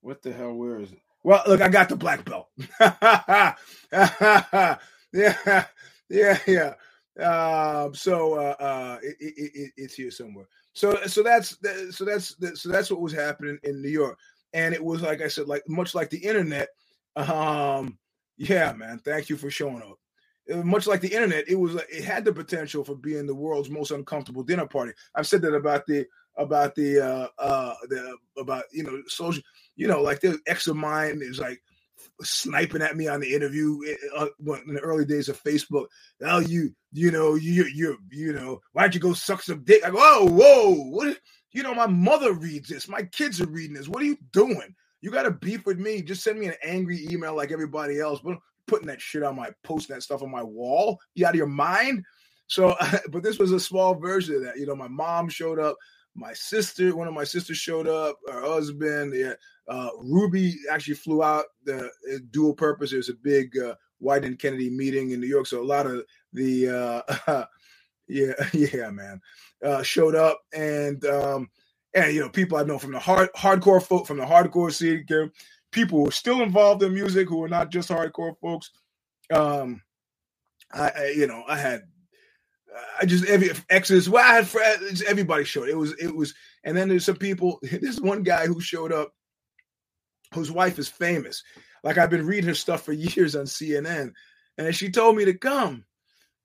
what 0.00 0.22
the 0.22 0.32
hell? 0.32 0.54
Where 0.54 0.80
is 0.80 0.92
it? 0.92 1.00
Well, 1.24 1.42
look, 1.46 1.60
I 1.60 1.68
got 1.68 1.88
the 1.88 1.96
black 1.96 2.24
belt. 2.24 2.48
yeah, 5.12 5.64
yeah, 6.08 6.38
yeah. 6.46 6.74
Um, 7.20 7.94
so 7.94 8.34
uh, 8.34 8.54
uh, 8.60 8.98
it, 9.02 9.16
it, 9.20 9.50
it, 9.54 9.72
it's 9.76 9.94
here 9.94 10.10
somewhere. 10.10 10.46
So 10.72 10.96
so 11.06 11.22
that's 11.22 11.58
so 11.90 12.04
that's 12.04 12.36
so 12.54 12.68
that's 12.68 12.90
what 12.90 13.00
was 13.00 13.12
happening 13.12 13.58
in 13.64 13.82
New 13.82 13.88
York, 13.88 14.16
and 14.52 14.72
it 14.74 14.82
was 14.82 15.02
like 15.02 15.20
I 15.20 15.28
said, 15.28 15.48
like 15.48 15.68
much 15.68 15.94
like 15.94 16.10
the 16.10 16.18
internet. 16.18 16.68
Um, 17.16 17.98
yeah, 18.36 18.72
man. 18.72 19.00
Thank 19.04 19.28
you 19.28 19.36
for 19.36 19.50
showing 19.50 19.82
up. 19.82 19.98
Much 20.64 20.86
like 20.86 21.00
the 21.02 21.12
internet, 21.12 21.48
it 21.48 21.56
was 21.56 21.74
it 21.74 22.04
had 22.04 22.24
the 22.24 22.32
potential 22.32 22.84
for 22.84 22.94
being 22.94 23.26
the 23.26 23.34
world's 23.34 23.68
most 23.68 23.90
uncomfortable 23.90 24.44
dinner 24.44 24.66
party. 24.66 24.92
I've 25.14 25.26
said 25.26 25.42
that 25.42 25.54
about 25.54 25.84
the 25.86 26.06
about 26.38 26.74
the 26.74 27.00
uh 27.00 27.28
uh 27.38 27.74
the 27.88 28.16
about 28.38 28.64
you 28.72 28.82
know 28.84 29.02
social 29.08 29.42
you 29.76 29.86
know 29.86 30.00
like 30.00 30.20
the 30.20 30.38
ex 30.46 30.66
of 30.68 30.76
mine 30.76 31.20
is 31.20 31.38
like 31.38 31.60
sniping 32.22 32.82
at 32.82 32.96
me 32.96 33.08
on 33.08 33.20
the 33.20 33.34
interview 33.34 33.78
eh, 33.88 33.94
uh, 34.16 34.26
in 34.66 34.74
the 34.74 34.80
early 34.80 35.04
days 35.04 35.28
of 35.28 35.42
Facebook. 35.42 35.86
Oh, 36.22 36.40
you, 36.40 36.74
you 36.92 37.10
know, 37.10 37.34
you, 37.34 37.64
you, 37.74 37.98
you 38.10 38.32
know, 38.32 38.60
why'd 38.72 38.94
you 38.94 39.00
go 39.00 39.12
suck 39.12 39.42
some 39.42 39.64
dick? 39.64 39.84
I 39.84 39.90
go, 39.90 39.98
oh, 39.98 40.28
whoa, 40.30 40.74
what? 40.90 41.18
You 41.52 41.62
know, 41.62 41.74
my 41.74 41.86
mother 41.86 42.32
reads 42.32 42.68
this. 42.68 42.88
My 42.88 43.02
kids 43.02 43.40
are 43.40 43.48
reading 43.48 43.74
this. 43.74 43.88
What 43.88 44.02
are 44.02 44.06
you 44.06 44.18
doing? 44.32 44.74
You 45.00 45.10
got 45.10 45.22
to 45.24 45.30
beef 45.30 45.64
with 45.64 45.78
me. 45.78 46.02
Just 46.02 46.22
send 46.22 46.38
me 46.38 46.46
an 46.46 46.54
angry 46.62 47.06
email 47.10 47.34
like 47.34 47.52
everybody 47.52 48.00
else. 48.00 48.20
But 48.22 48.38
putting 48.66 48.88
that 48.88 49.00
shit 49.00 49.22
on 49.22 49.36
my, 49.36 49.50
posting 49.62 49.94
that 49.94 50.02
stuff 50.02 50.22
on 50.22 50.30
my 50.30 50.42
wall. 50.42 50.98
You 51.14 51.26
out 51.26 51.30
of 51.30 51.36
your 51.36 51.46
mind? 51.46 52.04
So, 52.48 52.76
but 53.10 53.22
this 53.22 53.38
was 53.38 53.52
a 53.52 53.60
small 53.60 53.94
version 53.94 54.36
of 54.36 54.44
that. 54.44 54.58
You 54.58 54.66
know, 54.66 54.76
my 54.76 54.88
mom 54.88 55.28
showed 55.28 55.58
up 55.58 55.76
my 56.18 56.32
sister, 56.32 56.94
one 56.96 57.08
of 57.08 57.14
my 57.14 57.24
sisters 57.24 57.56
showed 57.56 57.86
up, 57.86 58.18
her 58.30 58.40
husband, 58.40 59.14
yeah, 59.14 59.34
uh, 59.68 59.90
Ruby 60.02 60.56
actually 60.70 60.94
flew 60.94 61.22
out 61.22 61.44
the 61.64 61.86
uh, 61.86 62.18
dual 62.30 62.54
purpose. 62.54 62.90
There's 62.90 63.08
a 63.08 63.14
big 63.14 63.56
uh, 63.58 63.74
Wieden 64.02 64.26
and 64.26 64.38
Kennedy 64.38 64.70
meeting 64.70 65.10
in 65.10 65.20
New 65.20 65.26
York, 65.26 65.46
so 65.46 65.62
a 65.62 65.64
lot 65.64 65.86
of 65.86 66.04
the 66.32 67.04
uh, 67.26 67.44
yeah, 68.08 68.32
yeah, 68.52 68.90
man, 68.90 69.20
uh, 69.64 69.82
showed 69.82 70.14
up, 70.14 70.40
and 70.52 71.04
um, 71.06 71.48
and 71.94 72.12
you 72.12 72.20
know 72.20 72.28
people 72.30 72.58
I 72.58 72.64
know 72.64 72.78
from 72.78 72.92
the 72.92 72.98
hard 72.98 73.30
hardcore 73.36 73.82
folk 73.82 74.06
from 74.06 74.18
the 74.18 74.26
hardcore 74.26 74.72
scene, 74.72 75.04
people 75.70 76.00
who 76.00 76.08
are 76.08 76.12
still 76.12 76.42
involved 76.42 76.82
in 76.82 76.94
music 76.94 77.28
who 77.28 77.42
are 77.44 77.48
not 77.48 77.70
just 77.70 77.90
hardcore 77.90 78.34
folks. 78.40 78.70
Um, 79.32 79.82
I, 80.72 80.90
I 80.90 81.14
you 81.16 81.26
know 81.26 81.44
I 81.46 81.56
had 81.56 81.82
I 83.00 83.06
just 83.06 83.26
every 83.26 83.50
exes. 83.70 84.08
Well, 84.08 84.24
I 84.24 84.36
had 84.36 84.48
friends, 84.48 85.02
everybody 85.02 85.44
showed. 85.44 85.68
It 85.68 85.76
was 85.76 85.92
it 85.98 86.14
was, 86.14 86.34
and 86.64 86.76
then 86.76 86.88
there's 86.88 87.04
some 87.04 87.16
people. 87.16 87.58
There's 87.62 88.00
one 88.00 88.22
guy 88.22 88.46
who 88.46 88.60
showed 88.60 88.92
up, 88.92 89.12
whose 90.34 90.50
wife 90.50 90.78
is 90.78 90.88
famous. 90.88 91.42
Like 91.82 91.98
I've 91.98 92.10
been 92.10 92.26
reading 92.26 92.48
her 92.48 92.54
stuff 92.54 92.82
for 92.82 92.92
years 92.92 93.36
on 93.36 93.44
CNN, 93.44 94.12
and 94.56 94.74
she 94.74 94.90
told 94.90 95.16
me 95.16 95.24
to 95.26 95.34
come, 95.34 95.84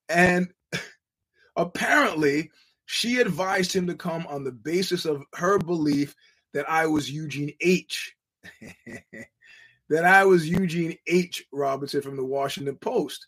and 0.09 0.49
apparently 1.55 2.51
she 2.85 3.19
advised 3.19 3.73
him 3.73 3.87
to 3.87 3.95
come 3.95 4.27
on 4.27 4.43
the 4.43 4.51
basis 4.51 5.05
of 5.05 5.23
her 5.35 5.57
belief 5.57 6.15
that 6.53 6.69
I 6.69 6.87
was 6.87 7.11
Eugene 7.11 7.53
H. 7.61 8.15
that 9.89 10.05
I 10.05 10.25
was 10.25 10.47
Eugene 10.47 10.97
H. 11.07 11.45
Robinson 11.51 12.01
from 12.01 12.17
the 12.17 12.25
Washington 12.25 12.75
Post. 12.75 13.25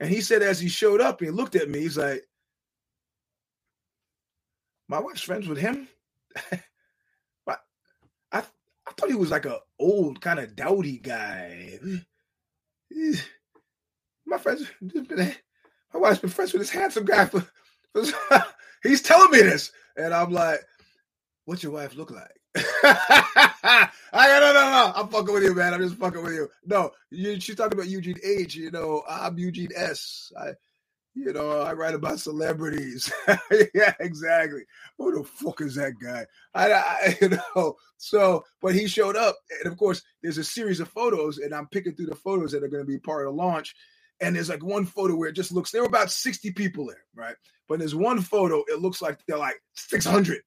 And 0.00 0.10
he 0.10 0.20
said, 0.20 0.42
as 0.42 0.60
he 0.60 0.68
showed 0.68 1.00
up, 1.00 1.20
he 1.20 1.30
looked 1.30 1.56
at 1.56 1.70
me, 1.70 1.80
he's 1.80 1.96
like, 1.96 2.22
my 4.88 4.98
wife's 5.00 5.22
friends 5.22 5.48
with 5.48 5.58
him. 5.58 5.88
but 7.46 7.60
I 8.32 8.42
I 8.86 8.92
thought 8.92 9.08
he 9.08 9.14
was 9.14 9.30
like 9.30 9.46
a 9.46 9.60
old 9.78 10.20
kind 10.20 10.38
of 10.38 10.56
dowdy 10.56 10.98
guy. 10.98 11.78
My 14.28 14.38
friends, 14.38 14.68
my 14.82 15.36
wife's 15.94 16.18
been 16.18 16.30
friends 16.30 16.52
with 16.52 16.62
this 16.62 16.70
handsome 16.70 17.04
guy 17.04 17.26
for. 17.26 17.46
for 17.92 18.44
he's 18.82 19.00
telling 19.00 19.30
me 19.30 19.40
this, 19.40 19.70
and 19.96 20.12
I'm 20.12 20.32
like, 20.32 20.60
"What's 21.44 21.62
your 21.62 21.72
wife 21.72 21.94
look 21.94 22.10
like?" 22.10 22.36
I 22.82 23.88
no 24.12 24.40
no 24.40 24.52
no. 24.52 24.92
I'm 24.96 25.08
fucking 25.08 25.32
with 25.32 25.44
you, 25.44 25.54
man. 25.54 25.74
I'm 25.74 25.80
just 25.80 25.96
fucking 25.96 26.22
with 26.22 26.34
you. 26.34 26.48
No, 26.64 26.90
you, 27.10 27.38
she's 27.40 27.54
talking 27.54 27.78
about 27.78 27.88
Eugene 27.88 28.18
H. 28.24 28.56
You 28.56 28.70
know, 28.72 29.02
I'm 29.08 29.38
Eugene 29.38 29.70
S. 29.76 30.32
I, 30.38 30.48
you 31.16 31.32
know, 31.32 31.62
I 31.62 31.72
write 31.72 31.94
about 31.94 32.20
celebrities. 32.20 33.10
yeah, 33.74 33.94
exactly. 34.00 34.62
Who 34.98 35.16
the 35.16 35.24
fuck 35.24 35.62
is 35.62 35.74
that 35.76 35.94
guy? 36.00 36.26
I, 36.54 36.72
I, 36.74 37.18
you 37.20 37.30
know. 37.30 37.76
So, 37.96 38.44
but 38.60 38.74
he 38.74 38.86
showed 38.86 39.16
up, 39.16 39.36
and 39.62 39.72
of 39.72 39.78
course, 39.78 40.02
there's 40.22 40.38
a 40.38 40.44
series 40.44 40.78
of 40.80 40.88
photos, 40.88 41.38
and 41.38 41.54
I'm 41.54 41.68
picking 41.68 41.94
through 41.94 42.06
the 42.06 42.14
photos 42.14 42.52
that 42.52 42.62
are 42.62 42.68
going 42.68 42.82
to 42.82 42.86
be 42.86 42.98
part 42.98 43.26
of 43.26 43.32
the 43.32 43.42
launch. 43.42 43.74
And 44.20 44.36
there's 44.36 44.48
like 44.48 44.64
one 44.64 44.86
photo 44.86 45.16
where 45.16 45.28
it 45.28 45.36
just 45.36 45.52
looks 45.52 45.70
there 45.70 45.82
were 45.82 45.88
about 45.88 46.10
60 46.10 46.52
people 46.52 46.86
there, 46.86 47.04
right? 47.14 47.36
But 47.68 47.80
there's 47.80 47.94
one 47.94 48.20
photo, 48.20 48.62
it 48.68 48.80
looks 48.80 49.02
like 49.02 49.18
they're 49.26 49.36
like 49.36 49.60
600 49.74 50.40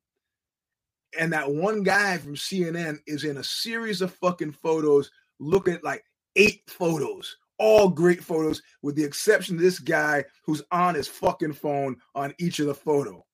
and 1.18 1.34
that 1.34 1.52
one 1.52 1.84
guy 1.84 2.18
from 2.18 2.36
CNN 2.36 3.00
is 3.08 3.24
in 3.24 3.38
a 3.38 3.44
series 3.44 4.02
of 4.02 4.14
fucking 4.16 4.52
photos, 4.52 5.12
looking 5.40 5.74
at 5.74 5.84
like 5.84 6.04
eight 6.36 6.62
photos, 6.68 7.38
all 7.60 7.90
great 7.90 8.24
photos, 8.24 8.62
with 8.82 8.96
the 8.96 9.04
exception 9.04 9.56
of 9.56 9.62
this 9.62 9.80
guy 9.80 10.24
who's 10.46 10.62
on 10.72 10.96
his 10.96 11.08
fucking 11.08 11.54
phone 11.54 11.98
on 12.16 12.34
each 12.40 12.60
of 12.60 12.68
the 12.68 12.74
photo. 12.74 13.26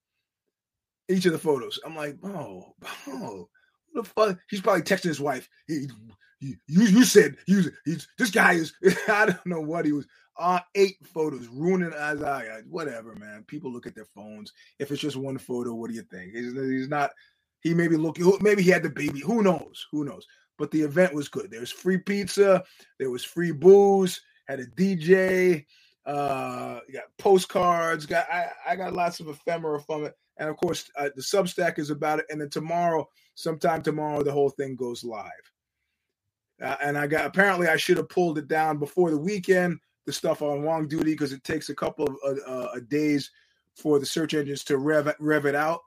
Each 1.08 1.26
of 1.26 1.34
the 1.34 1.40
photos. 1.40 1.80
I'm 1.86 1.96
like, 1.96 2.18
oh, 2.24 2.74
oh, 3.08 3.48
the 3.94 4.04
fuck? 4.04 4.40
He's 4.50 4.62
probably 4.62 4.82
texting 4.82 5.06
his 5.06 5.22
wife. 5.22 5.48
He, 5.68 5.88
he, 6.40 6.56
you, 6.68 6.86
you 6.86 7.04
said 7.04 7.38
you, 7.48 7.72
he's 7.86 8.08
this 8.18 8.32
guy 8.32 8.54
is. 8.54 8.74
I 9.08 9.28
don't 9.28 9.46
know 9.46 9.62
what 9.62 9.86
he 9.86 9.92
was. 9.92 10.08
Uh, 10.38 10.60
eight 10.74 10.98
photos 11.14 11.48
ruining 11.48 11.94
as 11.94 12.22
I 12.22 12.62
whatever, 12.68 13.16
man. 13.16 13.46
People 13.48 13.72
look 13.72 13.88
at 13.88 13.96
their 13.96 14.08
phones. 14.16 14.52
If 14.80 14.92
it's 14.92 15.02
just 15.02 15.16
one 15.16 15.38
photo, 15.38 15.74
what 15.74 15.90
do 15.90 15.96
you 15.96 16.02
think? 16.02 16.34
He's, 16.34 16.52
he's 16.52 16.90
not 16.90 17.12
he 17.66 17.74
may 17.74 17.88
be 17.88 17.98
looking, 17.98 18.32
maybe 18.42 18.62
he 18.62 18.70
had 18.70 18.84
the 18.84 18.92
baby. 18.92 19.22
Who 19.22 19.42
knows? 19.42 19.88
Who 19.92 20.06
knows? 20.06 20.28
But 20.58 20.72
the 20.72 20.82
event 20.82 21.14
was 21.14 21.28
good. 21.28 21.52
There 21.52 21.60
was 21.60 21.72
free 21.72 21.98
pizza, 21.98 22.64
there 22.98 23.12
was 23.12 23.24
free 23.24 23.52
booze, 23.52 24.22
had 24.48 24.60
a 24.60 24.68
DJ, 24.68 25.66
uh, 26.06 26.80
got 26.94 27.04
postcards, 27.18 28.06
got 28.06 28.28
I, 28.32 28.48
I 28.68 28.76
got 28.76 28.94
lots 28.94 29.20
of 29.20 29.28
ephemera 29.28 29.82
from 29.82 30.06
it. 30.06 30.16
And 30.38 30.50
of 30.50 30.58
course, 30.58 30.90
uh, 30.98 31.10
the 31.16 31.22
Substack 31.22 31.80
is 31.80 31.90
about 31.90 32.20
it. 32.20 32.26
And 32.30 32.40
then 32.40 32.50
tomorrow, 32.50 33.08
sometime 33.36 33.82
tomorrow, 33.82 34.24
the 34.24 34.32
whole 34.32 34.50
thing 34.50 34.76
goes 34.76 35.04
live. 35.04 35.32
Uh, 36.62 36.76
and 36.82 36.98
I 36.98 37.08
got 37.08 37.26
apparently 37.26 37.68
I 37.68 37.76
should 37.76 37.98
have 37.98 38.10
pulled 38.10 38.38
it 38.38 38.48
down 38.48 38.78
before 38.78 39.12
the 39.12 39.18
weekend, 39.18 39.80
the 40.06 40.14
stuff 40.14 40.42
on 40.42 40.62
WongDoody, 40.62 41.04
because 41.04 41.34
it 41.34 41.44
takes 41.44 41.70
a 41.70 41.76
couple 41.76 42.06
of 42.06 42.40
uh, 42.48 42.52
uh, 42.52 42.80
days 42.88 43.32
for 43.76 44.00
the 44.00 44.06
search 44.06 44.34
engines 44.34 44.64
to 44.66 44.78
rev 44.78 45.14
rev 45.20 45.46
it 45.46 45.56
out. 45.56 45.82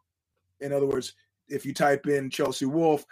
In 0.60 0.72
other 0.72 0.86
words, 0.86 1.14
if 1.48 1.64
you 1.64 1.72
type 1.72 2.06
in 2.06 2.28
Chelsea 2.28 2.66
Wolfe, 2.66 3.06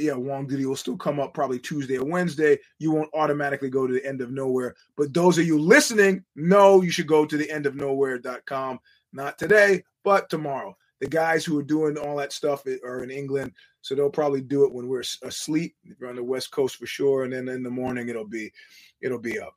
yeah, 0.00 0.12
WongDoody 0.12 0.64
will 0.64 0.76
still 0.76 0.96
come 0.96 1.20
up 1.20 1.34
probably 1.34 1.58
Tuesday 1.58 1.98
or 1.98 2.04
Wednesday. 2.04 2.58
You 2.78 2.92
won't 2.92 3.10
automatically 3.14 3.70
go 3.70 3.86
to 3.86 3.92
the 3.92 4.06
end 4.06 4.20
of 4.20 4.30
nowhere. 4.30 4.74
But 4.96 5.14
those 5.14 5.38
of 5.38 5.46
you 5.46 5.58
listening 5.58 6.24
know 6.36 6.82
you 6.82 6.90
should 6.90 7.06
go 7.06 7.24
to 7.24 7.36
the 7.36 7.50
end 7.50 7.66
of 7.66 7.76
nowhere.com. 7.76 8.80
Not 9.12 9.38
today, 9.38 9.84
but 10.04 10.30
tomorrow. 10.30 10.76
The 11.00 11.08
guys 11.08 11.44
who 11.44 11.58
are 11.58 11.64
doing 11.64 11.98
all 11.98 12.16
that 12.16 12.32
stuff 12.32 12.64
are 12.84 13.02
in 13.02 13.10
England, 13.10 13.52
so 13.80 13.94
they'll 13.94 14.08
probably 14.08 14.40
do 14.40 14.64
it 14.64 14.72
when 14.72 14.86
we're 14.86 15.02
asleep. 15.24 15.74
If 15.84 15.98
you're 15.98 16.08
on 16.08 16.16
the 16.16 16.22
West 16.22 16.52
Coast 16.52 16.76
for 16.76 16.86
sure, 16.86 17.24
and 17.24 17.32
then 17.32 17.48
in 17.48 17.64
the 17.64 17.70
morning 17.70 18.08
it'll 18.08 18.28
be 18.28 18.52
it'll 19.00 19.18
be 19.18 19.40
up. 19.40 19.54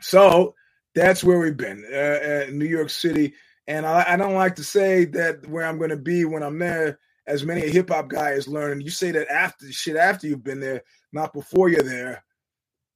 So 0.00 0.54
that's 0.94 1.24
where 1.24 1.40
we've 1.40 1.56
been. 1.56 1.84
Uh, 1.84 2.46
New 2.52 2.66
York 2.66 2.90
City 2.90 3.34
and 3.66 3.86
I, 3.86 4.04
I 4.08 4.16
don't 4.16 4.34
like 4.34 4.56
to 4.56 4.64
say 4.64 5.04
that 5.06 5.46
where 5.48 5.64
I'm 5.64 5.78
going 5.78 5.90
to 5.90 5.96
be 5.96 6.24
when 6.24 6.42
I'm 6.42 6.58
there, 6.58 6.98
as 7.32 7.44
many 7.44 7.62
a 7.62 7.70
hip 7.70 7.88
hop 7.88 8.08
guy 8.08 8.32
is 8.32 8.46
learning. 8.46 8.82
You 8.82 8.90
say 8.90 9.10
that 9.12 9.30
after 9.30 9.70
shit 9.72 9.96
after 9.96 10.26
you've 10.26 10.44
been 10.44 10.60
there, 10.60 10.82
not 11.12 11.32
before 11.32 11.68
you're 11.68 11.82
there, 11.82 12.22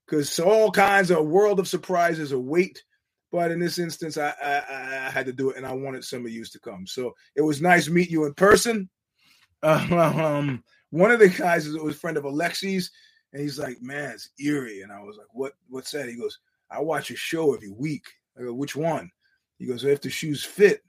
because 0.07 0.39
all 0.39 0.71
kinds 0.71 1.11
of 1.11 1.27
world 1.27 1.59
of 1.59 1.67
surprises 1.67 2.33
await. 2.33 2.85
But 3.33 3.51
in 3.51 3.59
this 3.59 3.79
instance, 3.79 4.19
I, 4.19 4.35
I, 4.43 5.07
I 5.07 5.11
had 5.11 5.27
to 5.27 5.33
do 5.33 5.51
it, 5.51 5.57
and 5.57 5.67
I 5.67 5.73
wanted 5.73 6.05
some 6.05 6.25
of 6.25 6.31
you 6.31 6.45
to 6.45 6.61
come. 6.61 6.87
So 6.87 7.15
it 7.35 7.41
was 7.41 7.61
nice 7.63 7.89
meeting 7.89 8.13
you 8.13 8.27
in 8.27 8.35
person. 8.35 8.89
um, 9.63 10.63
one 10.91 11.11
of 11.11 11.19
the 11.19 11.29
guys 11.29 11.69
was 11.69 11.95
a 11.95 11.99
friend 11.99 12.17
of 12.17 12.25
Alexi's, 12.25 12.91
and 13.33 13.43
he's 13.43 13.59
like, 13.59 13.81
"Man, 13.81 14.11
it's 14.11 14.31
eerie." 14.39 14.83
And 14.83 14.93
I 14.93 15.01
was 15.01 15.17
like, 15.17 15.27
"What? 15.33 15.55
What's 15.69 15.91
that?" 15.93 16.09
He 16.09 16.17
goes, 16.17 16.39
"I 16.71 16.81
watch 16.81 17.11
a 17.11 17.17
show 17.17 17.55
every 17.55 17.71
week." 17.71 18.05
I 18.39 18.43
go, 18.43 18.53
"Which 18.53 18.77
one?" 18.77 19.11
He 19.59 19.67
goes, 19.67 19.85
if 19.85 20.01
the 20.01 20.11
shoes 20.11 20.45
fit, 20.45 20.83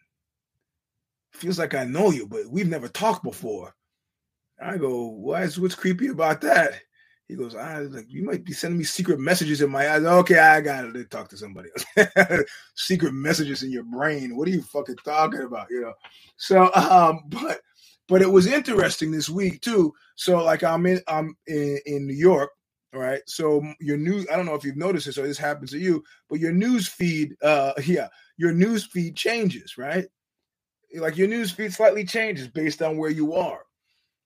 feels 1.38 1.60
like 1.60 1.76
I 1.76 1.86
know 1.86 2.12
you, 2.12 2.28
but 2.28 2.48
we've 2.48 2.68
never 2.68 2.88
talked 2.88 3.24
before. 3.24 3.74
I 4.62 4.78
go, 4.78 5.06
why 5.06 5.44
is 5.44 5.60
what's 5.60 5.76
creepy 5.76 6.08
about 6.08 6.42
that? 6.42 6.74
He 7.28 7.36
goes, 7.36 7.56
I 7.56 7.82
like 7.82 8.06
you 8.10 8.24
might 8.24 8.46
be 8.46 8.54
sending 8.54 8.78
me 8.78 8.86
secret 8.86 9.20
messages 9.20 9.62
in 9.62 9.70
my 9.70 9.90
eyes. 9.90 10.04
Okay, 10.04 10.40
I 10.40 10.62
got 10.62 10.94
to 10.94 11.04
talk 11.06 11.28
to 11.30 11.38
somebody 11.38 11.70
else. 11.98 12.44
secret 12.76 13.14
messages 13.14 13.64
in 13.64 13.72
your 13.72 13.84
brain. 13.84 14.36
What 14.38 14.48
are 14.48 14.52
you 14.52 14.62
fucking 14.62 14.96
talking 15.04 15.42
about? 15.42 15.68
You 15.70 15.82
know. 15.82 15.94
So, 16.38 16.74
um, 16.74 17.24
but 17.28 17.60
but 18.08 18.22
it 18.22 18.32
was 18.32 18.48
interesting 18.48 19.12
this 19.12 19.30
week 19.30 19.62
too. 19.62 19.94
So, 20.16 20.42
like, 20.44 20.64
I'm 20.64 20.86
in 20.86 21.02
I'm 21.10 21.36
in, 21.48 21.80
in 21.86 22.08
New 22.08 22.16
York, 22.16 22.50
right? 22.94 23.22
So 23.28 23.62
your 23.82 23.98
news, 23.98 24.26
I 24.32 24.38
don't 24.38 24.46
know 24.46 24.56
if 24.56 24.64
you've 24.64 24.78
noticed 24.78 25.06
this 25.06 25.18
or 25.18 25.28
this 25.28 25.38
happens 25.38 25.72
to 25.72 25.80
you, 25.80 26.04
but 26.30 26.40
your 26.40 26.54
news 26.54 26.88
feed, 26.88 27.36
uh, 27.44 27.74
yeah, 27.86 28.08
your 28.38 28.54
news 28.54 28.86
feed 28.86 29.18
changes, 29.18 29.78
right? 29.78 30.06
Like 31.00 31.18
your 31.18 31.28
news 31.28 31.52
feed 31.52 31.74
slightly 31.74 32.06
changes 32.06 32.48
based 32.48 32.82
on 32.82 32.98
where 32.98 33.10
you 33.10 33.34
are, 33.34 33.62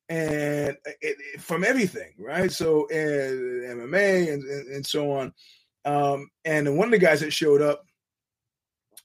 and 0.10 0.78
it, 0.86 1.18
it, 1.34 1.42
from 1.42 1.64
everything, 1.64 2.14
right? 2.18 2.52
So 2.52 2.88
and 2.90 3.82
MMA 3.82 4.34
and, 4.34 4.44
and, 4.44 4.68
and 4.76 4.86
so 4.86 5.12
on. 5.12 5.34
Um, 5.84 6.30
and 6.46 6.78
one 6.78 6.88
of 6.88 6.92
the 6.92 7.06
guys 7.06 7.22
that 7.22 7.32
showed 7.32 7.62
up, 7.62 7.84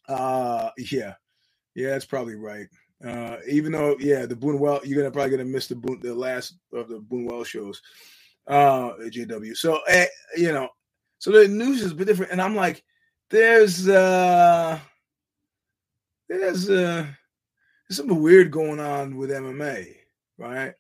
uh, 0.09 0.71
yeah, 0.79 1.15
yeah, 1.75 1.91
that's 1.91 2.05
probably 2.05 2.35
right. 2.35 2.67
Uh, 3.05 3.37
even 3.49 3.73
though, 3.73 3.97
yeah, 3.99 4.25
the 4.25 4.35
Boonwell, 4.35 4.85
you're 4.85 4.99
gonna 4.99 5.11
probably 5.11 5.31
gonna 5.31 5.45
miss 5.45 5.67
the 5.67 5.77
Boone, 5.77 6.01
the 6.01 6.15
last 6.15 6.57
of 6.73 6.89
the 6.89 6.99
Boonwell 6.99 7.45
shows, 7.45 7.81
uh, 8.47 8.93
JW. 9.01 9.57
So, 9.57 9.81
uh, 9.91 10.05
you 10.37 10.53
know, 10.53 10.69
so 11.19 11.31
the 11.31 11.49
news 11.49 11.83
is 11.83 11.93
a 11.93 11.95
bit 11.95 12.07
different, 12.07 12.33
and 12.33 12.41
I'm 12.41 12.57
like, 12.57 12.83
there's 13.31 13.89
uh 13.89 14.79
there's 16.29 16.71
uh 16.71 17.07
there's 17.89 17.99
something 17.99 18.21
weird 18.21 18.51
going 18.51 18.81
on 18.81 19.17
with 19.17 19.31
MMA, 19.31 19.95
right? 20.39 20.73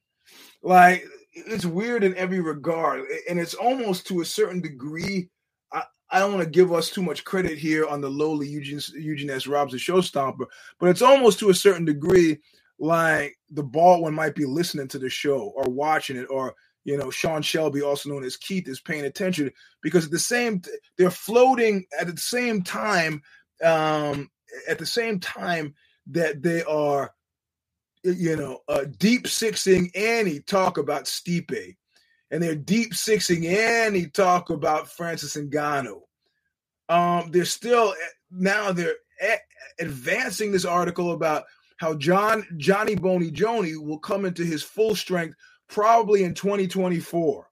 Like 0.62 1.04
it's 1.32 1.66
weird 1.66 2.02
in 2.02 2.16
every 2.16 2.40
regard, 2.40 3.04
and 3.28 3.38
it's 3.38 3.54
almost 3.54 4.06
to 4.08 4.20
a 4.20 4.24
certain 4.24 4.60
degree. 4.60 5.28
I, 5.72 5.82
I 6.10 6.18
don't 6.18 6.32
want 6.32 6.44
to 6.44 6.50
give 6.50 6.72
us 6.72 6.90
too 6.90 7.02
much 7.02 7.24
credit 7.24 7.58
here 7.58 7.86
on 7.86 8.00
the 8.00 8.10
lowly 8.10 8.48
Eugene 8.48 8.80
Eugene 8.94 9.30
S. 9.30 9.46
Robinson 9.46 9.78
show 9.78 10.00
stomper, 10.00 10.46
but 10.80 10.88
it's 10.88 11.02
almost 11.02 11.38
to 11.40 11.50
a 11.50 11.54
certain 11.54 11.84
degree 11.84 12.38
like 12.78 13.36
the 13.50 13.62
bald 13.62 14.02
one 14.02 14.14
might 14.14 14.34
be 14.34 14.44
listening 14.44 14.88
to 14.88 14.98
the 14.98 15.08
show 15.08 15.52
or 15.56 15.64
watching 15.70 16.16
it, 16.16 16.26
or 16.28 16.54
you 16.84 16.96
know 16.96 17.10
Sean 17.10 17.42
Shelby, 17.42 17.82
also 17.82 18.08
known 18.08 18.24
as 18.24 18.36
Keith, 18.36 18.68
is 18.68 18.80
paying 18.80 19.04
attention 19.04 19.50
because 19.82 20.06
at 20.06 20.10
the 20.10 20.18
same 20.18 20.60
they're 20.98 21.10
floating 21.10 21.84
at 21.98 22.08
the 22.08 22.20
same 22.20 22.62
time 22.62 23.22
um, 23.64 24.28
at 24.68 24.78
the 24.78 24.86
same 24.86 25.20
time 25.20 25.74
that 26.08 26.42
they 26.42 26.62
are, 26.64 27.12
you 28.04 28.36
know, 28.36 28.60
uh, 28.68 28.84
deep 28.98 29.26
sixing 29.26 29.90
Annie 29.94 30.40
talk 30.40 30.78
about 30.78 31.04
Stipe, 31.04 31.76
and 32.30 32.42
they're 32.42 32.54
deep 32.56 32.94
sixing 32.94 33.46
Annie 33.46 34.06
talk 34.06 34.50
about 34.50 34.90
Francis 34.90 35.36
Ngannou. 35.36 36.00
Um, 36.88 37.30
they're 37.30 37.44
still 37.44 37.94
now 38.30 38.72
they're 38.72 38.96
a- 39.20 39.82
advancing 39.82 40.52
this 40.52 40.64
article 40.64 41.12
about 41.12 41.44
how 41.78 41.94
John 41.94 42.46
Johnny 42.56 42.94
Boney 42.94 43.30
Joni 43.30 43.76
will 43.76 43.98
come 43.98 44.24
into 44.24 44.44
his 44.44 44.62
full 44.62 44.94
strength 44.94 45.36
probably 45.68 46.22
in 46.24 46.34
2024. 46.34 47.48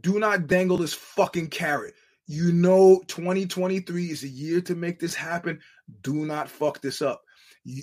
Do 0.00 0.18
not 0.18 0.46
dangle 0.46 0.78
this 0.78 0.94
fucking 0.94 1.48
carrot. 1.48 1.94
You 2.32 2.50
know, 2.50 3.02
2023 3.08 4.06
is 4.06 4.22
a 4.22 4.28
year 4.28 4.62
to 4.62 4.74
make 4.74 4.98
this 4.98 5.14
happen. 5.14 5.60
Do 6.00 6.24
not 6.24 6.48
fuck 6.48 6.80
this 6.80 7.02
up. 7.02 7.22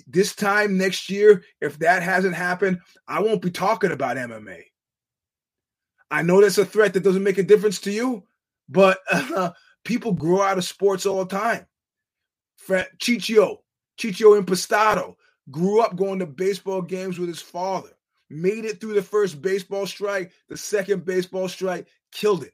This 0.08 0.34
time 0.34 0.76
next 0.76 1.08
year, 1.08 1.44
if 1.60 1.78
that 1.78 2.02
hasn't 2.02 2.34
happened, 2.34 2.80
I 3.06 3.20
won't 3.20 3.42
be 3.42 3.52
talking 3.52 3.92
about 3.92 4.16
MMA. 4.16 4.62
I 6.10 6.22
know 6.22 6.40
that's 6.40 6.58
a 6.58 6.64
threat 6.64 6.94
that 6.94 7.04
doesn't 7.04 7.22
make 7.22 7.38
a 7.38 7.44
difference 7.44 7.78
to 7.82 7.92
you, 7.92 8.24
but 8.68 8.98
uh, 9.12 9.52
people 9.84 10.14
grow 10.14 10.42
out 10.42 10.58
of 10.58 10.64
sports 10.64 11.06
all 11.06 11.24
the 11.24 11.38
time. 11.38 11.64
Chicho, 12.68 13.58
Chicho 14.00 14.42
Impostado 14.42 15.14
grew 15.52 15.80
up 15.80 15.94
going 15.94 16.18
to 16.18 16.26
baseball 16.26 16.82
games 16.82 17.20
with 17.20 17.28
his 17.28 17.40
father, 17.40 17.90
made 18.28 18.64
it 18.64 18.80
through 18.80 18.94
the 18.94 19.02
first 19.02 19.40
baseball 19.40 19.86
strike, 19.86 20.32
the 20.48 20.56
second 20.56 21.04
baseball 21.04 21.46
strike, 21.46 21.86
killed 22.10 22.42
it. 22.42 22.52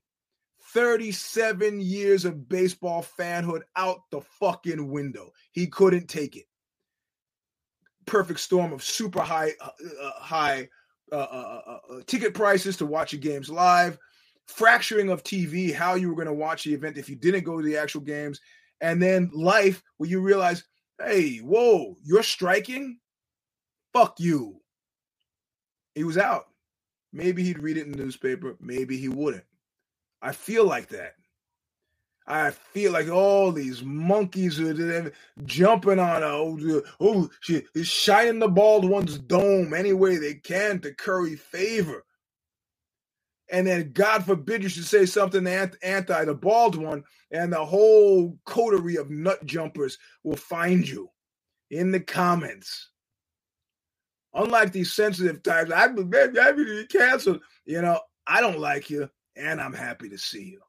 37 0.77 1.81
years 1.81 2.27
of 2.27 2.51
baseball 2.51 3.03
fanhood 3.19 3.63
out 3.77 4.01
the 4.11 4.21
fucking 4.21 4.91
window. 4.91 5.33
He 5.53 5.69
couldn't 5.69 6.07
take 6.07 6.37
it. 6.37 6.45
perfect 8.05 8.41
storm 8.41 8.75
of 8.75 8.85
super 8.85 9.23
high 9.23 9.53
uh, 9.63 9.71
uh 10.03 10.11
high 10.21 10.69
uh, 11.11 11.17
uh, 11.17 11.61
uh, 11.67 12.01
ticket 12.07 12.35
prices 12.35 12.77
to 12.77 12.85
watch 12.85 13.15
your 13.15 13.23
games 13.23 13.49
live, 13.49 13.97
fracturing 14.49 15.09
of 15.09 15.23
TV, 15.23 15.73
how 15.73 15.95
you 15.95 16.11
were 16.11 16.15
going 16.15 16.27
to 16.27 16.35
watch 16.35 16.65
the 16.65 16.75
event 16.75 16.99
if 16.99 17.09
you 17.09 17.17
didn't 17.17 17.45
go 17.45 17.57
to 17.57 17.67
the 17.67 17.79
actual 17.79 18.03
games, 18.03 18.39
and 18.83 19.03
then 19.03 19.31
life 19.33 19.83
where 19.97 20.11
you 20.11 20.21
realize, 20.21 20.63
hey, 21.03 21.39
whoa, 21.39 21.97
you're 22.05 22.23
striking? 22.23 22.99
Fuck 23.95 24.21
you. 24.21 24.61
He 25.95 26.05
was 26.05 26.19
out. 26.19 26.49
Maybe 27.15 27.43
he'd 27.45 27.63
read 27.63 27.79
it 27.79 27.87
in 27.87 27.93
the 27.93 27.99
newspaper. 27.99 28.59
Maybe 28.61 28.99
he 28.99 29.09
wouldn't. 29.09 29.45
I 30.27 30.33
feel 30.33 30.67
like 30.67 30.89
that. 30.89 31.15
I 32.27 32.51
feel 32.51 32.91
like 32.91 33.09
all 33.09 33.53
these 33.53 33.85
monkeys 33.85 34.59
are 34.59 35.13
jumping 35.45 36.01
on 36.01 36.25
oh, 36.25 36.83
oh 36.99 37.31
she 37.41 37.63
is 37.77 37.87
shining 37.87 38.41
the 38.41 38.49
bald 38.49 38.85
one's 38.85 39.19
dome 39.19 39.73
any 39.73 39.93
way 39.93 40.17
they 40.17 40.35
can 40.35 40.81
to 40.81 40.93
curry 40.93 41.37
favor. 41.37 42.05
And 43.53 43.69
then, 43.69 43.93
God 43.93 44.25
forbid, 44.25 44.65
you 44.65 44.69
should 44.69 44.87
say 44.87 45.07
something 45.07 45.47
anti 45.47 46.25
the 46.25 46.35
bald 46.35 46.75
one, 46.75 47.05
and 47.31 47.53
the 47.53 47.65
whole 47.65 48.37
coterie 48.47 48.97
of 48.97 49.09
nut 49.09 49.47
jumpers 49.47 49.97
will 50.25 50.35
find 50.35 50.89
you 50.89 51.09
in 51.71 51.93
the 51.93 52.01
comments. 52.01 52.91
Unlike 54.35 54.73
these 54.73 54.93
sensitive 54.93 55.45
types, 55.45 55.71
I've 55.71 55.95
been 55.95 56.87
canceled. 56.91 57.43
You 57.65 57.83
know, 57.83 58.01
I 58.27 58.41
don't 58.41 58.59
like 58.59 58.91
you, 58.91 59.09
and 59.37 59.61
I'm 59.61 59.75
happy 59.75 60.09
to 60.09 60.19
see 60.19 60.45
you. 60.45 60.61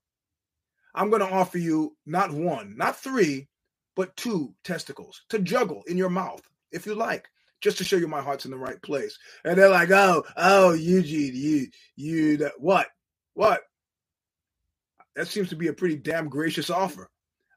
I'm 0.93 1.09
going 1.09 1.21
to 1.21 1.31
offer 1.31 1.57
you 1.57 1.95
not 2.05 2.31
one, 2.31 2.75
not 2.77 2.97
three, 2.97 3.47
but 3.95 4.15
two 4.15 4.53
testicles 4.63 5.21
to 5.29 5.39
juggle 5.39 5.83
in 5.87 5.97
your 5.97 6.09
mouth 6.09 6.41
if 6.71 6.85
you 6.85 6.95
like, 6.95 7.27
just 7.61 7.77
to 7.77 7.83
show 7.83 7.97
you 7.97 8.07
my 8.07 8.21
heart's 8.21 8.45
in 8.45 8.51
the 8.51 8.57
right 8.57 8.81
place. 8.81 9.17
And 9.45 9.57
they're 9.57 9.69
like, 9.69 9.91
oh, 9.91 10.23
oh, 10.35 10.73
Eugene, 10.73 11.33
you, 11.35 11.67
you, 11.95 12.37
that, 12.37 12.53
what, 12.59 12.87
what? 13.33 13.61
That 15.15 15.27
seems 15.27 15.49
to 15.49 15.55
be 15.55 15.67
a 15.67 15.73
pretty 15.73 15.95
damn 15.95 16.29
gracious 16.29 16.69
offer. 16.69 17.09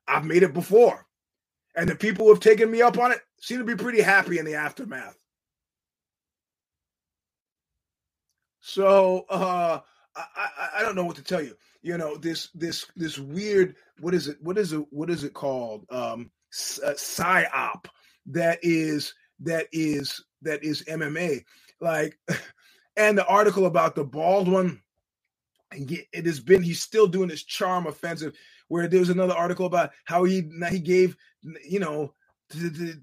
I've 0.09 0.25
made 0.25 0.43
it 0.43 0.55
before. 0.55 1.07
And 1.77 1.89
the 1.89 1.95
people 1.95 2.27
who 2.27 2.33
have 2.33 2.41
taken 2.41 2.71
me 2.71 2.83
up 2.83 2.99
on 2.99 3.13
it 3.13 3.21
seem 3.41 3.59
to 3.59 3.65
be 3.65 3.77
pretty 3.77 4.01
happy 4.01 4.39
in 4.39 4.45
the 4.45 4.55
aftermath. 4.55 5.17
So 8.61 9.27
uh, 9.29 9.81
I, 10.17 10.25
I, 10.37 10.69
I 10.79 10.83
don't 10.83 10.97
know 10.97 11.05
what 11.05 11.17
to 11.17 11.23
tell 11.25 11.43
you. 11.43 11.57
You 11.83 11.99
know 11.99 12.17
this 12.17 12.51
this 12.55 12.87
this 12.97 13.19
weird 13.19 13.77
what 14.01 14.15
is 14.15 14.29
it 14.29 14.37
what 14.41 14.59
is 14.59 14.73
it 14.73 14.85
what 14.91 15.11
is 15.11 15.25
it 15.25 15.35
called? 15.35 15.87
Um 15.91 16.31
uh, 16.85 16.93
psyop 16.93 17.87
that 18.27 18.59
is 18.63 19.15
that 19.41 19.67
is 19.73 20.23
that 20.43 20.65
is 20.65 20.83
MMA 20.85 21.45
like 21.81 22.19
and 22.97 23.17
the 23.17 23.27
article 23.27 23.67
about 23.67 23.95
the 23.95 24.05
bald 24.05 24.49
one 24.49 24.83
it 25.73 26.27
has 26.27 26.41
been 26.41 26.63
he's 26.63 26.83
still 26.83 27.07
doing 27.07 27.29
this 27.29 27.45
charm 27.45 27.87
offensive 27.87 28.35
where 28.69 28.89
there 28.89 29.01
was 29.01 29.11
another 29.11 29.35
article 29.35 29.67
about 29.67 29.91
how 30.05 30.25
he 30.25 30.43
he 30.71 30.81
gave 30.81 31.17
you 31.69 31.79
know 31.81 32.13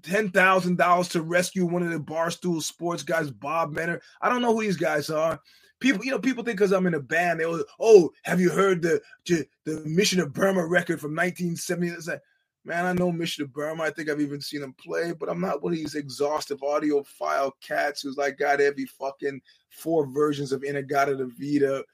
ten 0.02 0.30
thousand 0.30 0.76
dollars 0.76 1.08
to 1.08 1.22
rescue 1.22 1.64
one 1.64 1.82
of 1.82 1.90
the 1.90 1.98
barstool 1.98 2.62
sports 2.62 3.02
guys 3.02 3.30
bob 3.30 3.74
Menner 3.74 4.00
i 4.20 4.28
don't 4.28 4.42
know 4.42 4.54
who 4.54 4.62
these 4.62 4.76
guys 4.76 5.08
are 5.10 5.40
people, 5.80 6.04
you 6.04 6.10
know, 6.10 6.18
people 6.18 6.44
think 6.44 6.58
because 6.58 6.72
I'm 6.72 6.86
in 6.86 6.94
a 6.94 7.00
band, 7.00 7.40
they 7.40 7.46
will, 7.46 7.64
oh, 7.80 8.10
have 8.24 8.40
you 8.40 8.50
heard 8.50 8.82
the 8.82 9.00
the 9.26 9.82
Mission 9.84 10.20
of 10.20 10.32
Burma 10.32 10.66
record 10.66 11.00
from 11.00 11.14
1970? 11.14 11.88
It's 11.88 12.08
like, 12.08 12.20
man, 12.64 12.84
I 12.84 12.92
know 12.92 13.12
Mission 13.12 13.44
of 13.44 13.52
Burma. 13.52 13.84
I 13.84 13.90
think 13.90 14.08
I've 14.08 14.20
even 14.20 14.40
seen 14.40 14.60
them 14.60 14.74
play, 14.74 15.12
but 15.12 15.28
I'm 15.28 15.40
not 15.40 15.62
one 15.62 15.72
of 15.72 15.78
these 15.78 15.94
exhaustive 15.94 16.60
audiophile 16.60 17.52
cats 17.60 18.02
who's 18.02 18.16
like 18.16 18.38
got 18.38 18.60
every 18.60 18.86
fucking 18.86 19.40
four 19.70 20.06
versions 20.06 20.52
of 20.52 20.64
In-A-Gadda-Da-Vida, 20.64 21.84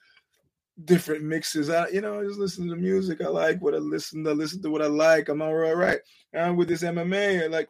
different 0.83 1.23
mixes. 1.23 1.69
I, 1.69 1.87
you 1.89 2.01
know, 2.01 2.19
I 2.19 2.23
just 2.23 2.39
listen 2.39 2.65
to 2.65 2.71
the 2.71 2.81
music 2.81 3.21
I 3.21 3.27
like. 3.27 3.61
What 3.61 3.75
I 3.75 3.77
listen 3.77 4.23
to, 4.23 4.33
listen 4.33 4.61
to 4.63 4.69
what 4.69 4.81
I 4.81 4.87
like. 4.87 5.29
I'm 5.29 5.41
all 5.41 5.53
right, 5.53 5.77
right. 5.77 5.99
And 6.33 6.57
with 6.57 6.67
this 6.67 6.83
MMA, 6.83 7.49
like, 7.49 7.69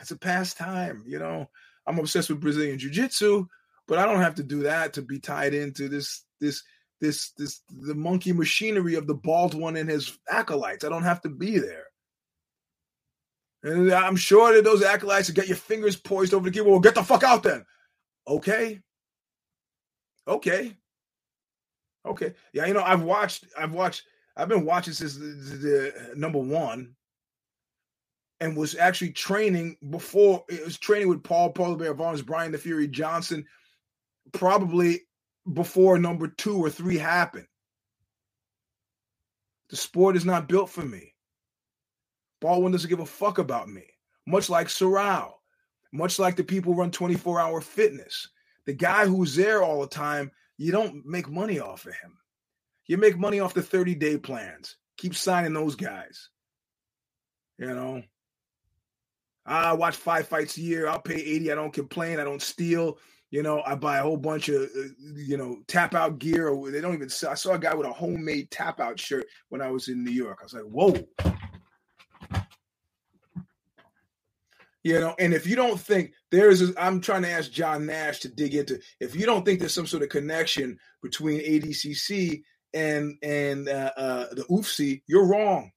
it's 0.00 0.10
a 0.10 0.16
pastime. 0.16 1.04
You 1.06 1.20
know, 1.20 1.48
I'm 1.86 1.98
obsessed 1.98 2.28
with 2.28 2.40
Brazilian 2.40 2.78
Jiu 2.78 2.90
Jitsu 2.90 3.46
but 3.86 3.98
I 3.98 4.06
don't 4.06 4.20
have 4.20 4.36
to 4.36 4.42
do 4.42 4.62
that 4.62 4.94
to 4.94 5.02
be 5.02 5.18
tied 5.18 5.54
into 5.54 5.88
this 5.88 6.24
this 6.40 6.62
this 7.00 7.32
this 7.36 7.60
the 7.68 7.94
monkey 7.94 8.32
machinery 8.32 8.94
of 8.94 9.06
the 9.06 9.14
bald 9.14 9.54
one 9.54 9.76
and 9.76 9.88
his 9.88 10.18
acolytes. 10.28 10.84
I 10.84 10.88
don't 10.88 11.02
have 11.02 11.20
to 11.22 11.28
be 11.28 11.58
there. 11.58 11.86
And 13.62 13.90
I'm 13.92 14.16
sure 14.16 14.54
that 14.54 14.64
those 14.64 14.82
acolytes 14.82 15.30
get 15.30 15.48
your 15.48 15.56
fingers 15.56 15.96
poised 15.96 16.34
over 16.34 16.44
the 16.44 16.50
keyboard. 16.50 16.70
Well, 16.70 16.80
get 16.80 16.94
the 16.94 17.02
fuck 17.02 17.22
out 17.22 17.42
then. 17.42 17.64
Okay. 18.28 18.82
Okay. 20.28 20.76
Okay. 22.06 22.34
Yeah, 22.52 22.66
you 22.66 22.74
know, 22.74 22.82
I've 22.82 23.02
watched, 23.02 23.46
I've 23.58 23.72
watched, 23.72 24.02
I've 24.36 24.48
been 24.48 24.66
watching 24.66 24.92
since 24.92 25.16
the, 25.16 25.26
the, 25.26 25.56
the 25.56 25.88
uh, 25.88 26.14
number 26.14 26.38
one 26.38 26.94
and 28.40 28.54
was 28.54 28.74
actually 28.76 29.12
training 29.12 29.76
before 29.90 30.44
it 30.48 30.62
was 30.64 30.76
training 30.76 31.08
with 31.08 31.22
Paul 31.22 31.50
Paul 31.50 31.76
Bear 31.76 31.94
Barnes, 31.94 32.20
Brian 32.20 32.52
the 32.52 32.58
Fury 32.58 32.88
Johnson, 32.88 33.46
probably 34.32 35.02
before 35.52 35.98
number 35.98 36.28
two 36.28 36.58
or 36.58 36.70
three 36.70 36.96
happened. 36.96 37.46
The 39.70 39.76
sport 39.76 40.16
is 40.16 40.24
not 40.24 40.48
built 40.48 40.70
for 40.70 40.82
me. 40.82 41.14
bald 42.40 42.62
one 42.62 42.72
doesn't 42.72 42.90
give 42.90 43.00
a 43.00 43.06
fuck 43.06 43.38
about 43.38 43.68
me, 43.68 43.84
much 44.26 44.48
like 44.48 44.68
Sorrell, 44.68 45.32
much 45.92 46.18
like 46.18 46.36
the 46.36 46.44
people 46.44 46.74
run 46.74 46.90
24 46.90 47.40
hour 47.40 47.60
fitness. 47.60 48.28
The 48.66 48.72
guy 48.72 49.06
who's 49.06 49.34
there 49.34 49.62
all 49.62 49.80
the 49.80 49.86
time, 49.86 50.30
you 50.56 50.72
don't 50.72 51.04
make 51.04 51.28
money 51.28 51.60
off 51.60 51.86
of 51.86 51.94
him. 51.94 52.16
You 52.86 52.98
make 52.98 53.18
money 53.18 53.40
off 53.40 53.54
the 53.54 53.62
30 53.62 53.94
day 53.94 54.18
plans. 54.18 54.76
Keep 54.96 55.14
signing 55.14 55.52
those 55.52 55.74
guys. 55.74 56.28
You 57.58 57.68
know, 57.68 58.02
I 59.46 59.72
watch 59.74 59.96
five 59.96 60.28
fights 60.28 60.56
a 60.56 60.60
year. 60.60 60.88
I'll 60.88 61.00
pay 61.00 61.14
80. 61.14 61.52
I 61.52 61.54
don't 61.54 61.72
complain. 61.72 62.18
I 62.18 62.24
don't 62.24 62.42
steal. 62.42 62.98
You 63.34 63.42
know, 63.42 63.64
I 63.66 63.74
buy 63.74 63.98
a 63.98 64.02
whole 64.02 64.16
bunch 64.16 64.48
of, 64.48 64.62
uh, 64.62 64.90
you 65.16 65.36
know, 65.36 65.58
tap 65.66 65.92
out 65.92 66.20
gear. 66.20 66.50
Or 66.50 66.70
they 66.70 66.80
don't 66.80 66.94
even 66.94 67.08
sell. 67.08 67.32
I 67.32 67.34
saw 67.34 67.54
a 67.54 67.58
guy 67.58 67.74
with 67.74 67.84
a 67.84 67.92
homemade 67.92 68.48
tap 68.52 68.78
out 68.78 69.00
shirt 69.00 69.26
when 69.48 69.60
I 69.60 69.72
was 69.72 69.88
in 69.88 70.04
New 70.04 70.12
York. 70.12 70.38
I 70.40 70.44
was 70.44 70.54
like, 70.54 70.62
whoa. 70.62 70.94
You 74.84 75.00
know, 75.00 75.16
and 75.18 75.34
if 75.34 75.48
you 75.48 75.56
don't 75.56 75.80
think 75.80 76.12
there's, 76.30 76.62
i 76.76 76.86
I'm 76.86 77.00
trying 77.00 77.22
to 77.22 77.28
ask 77.28 77.50
John 77.50 77.86
Nash 77.86 78.20
to 78.20 78.28
dig 78.28 78.54
into. 78.54 78.78
If 79.00 79.16
you 79.16 79.26
don't 79.26 79.44
think 79.44 79.58
there's 79.58 79.74
some 79.74 79.88
sort 79.88 80.04
of 80.04 80.10
connection 80.10 80.78
between 81.02 81.40
ADCC 81.40 82.40
and 82.72 83.16
and 83.20 83.68
uh, 83.68 83.90
uh, 83.96 84.26
the 84.32 84.44
UFC, 84.44 85.02
you're 85.08 85.26
wrong. 85.26 85.72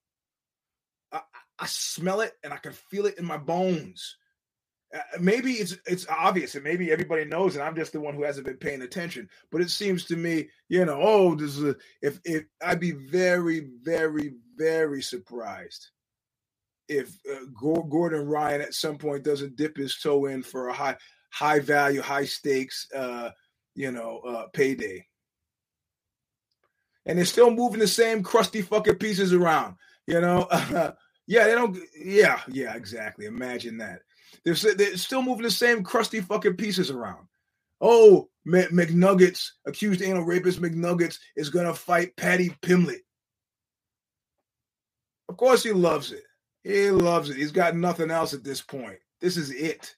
I, 1.10 1.22
I 1.58 1.66
smell 1.66 2.20
it 2.20 2.34
and 2.44 2.52
I 2.52 2.58
can 2.58 2.70
feel 2.70 3.06
it 3.06 3.18
in 3.18 3.24
my 3.24 3.36
bones. 3.36 4.16
Uh, 4.94 5.00
maybe 5.20 5.52
it's 5.52 5.76
it's 5.86 6.06
obvious 6.08 6.54
and 6.54 6.64
maybe 6.64 6.90
everybody 6.90 7.22
knows 7.24 7.54
and 7.54 7.62
i'm 7.62 7.76
just 7.76 7.92
the 7.92 8.00
one 8.00 8.14
who 8.14 8.22
hasn't 8.22 8.46
been 8.46 8.56
paying 8.56 8.80
attention 8.80 9.28
but 9.50 9.60
it 9.60 9.68
seems 9.68 10.06
to 10.06 10.16
me 10.16 10.48
you 10.70 10.82
know 10.82 10.98
oh 10.98 11.34
this 11.34 11.58
is 11.58 11.62
a, 11.64 11.76
if 12.00 12.18
if 12.24 12.44
i'd 12.62 12.80
be 12.80 12.92
very 12.92 13.68
very 13.82 14.32
very 14.56 15.02
surprised 15.02 15.90
if 16.88 17.10
uh, 17.30 17.44
gordon 17.90 18.26
ryan 18.26 18.62
at 18.62 18.72
some 18.72 18.96
point 18.96 19.22
doesn't 19.22 19.56
dip 19.56 19.76
his 19.76 19.98
toe 19.98 20.24
in 20.24 20.42
for 20.42 20.68
a 20.68 20.72
high 20.72 20.96
high 21.30 21.60
value 21.60 22.00
high 22.00 22.24
stakes 22.24 22.86
uh 22.96 23.30
you 23.74 23.90
know 23.90 24.20
uh 24.26 24.46
payday. 24.54 25.04
And 27.04 27.16
they're 27.18 27.24
still 27.24 27.50
moving 27.50 27.80
the 27.80 27.88
same 27.88 28.22
crusty 28.22 28.62
fucking 28.62 28.96
pieces 28.96 29.34
around 29.34 29.76
you 30.06 30.20
know? 30.20 30.48
Yeah 31.30 31.44
they 31.44 31.54
don't 31.54 31.78
yeah 31.94 32.40
yeah 32.48 32.74
exactly. 32.74 33.26
Imagine 33.26 33.76
that 33.78 34.00
they're, 34.44 34.74
they're 34.74 34.96
still 34.96 35.22
moving 35.22 35.42
the 35.42 35.50
same 35.50 35.82
crusty 35.82 36.20
fucking 36.20 36.56
pieces 36.56 36.90
around. 36.90 37.26
Oh, 37.80 38.28
McNuggets, 38.46 39.50
accused 39.66 40.02
anal 40.02 40.24
rapist 40.24 40.60
McNuggets, 40.60 41.18
is 41.36 41.50
going 41.50 41.66
to 41.66 41.74
fight 41.74 42.16
Paddy 42.16 42.50
Pimblett. 42.62 43.00
Of 45.28 45.36
course, 45.36 45.62
he 45.62 45.72
loves 45.72 46.12
it. 46.12 46.24
He 46.64 46.90
loves 46.90 47.30
it. 47.30 47.36
He's 47.36 47.52
got 47.52 47.76
nothing 47.76 48.10
else 48.10 48.34
at 48.34 48.44
this 48.44 48.60
point. 48.60 48.98
This 49.20 49.36
is 49.36 49.50
it. 49.50 49.94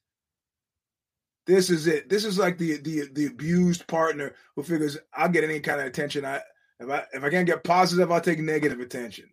This 1.46 1.70
is 1.70 1.86
it. 1.86 2.08
This 2.08 2.24
is 2.24 2.38
like 2.38 2.58
the 2.58 2.76
the 2.78 3.08
the 3.12 3.26
abused 3.26 3.86
partner 3.86 4.34
who 4.54 4.62
figures 4.62 4.98
I'll 5.14 5.28
get 5.28 5.44
any 5.44 5.60
kind 5.60 5.80
of 5.80 5.86
attention. 5.86 6.24
I 6.24 6.42
if 6.78 6.88
I 6.88 7.04
if 7.12 7.24
I 7.24 7.30
can't 7.30 7.46
get 7.46 7.64
positive, 7.64 8.12
I'll 8.12 8.20
take 8.20 8.38
negative 8.38 8.80
attention. 8.80 9.30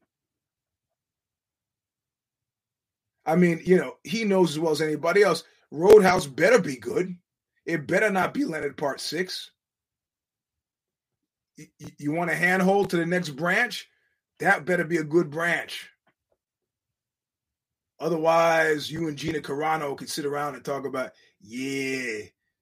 I 3.28 3.36
mean, 3.36 3.62
you 3.66 3.78
know, 3.78 3.98
he 4.04 4.26
knows 4.26 4.52
as 4.52 4.60
well 4.60 4.74
as 4.74 4.82
anybody 4.82 5.24
else. 5.24 5.46
Roadhouse 5.72 6.28
better 6.28 6.60
be 6.60 6.78
good. 6.78 7.16
It 7.66 7.88
better 7.88 8.12
not 8.12 8.34
be 8.34 8.46
Leonard 8.46 8.78
Part 8.78 9.02
Six. 9.02 9.52
You, 11.58 11.68
you 12.00 12.12
want 12.14 12.32
a 12.32 12.36
handhold 12.36 12.92
to 12.92 12.98
the 12.98 13.06
next 13.06 13.32
branch? 13.32 13.90
That 14.40 14.66
better 14.66 14.86
be 14.86 14.98
a 14.98 15.04
good 15.06 15.30
branch. 15.32 15.90
Otherwise, 18.00 18.92
you 18.92 19.08
and 19.10 19.18
Gina 19.18 19.40
Carano 19.40 19.98
could 19.98 20.10
sit 20.10 20.26
around 20.26 20.56
and 20.56 20.66
talk 20.66 20.86
about, 20.86 21.12
yeah, 21.42 22.20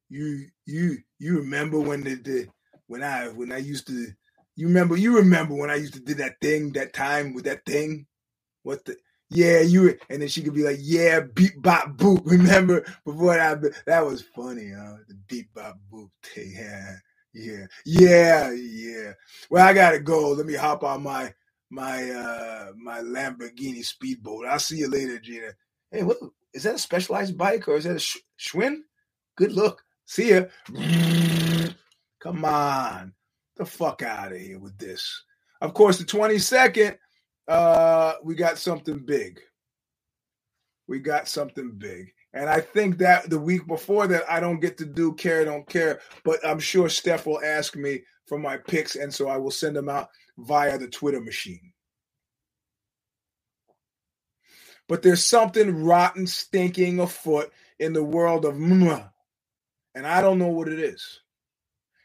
you 0.10 0.48
you 0.66 0.98
you 1.20 1.40
remember 1.40 1.80
when 1.80 2.04
the, 2.04 2.16
the 2.16 2.48
when 2.88 3.04
I 3.04 3.28
when 3.30 3.52
I 3.52 3.58
used 3.58 3.88
to 3.88 4.08
you 4.56 4.68
remember 4.68 4.98
you 4.98 5.18
remember 5.18 5.56
when 5.56 5.72
I 5.72 5.76
used 5.76 5.96
to 5.96 6.00
do 6.00 6.16
that 6.16 6.36
thing 6.42 6.74
that 6.74 6.94
time 6.94 7.34
with 7.34 7.46
that 7.46 7.66
thing? 7.66 8.08
What 8.64 8.86
the 8.86 8.98
yeah, 9.30 9.62
you 9.62 9.98
and 10.10 10.22
then 10.22 10.30
she 10.30 10.42
could 10.44 10.54
be 10.54 10.64
like, 10.64 10.78
yeah, 10.80 11.22
beat 11.22 11.62
bop 11.62 11.98
boop. 11.98 12.22
Remember 12.26 12.86
before 13.06 13.36
that? 13.36 13.62
That 13.86 14.06
was 14.06 14.22
funny, 14.22 14.72
huh? 14.72 14.98
The 15.08 15.16
beat 15.28 15.54
bop 15.54 15.78
boop. 15.92 16.10
Yeah, 16.36 16.96
yeah, 17.34 17.66
yeah, 17.86 18.52
yeah. 18.52 19.14
Well, 19.50 19.68
I 19.68 19.74
gotta 19.74 20.00
go. 20.00 20.32
Let 20.32 20.46
me 20.46 20.54
hop 20.54 20.84
on 20.84 21.04
my 21.04 21.34
my 21.70 22.10
uh 22.10 22.72
my 22.78 23.00
Lamborghini 23.00 23.84
speedboat. 23.84 24.46
I'll 24.46 24.60
see 24.60 24.78
you 24.78 24.90
later, 24.90 25.20
Gina. 25.20 25.54
Hey, 25.92 26.04
what 26.04 26.18
is 26.54 26.64
that 26.64 26.76
a 26.76 26.80
specialized 26.80 27.38
bike 27.38 27.68
or 27.68 27.78
is 27.78 27.84
that 27.86 27.98
a 27.98 28.20
Schwinn? 28.40 28.82
Good 29.36 29.52
look. 29.52 29.84
See 30.06 30.30
ya. 30.30 30.46
Come 32.20 32.46
on. 32.46 33.14
The 33.58 33.66
fuck 33.66 34.02
out 34.02 34.32
of 34.32 34.40
here 34.40 34.60
with 34.60 34.78
this. 34.78 35.24
Of 35.62 35.74
course, 35.74 35.98
the 35.98 36.04
22nd, 36.04 36.98
uh, 37.48 38.14
we 38.24 38.36
got 38.36 38.58
something 38.58 39.00
big. 39.00 39.40
We 40.88 41.00
got 41.00 41.28
something 41.28 41.72
big. 41.78 42.14
And 42.34 42.50
I 42.50 42.60
think 42.62 42.98
that 43.00 43.30
the 43.30 43.40
week 43.40 43.66
before 43.68 44.08
that, 44.08 44.24
I 44.30 44.40
don't 44.40 44.60
get 44.60 44.78
to 44.80 44.86
do 44.86 45.14
care, 45.14 45.46
don't 45.46 45.68
care. 45.68 46.02
But 46.24 46.46
I'm 46.46 46.60
sure 46.60 46.90
Steph 46.90 47.26
will 47.26 47.42
ask 47.44 47.76
me 47.76 48.04
for 48.28 48.38
my 48.38 48.58
picks. 48.58 48.96
And 48.96 49.14
so 49.14 49.30
I 49.30 49.38
will 49.38 49.52
send 49.52 49.76
them 49.76 49.90
out 49.90 50.10
via 50.38 50.78
the 50.78 50.88
Twitter 50.88 51.22
machine. 51.22 51.74
But 54.88 55.02
there's 55.02 55.24
something 55.24 55.84
rotten, 55.84 56.28
stinking 56.28 57.00
afoot 57.00 57.52
in 57.80 57.94
the 57.94 58.04
world 58.04 58.46
of 58.46 58.56
mwah, 58.56 59.10
and 59.96 60.06
I 60.06 60.22
don't 60.22 60.40
know 60.40 60.50
what 60.50 60.68
it 60.68 60.80
is. 60.80 61.22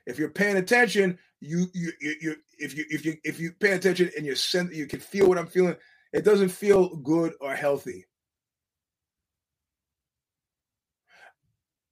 If 0.06 0.18
you're 0.18 0.30
paying 0.30 0.56
attention, 0.56 1.18
you 1.40 1.66
you 1.74 1.92
you, 2.00 2.14
you 2.20 2.36
if 2.58 2.76
you 2.76 2.84
if 2.90 3.04
you 3.04 3.16
if 3.24 3.40
you 3.40 3.52
pay 3.52 3.72
attention 3.72 4.10
and 4.16 4.26
you're 4.26 4.36
sen- 4.36 4.70
you 4.72 4.86
can 4.86 5.00
feel 5.00 5.28
what 5.28 5.38
I'm 5.38 5.46
feeling. 5.46 5.76
It 6.12 6.24
doesn't 6.24 6.48
feel 6.48 6.96
good 6.96 7.34
or 7.40 7.54
healthy. 7.54 8.06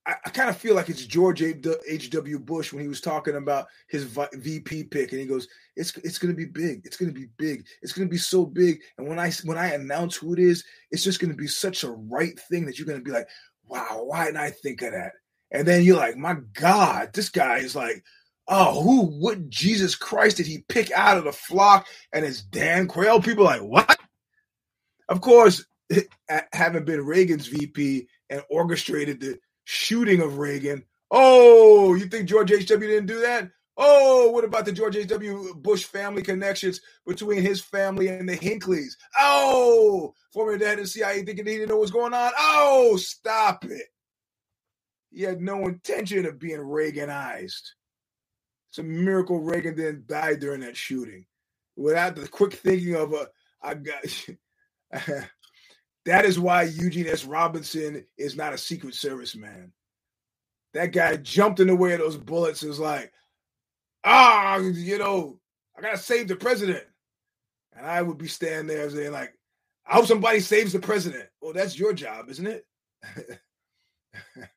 I, 0.08 0.14
I 0.24 0.30
kind 0.30 0.48
of 0.48 0.56
feel 0.56 0.74
like 0.74 0.88
it's 0.88 1.04
George 1.04 1.42
H.W. 1.42 2.38
Bush 2.40 2.72
when 2.72 2.82
he 2.82 2.88
was 2.88 3.00
talking 3.00 3.36
about 3.36 3.66
his 3.88 4.04
VP 4.04 4.84
pick, 4.84 5.12
and 5.12 5.20
he 5.20 5.26
goes, 5.26 5.46
"It's 5.76 5.96
it's 5.98 6.18
going 6.18 6.32
to 6.32 6.36
be 6.36 6.46
big. 6.46 6.80
It's 6.84 6.96
going 6.96 7.12
to 7.12 7.18
be 7.18 7.28
big. 7.36 7.66
It's 7.82 7.92
going 7.92 8.08
to 8.08 8.10
be 8.10 8.18
so 8.18 8.46
big." 8.46 8.80
And 8.96 9.06
when 9.06 9.18
I 9.18 9.30
when 9.44 9.58
I 9.58 9.74
announce 9.74 10.16
who 10.16 10.32
it 10.32 10.38
is, 10.38 10.64
it's 10.90 11.04
just 11.04 11.20
going 11.20 11.30
to 11.30 11.36
be 11.36 11.46
such 11.46 11.84
a 11.84 11.90
right 11.90 12.38
thing 12.48 12.64
that 12.66 12.78
you're 12.78 12.86
going 12.86 12.98
to 12.98 13.04
be 13.04 13.10
like, 13.12 13.28
"Wow, 13.66 14.02
why 14.04 14.24
didn't 14.26 14.38
I 14.38 14.50
think 14.50 14.82
of 14.82 14.92
that?" 14.92 15.12
And 15.50 15.68
then 15.68 15.84
you're 15.84 15.96
like, 15.96 16.16
"My 16.16 16.36
God, 16.54 17.10
this 17.12 17.28
guy 17.28 17.58
is 17.58 17.76
like." 17.76 18.02
Oh, 18.48 18.82
who 18.82 19.02
what 19.06 19.50
Jesus 19.50 19.94
Christ 19.94 20.38
did 20.38 20.46
he 20.46 20.64
pick 20.68 20.90
out 20.92 21.18
of 21.18 21.24
the 21.24 21.32
flock? 21.32 21.86
And 22.12 22.24
it's 22.24 22.42
Dan 22.42 22.88
Quayle. 22.88 23.20
People 23.20 23.44
like, 23.44 23.62
what? 23.62 23.98
Of 25.08 25.20
course, 25.20 25.64
having 26.52 26.84
been 26.84 27.04
Reagan's 27.04 27.46
VP 27.46 28.08
and 28.30 28.42
orchestrated 28.50 29.20
the 29.20 29.38
shooting 29.64 30.20
of 30.22 30.38
Reagan. 30.38 30.84
Oh, 31.10 31.94
you 31.94 32.06
think 32.06 32.28
George 32.28 32.52
H.W. 32.52 32.88
didn't 32.88 33.06
do 33.06 33.20
that? 33.20 33.50
Oh, 33.76 34.30
what 34.30 34.44
about 34.44 34.64
the 34.64 34.72
George 34.72 34.96
H.W. 34.96 35.54
Bush 35.54 35.84
family 35.84 36.22
connections 36.22 36.80
between 37.06 37.42
his 37.42 37.60
family 37.60 38.08
and 38.08 38.28
the 38.28 38.36
Hinckleys? 38.36 38.94
Oh, 39.18 40.14
former 40.32 40.58
dad 40.58 40.78
the 40.78 40.86
CIA 40.86 41.22
thinking 41.22 41.46
he 41.46 41.54
didn't 41.54 41.68
know 41.68 41.76
what's 41.76 41.92
going 41.92 42.12
on? 42.12 42.32
Oh, 42.36 42.96
stop 42.96 43.64
it. 43.64 43.86
He 45.10 45.22
had 45.22 45.40
no 45.40 45.66
intention 45.66 46.26
of 46.26 46.38
being 46.38 46.58
Reaganized. 46.60 47.72
It's 48.70 48.78
a 48.78 48.82
miracle 48.82 49.40
Reagan 49.40 49.74
didn't 49.76 50.06
die 50.06 50.34
during 50.34 50.60
that 50.60 50.76
shooting. 50.76 51.24
Without 51.76 52.16
the 52.16 52.28
quick 52.28 52.54
thinking 52.54 52.94
of 52.94 53.12
a, 53.12 53.28
I 53.62 53.74
got 53.74 54.04
That 56.08 56.24
is 56.24 56.38
why 56.40 56.62
Eugene 56.62 57.06
S. 57.06 57.26
Robinson 57.26 58.04
is 58.16 58.34
not 58.34 58.54
a 58.54 58.58
Secret 58.58 58.94
Service 58.94 59.36
man. 59.36 59.72
That 60.72 60.92
guy 60.92 61.16
jumped 61.16 61.60
in 61.60 61.66
the 61.66 61.76
way 61.76 61.92
of 61.92 61.98
those 61.98 62.16
bullets. 62.16 62.62
Is 62.62 62.78
like, 62.78 63.12
ah, 64.04 64.56
you 64.56 64.96
know, 64.96 65.38
I 65.76 65.82
gotta 65.82 65.98
save 65.98 66.28
the 66.28 66.36
president. 66.36 66.84
And 67.76 67.86
I 67.86 68.00
would 68.00 68.16
be 68.16 68.26
standing 68.26 68.74
there 68.74 68.88
saying, 68.88 69.12
like, 69.12 69.34
I 69.86 69.96
hope 69.96 70.06
somebody 70.06 70.40
saves 70.40 70.72
the 70.72 70.78
president. 70.78 71.28
Well, 71.42 71.52
that's 71.52 71.78
your 71.78 71.92
job, 71.92 72.30
isn't 72.30 72.46
it? 72.46 72.66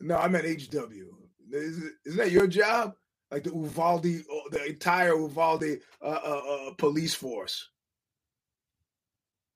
no, 0.00 0.16
I'm 0.16 0.36
at 0.36 0.44
HW. 0.44 1.21
Is, 1.52 1.82
isn't 2.06 2.18
that 2.18 2.32
your 2.32 2.46
job? 2.46 2.94
Like 3.30 3.44
the 3.44 3.50
Uvalde, 3.50 4.02
the 4.02 4.64
entire 4.66 5.14
Uvalde 5.14 5.78
uh, 6.02 6.04
uh, 6.04 6.42
uh, 6.48 6.74
police 6.74 7.14
force 7.14 7.68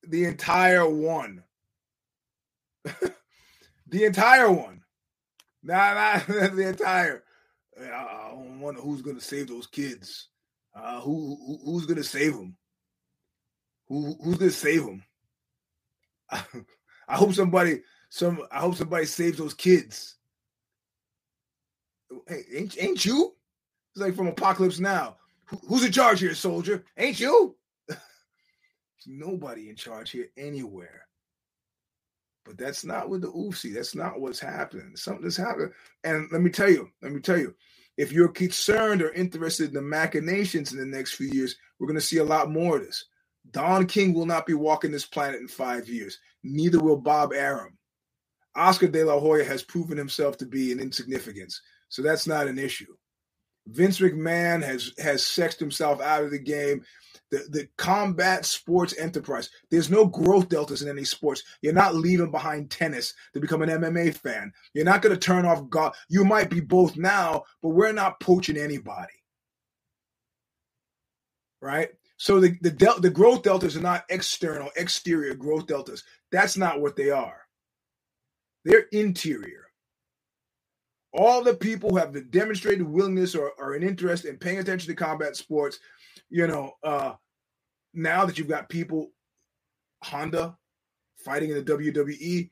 the 0.09 0.24
entire 0.24 0.88
one. 0.88 1.42
the 2.84 4.05
entire 4.05 4.51
one. 4.51 4.82
Nah, 5.62 5.94
not 5.94 6.26
the 6.26 6.68
entire. 6.68 7.22
I, 7.78 8.32
wonder 8.59 8.80
who's 8.80 9.03
going 9.03 9.16
to 9.16 9.22
save 9.22 9.49
those 9.49 9.66
kids. 9.66 10.28
Uh, 10.74 11.01
who, 11.01 11.36
who 11.47 11.72
who's 11.72 11.86
going 11.86 11.99
to 11.99 12.05
save 12.05 12.34
them? 12.34 12.57
Who 13.88 14.16
who's 14.22 14.38
going 14.38 14.51
to 14.51 14.57
save 14.57 14.84
them? 14.84 15.03
I, 16.30 16.42
I 17.09 17.16
hope 17.16 17.34
somebody 17.34 17.82
some. 18.09 18.40
I 18.51 18.61
hope 18.61 18.76
somebody 18.76 19.07
saves 19.07 19.38
those 19.38 19.55
kids. 19.55 20.16
Hey, 22.26 22.44
ain't 22.54 22.76
ain't 22.80 23.04
you? 23.04 23.34
It's 23.94 24.02
like 24.02 24.14
from 24.14 24.28
Apocalypse 24.28 24.80
Now. 24.80 25.16
Who, 25.46 25.57
who's 25.68 25.84
in 25.84 25.92
charge 25.92 26.20
here, 26.20 26.34
soldier? 26.34 26.84
Ain't 26.96 27.20
you? 27.20 27.57
nobody 29.07 29.68
in 29.68 29.76
charge 29.76 30.11
here 30.11 30.28
anywhere. 30.36 31.07
But 32.44 32.59
that's 32.59 32.84
not 32.84 33.09
with 33.09 33.22
the 33.22 33.28
oofsie. 33.28 33.74
That's 33.74 33.94
not 33.94 34.20
what's 34.20 34.38
happening. 34.38 34.92
Something's 34.94 35.36
happening. 35.36 35.72
And 36.04 36.28
let 36.30 36.42
me 36.42 36.50
tell 36.50 36.70
you, 36.70 36.88
let 37.02 37.12
me 37.12 37.20
tell 37.20 37.38
you, 37.38 37.54
if 37.96 38.12
you're 38.12 38.28
concerned 38.28 39.02
or 39.02 39.12
interested 39.12 39.68
in 39.68 39.74
the 39.74 39.82
machinations 39.82 40.72
in 40.72 40.78
the 40.78 40.84
next 40.84 41.14
few 41.14 41.28
years, 41.28 41.57
we're 41.78 41.88
going 41.88 41.98
to 41.98 42.04
see 42.04 42.18
a 42.18 42.24
lot 42.24 42.50
more 42.50 42.76
of 42.76 42.84
this. 42.84 43.04
Don 43.50 43.86
King 43.86 44.12
will 44.12 44.26
not 44.26 44.46
be 44.46 44.54
walking 44.54 44.90
this 44.92 45.07
planet 45.07 45.40
in 45.40 45.48
five 45.48 45.88
years. 45.88 46.18
Neither 46.44 46.80
will 46.80 46.96
Bob 46.96 47.32
Arum. 47.32 47.76
Oscar 48.54 48.88
De 48.88 49.04
La 49.04 49.18
Hoya 49.18 49.44
has 49.44 49.62
proven 49.62 49.98
himself 49.98 50.36
to 50.38 50.46
be 50.46 50.72
an 50.72 50.80
insignificance, 50.80 51.61
so 51.89 52.03
that's 52.03 52.26
not 52.26 52.49
an 52.49 52.59
issue. 52.59 52.95
Vince 53.68 53.99
McMahon 53.99 54.62
has 54.62 54.93
has 54.99 55.26
sexed 55.26 55.59
himself 55.59 56.01
out 56.01 56.24
of 56.24 56.30
the 56.30 56.39
game 56.39 56.84
the, 57.30 57.39
the 57.51 57.68
combat 57.76 58.45
sports 58.45 58.97
enterprise. 58.99 59.51
There's 59.70 59.91
no 59.91 60.07
growth 60.07 60.49
deltas 60.49 60.82
in 60.82 60.89
any 60.89 61.05
sports. 61.05 61.43
You're 61.61 61.72
not 61.72 61.95
leaving 61.95 62.30
behind 62.30 62.70
tennis 62.70 63.14
to 63.34 63.41
become 63.41 63.62
an 63.62 63.68
MMA 63.68 64.16
fan. 64.16 64.53
You're 64.74 64.84
not 64.84 65.03
going 65.03 65.14
to 65.14 65.20
turn 65.20 65.45
off 65.45 65.68
God. 65.68 65.95
You 66.09 66.24
might 66.24 66.51
be 66.51 66.61
both 66.61 66.97
now, 66.97 67.45
but 67.62 67.70
we're 67.70 67.93
not 67.93 68.20
poaching 68.20 68.57
anybody. 68.57 69.12
Right? 71.61 71.89
So 72.16 72.41
the 72.41 72.57
the, 72.61 72.70
del- 72.70 73.01
the 73.01 73.11
growth 73.11 73.43
deltas 73.43 73.76
are 73.76 73.80
not 73.82 74.05
external, 74.09 74.70
exterior 74.76 75.34
growth 75.34 75.66
deltas. 75.66 76.05
That's 76.30 76.57
not 76.57 76.80
what 76.80 76.97
they 76.97 77.11
are. 77.11 77.41
They're 78.64 78.87
interior. 78.93 79.66
All 81.12 81.42
the 81.42 81.54
people 81.54 81.90
who 81.90 81.96
have 81.96 82.12
the 82.12 82.20
demonstrated 82.20 82.86
willingness 82.86 83.34
or, 83.34 83.52
or 83.59 83.74
an 83.74 83.82
interest 83.82 84.24
in 84.24 84.36
paying 84.36 84.59
attention 84.59 84.88
to 84.88 84.94
combat 84.94 85.36
sports 85.36 85.78
you 86.30 86.46
know, 86.46 86.72
uh, 86.82 87.12
now 87.94 88.24
that 88.24 88.38
you've 88.38 88.48
got 88.48 88.68
people, 88.68 89.11
Ronda 90.12 90.57
fighting 91.24 91.50
in 91.50 91.57
the 91.57 91.62
WWE, 91.62 92.50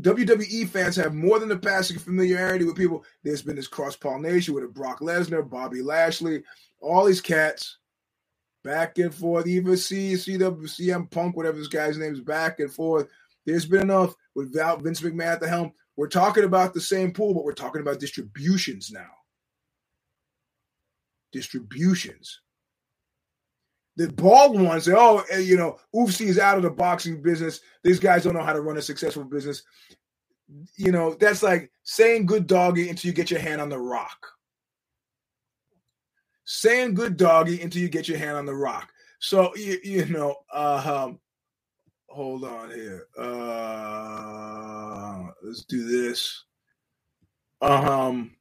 WWE 0.00 0.68
fans 0.68 0.96
have 0.96 1.14
more 1.14 1.38
than 1.38 1.48
the 1.48 1.58
passing 1.58 1.98
familiarity 1.98 2.64
with 2.64 2.76
people. 2.76 3.04
There's 3.24 3.42
been 3.42 3.56
this 3.56 3.68
cross 3.68 3.96
pollination 3.96 4.54
with 4.54 4.74
Brock 4.74 5.00
Lesnar, 5.00 5.48
Bobby 5.48 5.82
Lashley, 5.82 6.42
all 6.80 7.04
these 7.04 7.20
cats 7.20 7.78
back 8.62 8.98
and 8.98 9.14
forth. 9.14 9.46
Even 9.46 9.76
C, 9.76 10.12
CM 10.12 11.10
Punk, 11.10 11.36
whatever 11.36 11.56
this 11.56 11.68
guy's 11.68 11.96
name 11.96 12.12
is, 12.12 12.20
back 12.20 12.60
and 12.60 12.70
forth. 12.70 13.08
There's 13.46 13.64
been 13.64 13.82
enough 13.82 14.14
without 14.36 14.82
Vince 14.82 15.00
McMahon 15.00 15.32
at 15.32 15.40
the 15.40 15.48
helm. 15.48 15.72
We're 15.96 16.06
talking 16.06 16.44
about 16.44 16.74
the 16.74 16.80
same 16.80 17.12
pool, 17.12 17.34
but 17.34 17.44
we're 17.44 17.54
talking 17.54 17.80
about 17.80 17.98
distributions 17.98 18.92
now. 18.92 19.10
Distributions 21.32 22.40
the 23.96 24.12
bald 24.12 24.60
ones 24.60 24.84
say, 24.84 24.92
oh, 24.94 25.24
eh, 25.30 25.38
you 25.38 25.56
know, 25.56 25.78
Oofsy 25.94 26.26
is 26.26 26.38
out 26.38 26.58
of 26.58 26.62
the 26.62 26.70
boxing 26.70 27.22
business. 27.22 27.60
These 27.82 27.98
guys 27.98 28.24
don't 28.24 28.34
know 28.34 28.42
how 28.42 28.52
to 28.52 28.60
run 28.60 28.76
a 28.76 28.82
successful 28.82 29.24
business. 29.24 29.62
You 30.76 30.92
know, 30.92 31.14
that's 31.14 31.42
like 31.42 31.70
saying 31.82 32.26
good 32.26 32.46
doggy 32.46 32.90
until 32.90 33.08
you 33.08 33.14
get 33.14 33.30
your 33.30 33.40
hand 33.40 33.60
on 33.60 33.70
the 33.70 33.78
rock. 33.78 34.26
Saying 36.44 36.94
good 36.94 37.16
doggy 37.16 37.62
until 37.62 37.82
you 37.82 37.88
get 37.88 38.06
your 38.06 38.18
hand 38.18 38.36
on 38.36 38.46
the 38.46 38.54
rock. 38.54 38.92
So, 39.18 39.56
you, 39.56 39.78
you 39.82 40.04
know, 40.06 40.36
uh, 40.52 41.06
um, 41.08 41.18
hold 42.16 42.44
on 42.44 42.70
here. 42.70 43.06
Uh, 43.18 44.06
let's 45.42 45.64
do 45.64 45.84
this. 45.84 46.44
Um, 47.60 48.34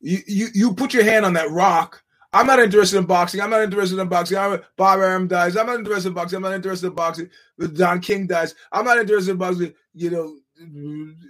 you, 0.00 0.18
you 0.26 0.48
you 0.54 0.74
put 0.74 0.94
your 0.94 1.04
hand 1.04 1.26
on 1.26 1.34
that 1.34 1.50
rock. 1.50 2.02
I'm 2.32 2.46
not 2.46 2.58
interested 2.58 2.96
in 2.98 3.04
boxing. 3.04 3.40
I'm 3.40 3.50
not 3.50 3.62
interested 3.62 3.98
in 3.98 4.08
boxing. 4.08 4.38
I'm, 4.38 4.60
Bob 4.76 5.00
Arum 5.00 5.28
dies. 5.28 5.56
I'm 5.56 5.66
not 5.66 5.78
interested 5.78 6.08
in 6.08 6.14
boxing. 6.14 6.36
I'm 6.36 6.42
not 6.42 6.54
interested 6.54 6.86
in 6.88 6.94
boxing. 6.94 7.30
Don 7.74 8.00
King 8.00 8.26
dies. 8.26 8.54
I'm 8.72 8.84
not 8.84 8.98
interested 8.98 9.32
in 9.32 9.38
boxing. 9.38 9.74
You 9.94 10.10
know, 10.10 10.36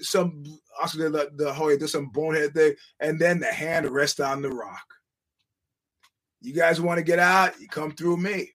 some 0.00 0.44
Oscar 0.80 1.10
the, 1.10 1.30
the 1.36 1.52
Hoya 1.52 1.78
does 1.78 1.92
some 1.92 2.10
bonehead 2.10 2.54
thing, 2.54 2.74
and 3.00 3.18
then 3.18 3.40
the 3.40 3.46
hand 3.52 3.90
rests 3.90 4.20
on 4.20 4.42
the 4.42 4.50
rock. 4.50 4.86
You 6.40 6.54
guys 6.54 6.80
want 6.80 6.98
to 6.98 7.04
get 7.04 7.18
out? 7.18 7.60
You 7.60 7.66
come 7.68 7.92
through 7.92 8.18
me. 8.18 8.52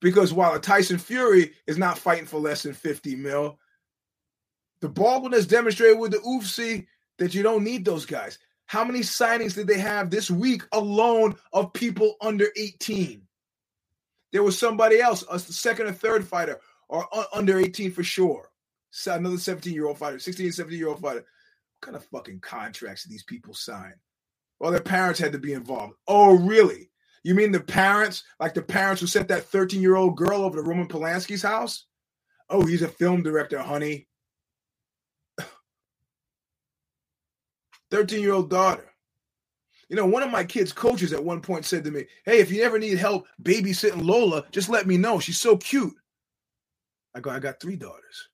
Because 0.00 0.32
while 0.32 0.54
a 0.54 0.60
Tyson 0.60 0.98
Fury 0.98 1.52
is 1.66 1.78
not 1.78 1.98
fighting 1.98 2.26
for 2.26 2.38
less 2.38 2.62
than 2.62 2.74
50 2.74 3.16
mil, 3.16 3.58
the 4.80 4.88
bald 4.88 5.22
one 5.22 5.32
has 5.32 5.46
demonstrated 5.46 5.98
with 5.98 6.12
the 6.12 6.18
UFC 6.18 6.86
that 7.18 7.34
you 7.34 7.42
don't 7.42 7.64
need 7.64 7.84
those 7.84 8.04
guys. 8.04 8.38
How 8.66 8.84
many 8.84 9.00
signings 9.00 9.54
did 9.54 9.68
they 9.68 9.78
have 9.78 10.10
this 10.10 10.30
week 10.30 10.62
alone 10.72 11.36
of 11.52 11.72
people 11.72 12.16
under 12.20 12.48
18? 12.56 13.22
There 14.32 14.42
was 14.42 14.58
somebody 14.58 15.00
else, 15.00 15.24
a 15.30 15.38
second 15.38 15.86
or 15.86 15.92
third 15.92 16.26
fighter, 16.26 16.60
or 16.88 17.06
under 17.32 17.58
18 17.58 17.92
for 17.92 18.02
sure. 18.02 18.50
Another 19.06 19.38
17 19.38 19.72
year 19.72 19.86
old 19.86 19.98
fighter, 19.98 20.18
16, 20.18 20.52
17 20.52 20.78
year 20.78 20.88
old 20.88 21.00
fighter. 21.00 21.20
What 21.20 21.80
kind 21.80 21.96
of 21.96 22.04
fucking 22.06 22.40
contracts 22.40 23.04
do 23.04 23.10
these 23.10 23.22
people 23.22 23.54
sign? 23.54 23.94
Well, 24.58 24.72
their 24.72 24.80
parents 24.80 25.20
had 25.20 25.32
to 25.32 25.38
be 25.38 25.52
involved. 25.52 25.94
Oh, 26.08 26.34
really? 26.34 26.90
You 27.26 27.34
mean 27.34 27.50
the 27.50 27.58
parents, 27.58 28.22
like 28.38 28.54
the 28.54 28.62
parents 28.62 29.00
who 29.00 29.08
sent 29.08 29.26
that 29.26 29.46
13 29.46 29.82
year 29.82 29.96
old 29.96 30.16
girl 30.16 30.42
over 30.42 30.54
to 30.58 30.62
Roman 30.62 30.86
Polanski's 30.86 31.42
house? 31.42 31.86
Oh, 32.48 32.64
he's 32.64 32.82
a 32.82 32.88
film 32.88 33.24
director, 33.24 33.58
honey. 33.58 34.06
13 37.90 38.22
year 38.22 38.32
old 38.32 38.48
daughter. 38.48 38.92
You 39.88 39.96
know, 39.96 40.06
one 40.06 40.22
of 40.22 40.30
my 40.30 40.44
kids' 40.44 40.72
coaches 40.72 41.12
at 41.12 41.24
one 41.24 41.40
point 41.40 41.64
said 41.64 41.82
to 41.82 41.90
me, 41.90 42.04
Hey, 42.24 42.38
if 42.38 42.52
you 42.52 42.62
ever 42.62 42.78
need 42.78 42.96
help 42.96 43.26
babysitting 43.42 44.04
Lola, 44.04 44.44
just 44.52 44.68
let 44.68 44.86
me 44.86 44.96
know. 44.96 45.18
She's 45.18 45.40
so 45.40 45.56
cute. 45.56 45.96
I 47.12 47.18
go, 47.18 47.30
I 47.30 47.40
got 47.40 47.58
three 47.58 47.74
daughters. 47.74 48.28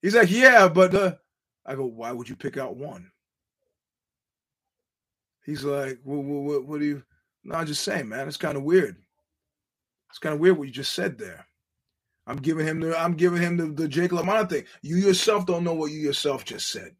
He's 0.00 0.16
like, 0.16 0.28
Yeah, 0.28 0.66
but 0.66 0.92
uh, 0.92 1.14
I 1.64 1.76
go, 1.76 1.86
Why 1.86 2.10
would 2.10 2.28
you 2.28 2.34
pick 2.34 2.56
out 2.56 2.74
one? 2.74 3.12
He's 5.44 5.62
like, 5.62 6.00
what, 6.02 6.24
what, 6.24 6.64
what 6.66 6.80
do 6.80 6.86
you? 6.86 7.02
No, 7.44 7.56
I'm 7.56 7.66
just 7.66 7.82
saying, 7.82 8.08
man. 8.08 8.28
It's 8.28 8.36
kind 8.36 8.56
of 8.56 8.62
weird. 8.62 8.96
It's 10.10 10.18
kind 10.18 10.34
of 10.34 10.40
weird 10.40 10.58
what 10.58 10.68
you 10.68 10.72
just 10.72 10.94
said 10.94 11.18
there. 11.18 11.46
I'm 12.26 12.36
giving 12.36 12.66
him 12.66 12.80
the 12.80 12.98
I'm 12.98 13.14
giving 13.14 13.42
him 13.42 13.56
the, 13.56 13.66
the 13.66 13.88
Jake 13.88 14.12
LaMotta 14.12 14.48
thing. 14.48 14.64
You 14.82 14.96
yourself 14.96 15.46
don't 15.46 15.64
know 15.64 15.74
what 15.74 15.90
you 15.90 15.98
yourself 15.98 16.44
just 16.44 16.70
said. 16.70 16.94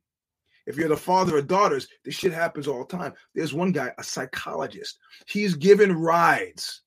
If 0.66 0.76
you're 0.76 0.88
the 0.88 0.97
father 0.97 1.38
of 1.38 1.49
daughters, 1.49 1.88
this 2.05 2.14
shit 2.14 2.32
happens 2.32 2.68
all 2.68 2.84
the 2.84 2.97
time. 2.97 3.14
There's 3.34 3.55
one 3.55 3.72
guy, 3.72 3.93
a 3.99 4.05
psychologist. 4.05 4.99
He's 5.26 5.55
given 5.55 5.93
rides. 5.93 6.82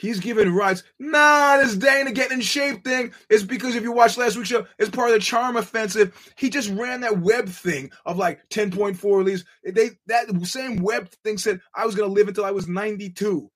He's 0.00 0.18
given 0.18 0.54
rides. 0.54 0.82
Nah, 0.98 1.58
this 1.58 1.76
Dana 1.76 2.10
getting 2.12 2.38
in 2.38 2.40
shape 2.40 2.84
thing 2.84 3.12
is 3.28 3.44
because 3.44 3.74
if 3.74 3.82
you 3.82 3.92
watch 3.92 4.16
last 4.16 4.34
week's 4.34 4.48
show, 4.48 4.66
it's 4.78 4.88
part 4.88 5.10
of 5.10 5.14
the 5.14 5.20
charm 5.20 5.58
offensive. 5.58 6.16
He 6.36 6.48
just 6.48 6.70
ran 6.70 7.02
that 7.02 7.20
web 7.20 7.50
thing 7.50 7.90
of 8.06 8.16
like 8.16 8.40
10.4 8.48 9.04
release. 9.04 9.44
They 9.62 9.90
that 10.06 10.28
same 10.46 10.78
web 10.78 11.10
thing 11.22 11.36
said 11.36 11.60
I 11.74 11.84
was 11.84 11.94
gonna 11.94 12.10
live 12.10 12.28
until 12.28 12.46
I 12.46 12.50
was 12.50 12.66
92. 12.66 13.50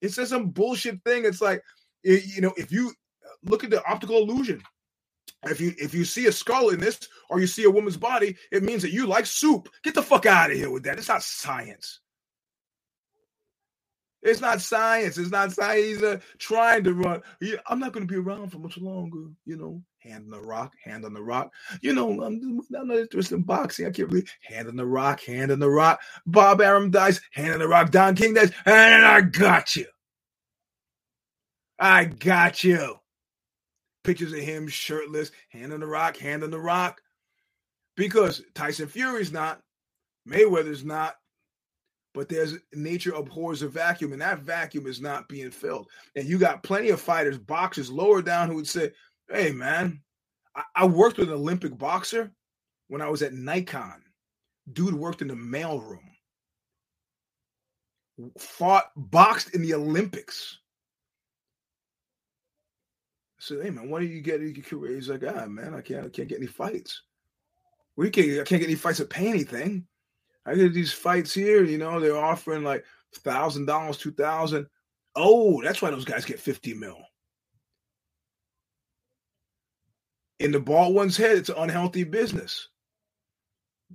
It 0.00 0.12
says 0.12 0.30
some 0.30 0.50
bullshit 0.50 1.02
thing. 1.04 1.26
It's 1.26 1.42
like 1.42 1.62
you 2.02 2.40
know, 2.40 2.54
if 2.56 2.72
you 2.72 2.88
uh, 2.88 3.50
look 3.50 3.62
at 3.62 3.68
the 3.68 3.84
optical 3.86 4.16
illusion, 4.16 4.62
if 5.44 5.60
you 5.60 5.74
if 5.76 5.92
you 5.92 6.06
see 6.06 6.24
a 6.28 6.32
skull 6.32 6.70
in 6.70 6.80
this 6.80 6.98
or 7.28 7.40
you 7.40 7.46
see 7.46 7.64
a 7.64 7.70
woman's 7.70 7.98
body, 7.98 8.36
it 8.50 8.62
means 8.62 8.80
that 8.80 8.92
you 8.92 9.06
like 9.06 9.26
soup. 9.26 9.68
Get 9.82 9.94
the 9.94 10.02
fuck 10.02 10.24
out 10.24 10.50
of 10.50 10.56
here 10.56 10.70
with 10.70 10.84
that. 10.84 10.96
It's 10.96 11.08
not 11.08 11.22
science. 11.22 12.00
It's 14.24 14.40
not 14.40 14.62
science. 14.62 15.18
It's 15.18 15.30
not 15.30 15.52
science. 15.52 15.86
He's 15.86 16.02
uh, 16.02 16.18
trying 16.38 16.84
to 16.84 16.94
run. 16.94 17.22
He, 17.40 17.56
I'm 17.68 17.78
not 17.80 17.92
going 17.92 18.08
to 18.08 18.12
be 18.12 18.18
around 18.18 18.50
for 18.50 18.58
much 18.58 18.78
longer. 18.78 19.26
You 19.46 19.56
know, 19.56 19.82
hand 20.00 20.24
on 20.24 20.30
the 20.30 20.46
rock, 20.46 20.74
hand 20.84 21.04
on 21.04 21.14
the 21.14 21.22
rock. 21.22 21.52
You 21.82 21.94
know, 21.94 22.22
I'm, 22.22 22.60
I'm 22.76 22.88
not 22.88 22.98
interested 22.98 23.36
in 23.36 23.42
boxing. 23.42 23.86
I 23.86 23.92
can't 23.92 24.08
believe 24.10 24.32
hand 24.42 24.68
on 24.68 24.76
the 24.76 24.86
rock, 24.86 25.20
hand 25.22 25.52
on 25.52 25.60
the 25.60 25.70
rock. 25.70 26.00
Bob 26.26 26.60
Arum 26.62 26.90
dies, 26.90 27.20
hand 27.32 27.54
on 27.54 27.60
the 27.60 27.68
rock. 27.68 27.92
Don 27.92 28.16
King 28.16 28.34
dies, 28.34 28.52
and 28.66 29.04
I 29.06 29.20
got 29.20 29.76
you. 29.76 29.86
I 31.78 32.06
got 32.06 32.64
you 32.64 32.96
pictures 34.04 34.32
of 34.32 34.38
him 34.38 34.68
shirtless, 34.68 35.32
hand 35.50 35.72
on 35.72 35.80
the 35.80 35.86
rock, 35.86 36.16
hand 36.16 36.44
on 36.44 36.50
the 36.50 36.60
rock. 36.60 37.00
Because 37.96 38.42
Tyson 38.54 38.88
Fury's 38.88 39.32
not, 39.32 39.60
Mayweather's 40.28 40.84
not, 40.84 41.16
but 42.14 42.28
there's 42.28 42.54
nature 42.72 43.12
abhors 43.12 43.62
a 43.62 43.68
vacuum, 43.68 44.12
and 44.12 44.22
that 44.22 44.38
vacuum 44.38 44.86
is 44.86 45.00
not 45.00 45.28
being 45.28 45.50
filled. 45.50 45.88
And 46.14 46.26
you 46.26 46.38
got 46.38 46.62
plenty 46.62 46.90
of 46.90 47.00
fighters, 47.00 47.36
boxers 47.36 47.90
lower 47.90 48.22
down 48.22 48.48
who 48.48 48.54
would 48.54 48.68
say, 48.68 48.92
Hey 49.28 49.50
man, 49.50 50.00
I, 50.54 50.62
I 50.76 50.86
worked 50.86 51.18
with 51.18 51.28
an 51.28 51.34
Olympic 51.34 51.76
boxer 51.76 52.32
when 52.88 53.02
I 53.02 53.08
was 53.08 53.22
at 53.22 53.34
Nikon. 53.34 54.02
Dude 54.72 54.94
worked 54.94 55.22
in 55.22 55.28
the 55.28 55.34
mailroom. 55.34 55.98
Fought 58.38 58.90
boxed 58.96 59.54
in 59.54 59.62
the 59.62 59.74
Olympics 59.74 60.58
I 63.38 63.42
said, 63.42 63.64
"Hey 63.64 63.70
man, 63.70 63.90
why 63.90 64.00
do 64.00 64.06
you 64.06 64.22
get 64.22 64.40
your 64.40 64.52
career?" 64.52 64.94
He's 64.94 65.08
like, 65.08 65.24
"Ah 65.26 65.46
man, 65.46 65.74
I 65.74 65.80
can't, 65.80 66.06
I 66.06 66.08
can't 66.08 66.28
get 66.28 66.38
any 66.38 66.46
fights. 66.46 67.02
We 67.96 68.08
can't, 68.08 68.30
I 68.40 68.44
can't 68.44 68.60
get 68.60 68.68
any 68.68 68.74
fights 68.74 68.98
to 68.98 69.04
pay 69.04 69.28
anything. 69.28 69.86
I 70.46 70.54
get 70.54 70.74
these 70.74 70.92
fights 70.92 71.32
here, 71.32 71.64
you 71.64 71.78
know, 71.78 72.00
they're 72.00 72.16
offering 72.16 72.64
like 72.64 72.84
thousand 73.14 73.66
dollars, 73.66 73.96
two 73.98 74.12
thousand. 74.12 74.66
Oh, 75.16 75.62
that's 75.62 75.80
why 75.80 75.90
those 75.90 76.04
guys 76.04 76.24
get 76.24 76.40
fifty 76.40 76.74
mil." 76.74 76.98
In 80.40 80.52
the 80.52 80.60
bald 80.60 80.94
one's 80.94 81.16
head, 81.16 81.38
it's 81.38 81.48
an 81.48 81.56
unhealthy 81.58 82.04
business. 82.04 82.68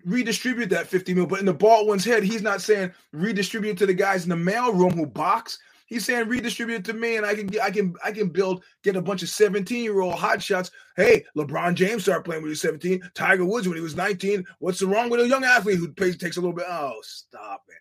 Redistribute 0.06 0.70
that 0.70 0.88
50 0.88 1.14
mil, 1.14 1.26
but 1.26 1.39
in 1.39 1.45
the 1.45 1.54
bald 1.54 1.88
one's 1.88 2.06
head, 2.06 2.24
he's 2.24 2.41
not 2.41 2.62
saying 2.62 2.91
redistribute 3.12 3.78
to 3.78 3.86
the 3.86 3.93
guys 3.93 4.24
in 4.24 4.30
the 4.30 4.36
mailroom 4.36 4.93
who 4.93 5.06
box. 5.06 5.60
He's 5.90 6.06
saying 6.06 6.30
redistribute 6.30 6.80
it 6.80 6.86
to 6.86 6.94
me, 6.94 7.18
and 7.18 7.26
I 7.26 7.34
can 7.34 7.48
get, 7.48 7.64
I 7.64 7.72
can, 7.72 7.96
I 8.04 8.12
can 8.12 8.30
build, 8.30 8.64
get 8.84 8.96
a 8.96 9.02
bunch 9.02 9.24
of 9.24 9.30
17 9.30 9.84
year 9.84 10.00
old 10.02 10.14
hot 10.14 10.42
shots. 10.42 10.70
Hey, 10.96 11.26
LeBron 11.36 11.74
James 11.74 12.04
started 12.04 12.24
playing 12.24 12.44
when 12.44 12.50
he 12.50 12.52
was 12.52 12.62
17. 12.62 13.10
Tiger 13.16 13.44
Woods 13.44 13.68
when 13.68 13.76
he 13.76 13.84
was 13.84 13.96
19. 13.96 14.46
What's 14.60 14.84
wrong 14.84 15.10
with 15.10 15.20
a 15.20 15.28
young 15.28 15.44
athlete 15.44 15.80
who 15.80 15.92
pays, 15.92 16.16
takes 16.16 16.38
a 16.38 16.42
little 16.42 16.56
bit? 16.56 16.66
Oh, 16.70 17.00
stop 17.02 17.64
it. 17.68 17.76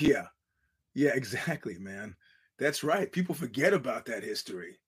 Yeah, 0.00 0.26
yeah, 0.94 1.10
exactly, 1.14 1.78
man. 1.78 2.16
That's 2.58 2.82
right. 2.82 3.10
People 3.10 3.34
forget 3.34 3.72
about 3.72 4.06
that 4.06 4.24
history. 4.24 4.78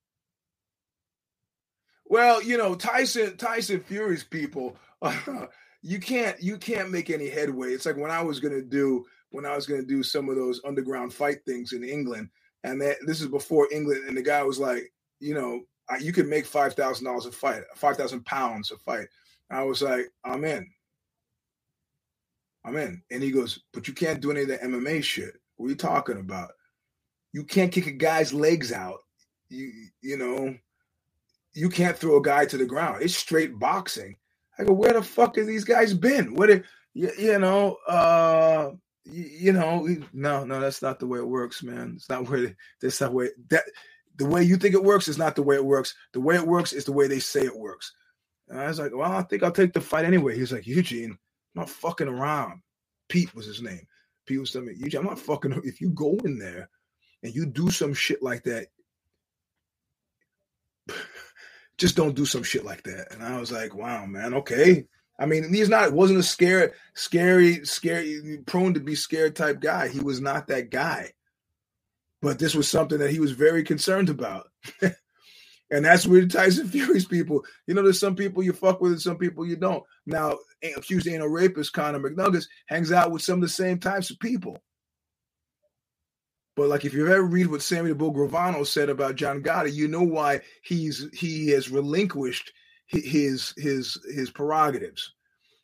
Well, 2.07 2.43
you 2.43 2.59
know, 2.59 2.75
Tyson 2.75 3.37
Tyson 3.37 3.81
Fury's 3.81 4.25
people, 4.25 4.77
you 5.83 6.01
can't 6.01 6.41
you 6.43 6.59
can't 6.59 6.91
make 6.91 7.09
any 7.09 7.29
headway. 7.29 7.73
It's 7.73 7.87
like 7.87 7.97
when 7.97 8.11
I 8.11 8.23
was 8.23 8.41
gonna 8.41 8.63
do 8.63 9.07
when 9.31 9.47
I 9.47 9.55
was 9.55 9.67
going 9.67 9.81
to 9.81 9.87
do 9.87 10.03
some 10.03 10.29
of 10.29 10.37
those 10.37 10.61
underground 10.65 11.13
fight 11.15 11.39
things 11.47 11.73
in 11.73 11.85
England. 11.85 12.29
And 12.65 12.81
that 12.83 12.97
this 13.07 13.21
is 13.21 13.29
before 13.29 13.69
England. 13.73 14.05
And 14.07 14.17
the 14.17 14.23
guy 14.23 14.43
was 14.43 14.59
like, 14.59 14.93
you 15.19 15.35
know, 15.35 15.63
you 16.01 16.13
can 16.13 16.29
make 16.29 16.47
five 16.47 16.75
thousand 16.75 17.07
dollars 17.07 17.27
a 17.27 17.33
fight, 17.33 17.63
five 17.75 17.97
thousand 17.97 18.25
pounds 18.27 18.71
a 18.71 18.77
fight. 18.79 19.09
I 19.51 19.63
was 19.63 19.83
like, 19.83 20.07
I'm 20.25 20.45
in. 20.45 20.69
I'm 22.65 22.77
in. 22.77 23.03
And 23.11 23.23
he 23.23 23.31
goes, 23.31 23.61
but 23.73 23.89
you 23.89 23.95
can't 23.95 24.21
do 24.21 24.31
any 24.31 24.43
of 24.43 24.49
the 24.49 24.59
MMA 24.59 25.03
shit. 25.03 25.35
What 25.57 25.67
are 25.67 25.71
you 25.71 25.77
talking 25.77 26.19
about? 26.19 26.51
You 27.33 27.45
can't 27.45 27.73
kick 27.73 27.87
a 27.87 27.93
guy's 27.93 28.33
legs 28.33 28.73
out. 28.73 29.01
You 29.49 29.73
you 30.03 30.17
know, 30.17 30.55
you 31.55 31.69
can't 31.69 31.97
throw 31.97 32.19
a 32.19 32.23
guy 32.23 32.45
to 32.47 32.57
the 32.57 32.67
ground. 32.67 33.03
It's 33.03 33.17
straight 33.17 33.59
boxing. 33.59 34.17
I 34.59 34.65
go, 34.65 34.73
where 34.73 34.93
the 34.93 35.03
fuck 35.03 35.37
have 35.37 35.47
these 35.47 35.65
guys 35.65 35.95
been? 35.95 36.35
What 36.35 36.51
are, 36.51 36.65
you, 36.93 37.11
you 37.19 37.39
know, 37.39 37.77
uh 37.89 38.73
you 39.13 39.53
know, 39.53 39.89
no, 40.13 40.45
no, 40.45 40.61
that's 40.61 40.83
not 40.83 40.99
the 41.01 41.07
way 41.07 41.19
it 41.19 41.29
works, 41.29 41.63
man. 41.63 41.95
It's 41.97 42.09
not 42.09 42.29
where 42.29 42.57
that's 42.81 43.01
not 43.01 43.13
way 43.15 43.31
that 43.51 43.65
the 44.17 44.27
way 44.27 44.43
you 44.43 44.57
think 44.57 44.75
it 44.75 44.85
works 44.85 45.09
is 45.09 45.19
not 45.19 45.37
the 45.37 45.43
way 45.43 45.57
it 45.57 45.65
works. 45.65 45.95
The 46.13 46.21
way 46.21 46.37
it 46.37 46.47
works 46.47 46.73
is 46.73 46.85
the 46.85 46.93
way 46.93 47.09
they 47.09 47.21
say 47.21 47.43
it 47.43 47.57
works. 47.57 47.93
And 48.49 48.61
I 48.61 48.69
was 48.69 48.79
like, 48.79 48.95
well, 48.95 49.13
I 49.13 49.23
think 49.23 49.43
I'll 49.43 49.53
take 49.53 49.73
the 49.73 49.81
fight 49.81 50.05
anyway. 50.05 50.37
He's 50.37 50.53
like, 50.53 50.67
Eugene, 50.67 51.13
I'm 51.13 51.19
not 51.55 51.71
fucking 51.71 52.09
around. 52.09 52.61
Pete 53.09 53.35
was 53.35 53.47
his 53.47 53.63
name. 53.63 53.83
Pete 54.27 54.41
was 54.41 54.53
telling 54.53 54.69
me, 54.69 54.75
Eugene, 54.77 55.01
I'm 55.01 55.07
not 55.07 55.19
fucking. 55.19 55.61
If 55.65 55.81
you 55.81 55.91
go 55.91 56.19
in 56.25 56.39
there 56.39 56.69
and 57.23 57.35
you 57.35 57.47
do 57.47 57.71
some 57.71 57.95
shit 57.95 58.23
like 58.23 58.45
that, 58.45 58.69
just 61.79 61.97
don't 61.97 62.17
do 62.17 62.27
some 62.27 62.43
shit 62.43 62.65
like 62.65 62.83
that. 62.85 63.09
And 63.13 63.23
I 63.23 63.41
was 63.41 63.53
like, 63.53 63.75
wow, 63.75 64.07
man, 64.07 64.35
okay. 64.35 64.87
I 65.21 65.27
mean, 65.27 65.53
he's 65.53 65.69
not 65.69 65.93
wasn't 65.93 66.19
a 66.19 66.23
scared, 66.23 66.73
scary, 66.95 67.65
scary, 67.67 68.39
prone 68.47 68.73
to 68.75 68.81
be 68.81 68.95
scared 68.95 69.37
type 69.37 69.61
guy. 69.61 69.89
He 69.89 70.01
was 70.01 70.21
not 70.21 70.47
that 70.49 70.71
guy. 70.71 71.13
But 72.23 72.39
this 72.39 72.55
was 72.55 72.69
something 72.69 72.99
that 72.99 73.11
he 73.11 73.21
was 73.21 73.33
very 73.33 73.63
concerned 73.63 74.09
about. 74.09 74.49
and 74.83 75.85
that's 75.85 76.07
where 76.07 76.27
Tyson 76.27 76.69
Fury's 76.71 77.05
people, 77.05 77.45
you 77.67 77.75
know, 77.75 77.83
there's 77.83 78.01
some 78.01 78.17
people 78.17 78.43
you 78.43 78.55
fuck 78.55 78.81
with 78.81 78.93
and 78.93 79.01
some 79.01 79.19
people 79.19 79.47
you 79.47 79.57
don't. 79.57 79.85
Now, 80.07 80.39
accused 80.77 81.07
anal 81.07 81.29
rapist 81.29 81.75
Conor 81.75 82.01
McNuggets 82.01 82.47
hangs 82.67 82.91
out 82.91 83.11
with 83.11 83.23
some 83.23 83.37
of 83.37 83.43
the 83.43 83.49
same 83.49 83.79
types 83.79 84.11
of 84.11 84.19
people. 84.21 84.59
But 86.57 86.69
like 86.69 86.85
if 86.85 86.95
you've 86.95 87.11
ever 87.11 87.23
read 87.23 87.47
what 87.47 87.63
Sammy 87.63 87.91
the 87.91 87.95
Bull 87.95 88.13
Gravano 88.13 88.67
said 88.67 88.89
about 88.89 89.17
John 89.17 89.43
Gotti, 89.43 89.73
you 89.73 89.87
know 89.87 90.03
why 90.03 90.41
he's 90.63 91.09
he 91.13 91.49
has 91.51 91.71
relinquished 91.71 92.53
his 92.91 93.55
his 93.57 93.99
his 94.13 94.31
prerogatives. 94.31 95.15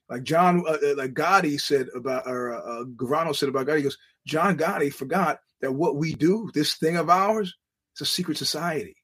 Like 0.08 0.22
John, 0.22 0.62
uh, 0.66 0.72
uh, 0.72 0.94
like 0.96 1.14
Gotti 1.14 1.60
said 1.60 1.88
about, 1.94 2.26
or 2.26 2.54
uh, 2.54 2.58
uh, 2.58 2.84
Gravano 2.84 3.34
said 3.34 3.48
about 3.48 3.66
Gotti, 3.66 3.78
he 3.78 3.82
goes, 3.82 3.98
John 4.24 4.56
Gotti 4.56 4.92
forgot 4.92 5.40
that 5.60 5.72
what 5.72 5.96
we 5.96 6.14
do, 6.14 6.48
this 6.54 6.76
thing 6.76 6.96
of 6.96 7.10
ours, 7.10 7.52
it's 7.92 8.02
a 8.02 8.06
secret 8.06 8.38
society. 8.38 8.96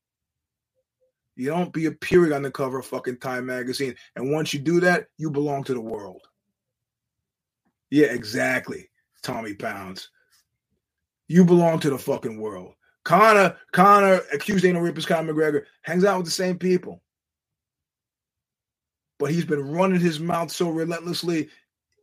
You 1.35 1.49
don't 1.49 1.73
be 1.73 1.87
appearing 1.87 2.33
on 2.33 2.43
the 2.43 2.53
cover 2.53 2.79
of 2.79 2.87
fucking 2.87 3.19
Time 3.19 3.47
magazine. 3.47 3.97
And 4.15 4.31
once 4.31 4.53
you 4.55 4.61
do 4.61 4.81
that, 4.81 5.07
you 5.19 5.31
belong 5.31 5.65
to 5.65 5.75
the 5.75 5.81
world. 5.81 6.21
Yeah, 7.91 8.09
exactly. 8.09 8.89
Tommy 9.23 9.55
Pounds. 9.55 10.11
You 11.27 11.45
belong 11.45 11.81
to 11.81 11.91
the 11.91 11.99
fucking 11.99 12.39
world. 12.39 12.75
Conor, 13.05 13.57
Conor, 13.73 14.21
accused 14.33 14.65
anal 14.65 14.83
rapist 14.83 15.09
Conor 15.09 15.33
McGregor, 15.33 15.65
hangs 15.83 16.05
out 16.05 16.19
with 16.19 16.27
the 16.27 16.33
same 16.33 16.59
people 16.59 17.03
but 19.23 19.31
he's 19.31 19.45
been 19.45 19.71
running 19.71 20.01
his 20.01 20.19
mouth 20.19 20.51
so 20.51 20.69
relentlessly. 20.69 21.49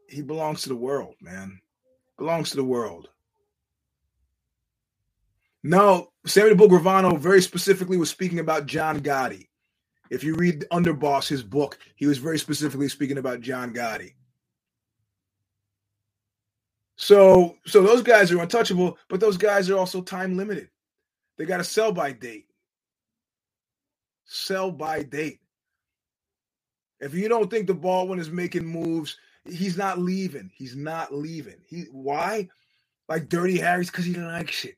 He 0.07 0.21
belongs 0.21 0.61
to 0.61 0.69
the 0.69 0.75
world, 0.77 1.15
man. 1.19 1.59
Belongs 2.17 2.51
to 2.51 2.55
the 2.55 2.63
world. 2.63 3.09
No, 5.61 6.13
Samuel 6.25 6.69
Gravano 6.69 7.19
very 7.19 7.41
specifically 7.41 7.97
was 7.97 8.09
speaking 8.09 8.39
about 8.39 8.67
John 8.67 9.01
Gotti. 9.01 9.49
If 10.09 10.23
you 10.23 10.33
read 10.35 10.65
Underboss, 10.71 11.27
his 11.27 11.43
book, 11.43 11.77
he 11.97 12.05
was 12.05 12.19
very 12.19 12.39
specifically 12.39 12.87
speaking 12.87 13.17
about 13.17 13.41
John 13.41 13.73
Gotti. 13.73 14.13
So, 16.95 17.57
so 17.65 17.83
those 17.83 18.01
guys 18.01 18.31
are 18.31 18.39
untouchable, 18.41 18.97
but 19.09 19.19
those 19.19 19.35
guys 19.35 19.69
are 19.69 19.77
also 19.77 20.01
time 20.01 20.37
limited. 20.37 20.69
They 21.37 21.43
got 21.43 21.59
a 21.59 21.65
sell 21.65 21.91
by 21.91 22.13
date. 22.13 22.45
Sell 24.23 24.71
by 24.71 25.03
date. 25.03 25.41
If 26.99 27.13
you 27.13 27.29
don't 27.29 27.49
think 27.49 27.67
the 27.67 27.73
bald 27.73 28.09
one 28.09 28.19
is 28.19 28.29
making 28.29 28.65
moves, 28.65 29.17
he's 29.45 29.77
not 29.77 29.99
leaving. 29.99 30.51
He's 30.53 30.75
not 30.75 31.13
leaving. 31.13 31.61
He 31.65 31.83
why? 31.91 32.49
Like 33.07 33.29
Dirty 33.29 33.57
Harry's 33.57 33.89
because 33.89 34.05
he 34.05 34.13
don't 34.13 34.25
like 34.25 34.51
shit. 34.51 34.75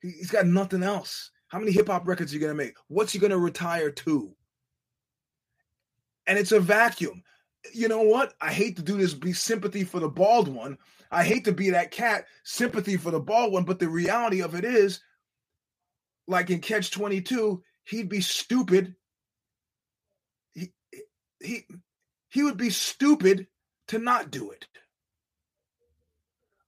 He, 0.00 0.12
has 0.18 0.30
got 0.30 0.46
nothing 0.46 0.82
else. 0.82 1.30
How 1.48 1.58
many 1.58 1.72
hip 1.72 1.88
hop 1.88 2.06
records 2.06 2.32
are 2.32 2.36
you 2.36 2.40
gonna 2.40 2.54
make? 2.54 2.76
What's 2.88 3.12
he 3.12 3.18
gonna 3.18 3.38
retire 3.38 3.90
to? 3.90 4.34
And 6.26 6.38
it's 6.38 6.52
a 6.52 6.60
vacuum. 6.60 7.22
You 7.72 7.88
know 7.88 8.02
what? 8.02 8.34
I 8.40 8.52
hate 8.52 8.76
to 8.76 8.82
do 8.82 8.96
this. 8.96 9.14
Be 9.14 9.32
sympathy 9.32 9.82
for 9.82 9.98
the 9.98 10.08
bald 10.08 10.48
one. 10.48 10.78
I 11.10 11.24
hate 11.24 11.44
to 11.46 11.52
be 11.52 11.70
that 11.70 11.90
cat. 11.90 12.26
Sympathy 12.44 12.96
for 12.96 13.10
the 13.10 13.20
bald 13.20 13.52
one. 13.52 13.64
But 13.64 13.78
the 13.78 13.88
reality 13.88 14.42
of 14.42 14.54
it 14.54 14.64
is, 14.64 15.00
like 16.26 16.50
in 16.50 16.60
Catch 16.60 16.90
Twenty 16.90 17.20
Two, 17.20 17.62
he'd 17.84 18.08
be 18.08 18.20
stupid 18.20 18.94
he 21.40 21.64
he 22.28 22.42
would 22.42 22.56
be 22.56 22.70
stupid 22.70 23.46
to 23.88 23.98
not 23.98 24.30
do 24.30 24.50
it. 24.50 24.66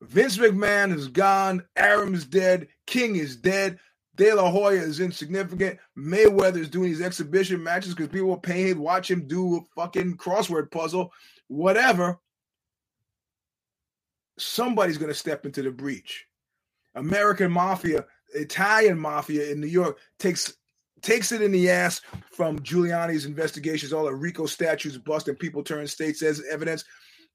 Vince 0.00 0.38
McMahon 0.38 0.94
is 0.94 1.08
gone. 1.08 1.64
Arum 1.76 2.14
is 2.14 2.24
dead. 2.24 2.68
King 2.86 3.16
is 3.16 3.36
dead. 3.36 3.78
De 4.16 4.32
La 4.32 4.50
Hoya 4.50 4.80
is 4.80 5.00
insignificant. 5.00 5.78
Mayweather 5.96 6.58
is 6.58 6.68
doing 6.68 6.90
these 6.90 7.02
exhibition 7.02 7.62
matches 7.62 7.94
because 7.94 8.10
people 8.10 8.32
are 8.32 8.40
paying 8.40 8.74
to 8.74 8.80
watch 8.80 9.10
him 9.10 9.26
do 9.26 9.56
a 9.56 9.60
fucking 9.74 10.16
crossword 10.16 10.70
puzzle, 10.70 11.12
whatever. 11.48 12.18
Somebody's 14.38 14.98
going 14.98 15.10
to 15.10 15.14
step 15.14 15.44
into 15.44 15.62
the 15.62 15.70
breach. 15.70 16.26
American 16.94 17.52
mafia, 17.52 18.06
Italian 18.34 18.98
mafia 18.98 19.50
in 19.50 19.60
New 19.60 19.66
York 19.66 19.98
takes 20.18 20.54
takes 21.02 21.32
it 21.32 21.42
in 21.42 21.52
the 21.52 21.70
ass 21.70 22.00
from 22.32 22.58
Giuliani's 22.60 23.26
investigations, 23.26 23.92
all 23.92 24.04
the 24.04 24.14
RICO 24.14 24.46
statutes 24.46 24.96
busting 24.96 25.36
people 25.36 25.62
turn 25.62 25.86
states 25.86 26.22
as 26.22 26.42
evidence. 26.50 26.84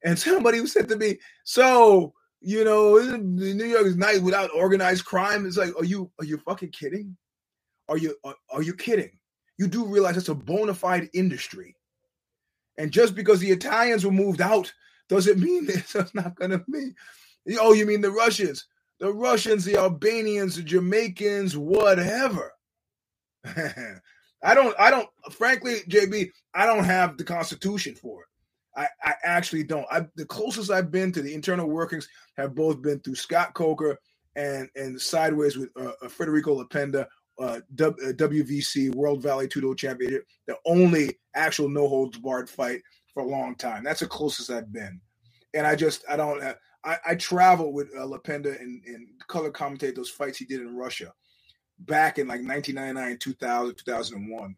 And 0.03 0.17
somebody 0.17 0.65
said 0.67 0.87
to 0.89 0.95
me, 0.95 1.19
"So 1.43 2.13
you 2.41 2.63
know, 2.63 2.97
New 3.17 3.65
York 3.65 3.85
is 3.85 3.95
nice 3.95 4.19
without 4.19 4.51
organized 4.53 5.05
crime." 5.05 5.45
It's 5.45 5.57
like, 5.57 5.75
are 5.79 5.85
you 5.85 6.11
are 6.19 6.25
you 6.25 6.37
fucking 6.39 6.71
kidding? 6.71 7.15
Are 7.89 7.97
you 7.97 8.15
are, 8.23 8.35
are 8.51 8.61
you 8.61 8.73
kidding? 8.73 9.11
You 9.57 9.67
do 9.67 9.85
realize 9.85 10.17
it's 10.17 10.29
a 10.29 10.35
bona 10.35 10.73
fide 10.73 11.09
industry, 11.13 11.75
and 12.77 12.91
just 12.91 13.15
because 13.15 13.39
the 13.39 13.51
Italians 13.51 14.05
were 14.05 14.11
moved 14.11 14.41
out 14.41 14.71
doesn't 15.07 15.39
mean 15.39 15.65
it's 15.69 15.95
not 16.13 16.35
going 16.35 16.51
to 16.51 16.63
be. 16.71 16.91
Oh, 17.59 17.73
you 17.73 17.85
mean 17.85 18.01
the 18.01 18.11
Russians? 18.11 18.65
The 18.99 19.13
Russians, 19.13 19.65
the 19.65 19.75
Albanians, 19.75 20.55
the 20.55 20.63
Jamaicans, 20.63 21.57
whatever 21.57 22.54
I 24.43 24.53
don't, 24.53 24.75
I 24.79 24.91
don't, 24.91 25.09
frankly, 25.31 25.79
JB, 25.89 26.29
I 26.53 26.65
don't 26.65 26.83
have 26.83 27.17
the 27.17 27.23
constitution 27.23 27.95
for 27.95 28.21
it. 28.21 28.27
I, 28.77 28.87
I 29.03 29.13
actually 29.23 29.63
don't. 29.63 29.85
I, 29.89 30.01
the 30.15 30.25
closest 30.25 30.69
I've 30.69 30.91
been 30.91 31.11
to 31.13 31.21
the 31.21 31.33
internal 31.33 31.67
workings 31.67 32.07
have 32.37 32.55
both 32.55 32.81
been 32.81 32.99
through 32.99 33.15
Scott 33.15 33.53
Coker 33.53 33.97
and 34.35 34.67
and 34.75 34.99
sideways 34.99 35.57
with 35.57 35.69
uh, 35.79 35.91
uh 36.01 36.09
Federico 36.09 36.61
Lapenda, 36.61 37.07
uh, 37.39 37.61
w, 37.75 38.09
uh, 38.09 38.11
WVC 38.13 38.93
World 38.93 39.23
Vale 39.23 39.47
Tudo 39.47 39.77
Championship, 39.77 40.25
the 40.47 40.57
only 40.65 41.17
actual 41.35 41.69
no 41.69 41.87
holds 41.87 42.17
barred 42.17 42.49
fight 42.49 42.81
for 43.13 43.23
a 43.23 43.27
long 43.27 43.55
time. 43.55 43.83
That's 43.83 44.01
the 44.01 44.07
closest 44.07 44.51
I've 44.51 44.73
been. 44.73 44.99
And 45.53 45.65
I 45.65 45.75
just, 45.75 46.03
I 46.09 46.17
don't, 46.17 46.43
I, 46.83 46.97
I 47.07 47.15
travel 47.15 47.71
with 47.71 47.87
uh, 47.95 48.01
Lapenda 48.01 48.59
and, 48.59 48.83
and 48.85 49.07
color 49.27 49.51
commentate 49.51 49.95
those 49.95 50.09
fights 50.09 50.37
he 50.37 50.45
did 50.45 50.59
in 50.59 50.75
Russia 50.75 51.13
back 51.79 52.17
in 52.17 52.27
like 52.27 52.41
1999, 52.41 53.17
2000, 53.17 53.75
2001. 53.75 54.55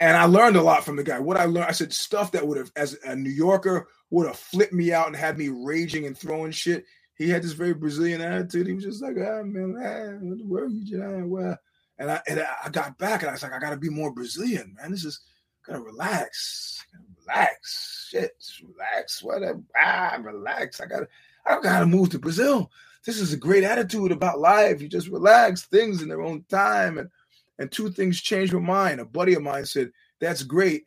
And 0.00 0.16
I 0.16 0.24
learned 0.24 0.56
a 0.56 0.62
lot 0.62 0.84
from 0.84 0.96
the 0.96 1.04
guy. 1.04 1.18
What 1.18 1.36
I 1.36 1.44
learned, 1.44 1.68
I 1.68 1.72
said 1.72 1.92
stuff 1.92 2.32
that 2.32 2.46
would 2.46 2.58
have, 2.58 2.72
as 2.76 2.98
a 3.04 3.14
New 3.14 3.30
Yorker, 3.30 3.88
would 4.10 4.26
have 4.26 4.36
flipped 4.36 4.72
me 4.72 4.92
out 4.92 5.06
and 5.06 5.16
had 5.16 5.38
me 5.38 5.48
raging 5.48 6.06
and 6.06 6.16
throwing 6.16 6.50
shit. 6.50 6.84
He 7.16 7.28
had 7.30 7.42
this 7.42 7.52
very 7.52 7.74
Brazilian 7.74 8.20
attitude. 8.20 8.66
He 8.66 8.74
was 8.74 8.84
just 8.84 9.02
like, 9.02 9.16
ah, 9.18 9.42
man, 9.44 9.76
ah, 9.78 10.44
where 10.46 10.64
are 10.64 10.68
you, 10.68 10.84
John? 10.84 11.30
Well, 11.30 11.56
and 11.98 12.10
I 12.10 12.20
and 12.26 12.44
I 12.64 12.68
got 12.70 12.98
back 12.98 13.22
and 13.22 13.30
I 13.30 13.32
was 13.32 13.42
like, 13.42 13.52
I 13.52 13.60
gotta 13.60 13.76
be 13.76 13.88
more 13.88 14.12
Brazilian, 14.12 14.74
man. 14.76 14.90
This 14.90 15.04
is 15.04 15.20
gotta 15.64 15.80
relax, 15.80 16.84
relax, 17.20 18.08
shit, 18.10 18.32
relax, 18.62 19.22
whatever, 19.22 19.62
ah, 19.80 20.18
relax. 20.20 20.80
I 20.80 20.86
gotta, 20.86 21.08
I 21.46 21.60
gotta 21.60 21.86
move 21.86 22.10
to 22.10 22.18
Brazil 22.18 22.70
this 23.04 23.20
is 23.20 23.32
a 23.32 23.38
great 23.38 23.64
attitude 23.64 24.12
about 24.12 24.38
life. 24.40 24.80
You 24.80 24.88
just 24.88 25.08
relax 25.08 25.62
things 25.62 26.02
in 26.02 26.08
their 26.08 26.22
own 26.22 26.44
time. 26.48 26.98
And 26.98 27.10
and 27.58 27.70
two 27.70 27.90
things 27.90 28.20
changed 28.20 28.52
my 28.52 28.60
mind. 28.60 29.00
A 29.00 29.04
buddy 29.04 29.34
of 29.34 29.42
mine 29.42 29.64
said, 29.66 29.90
That's 30.20 30.42
great 30.42 30.84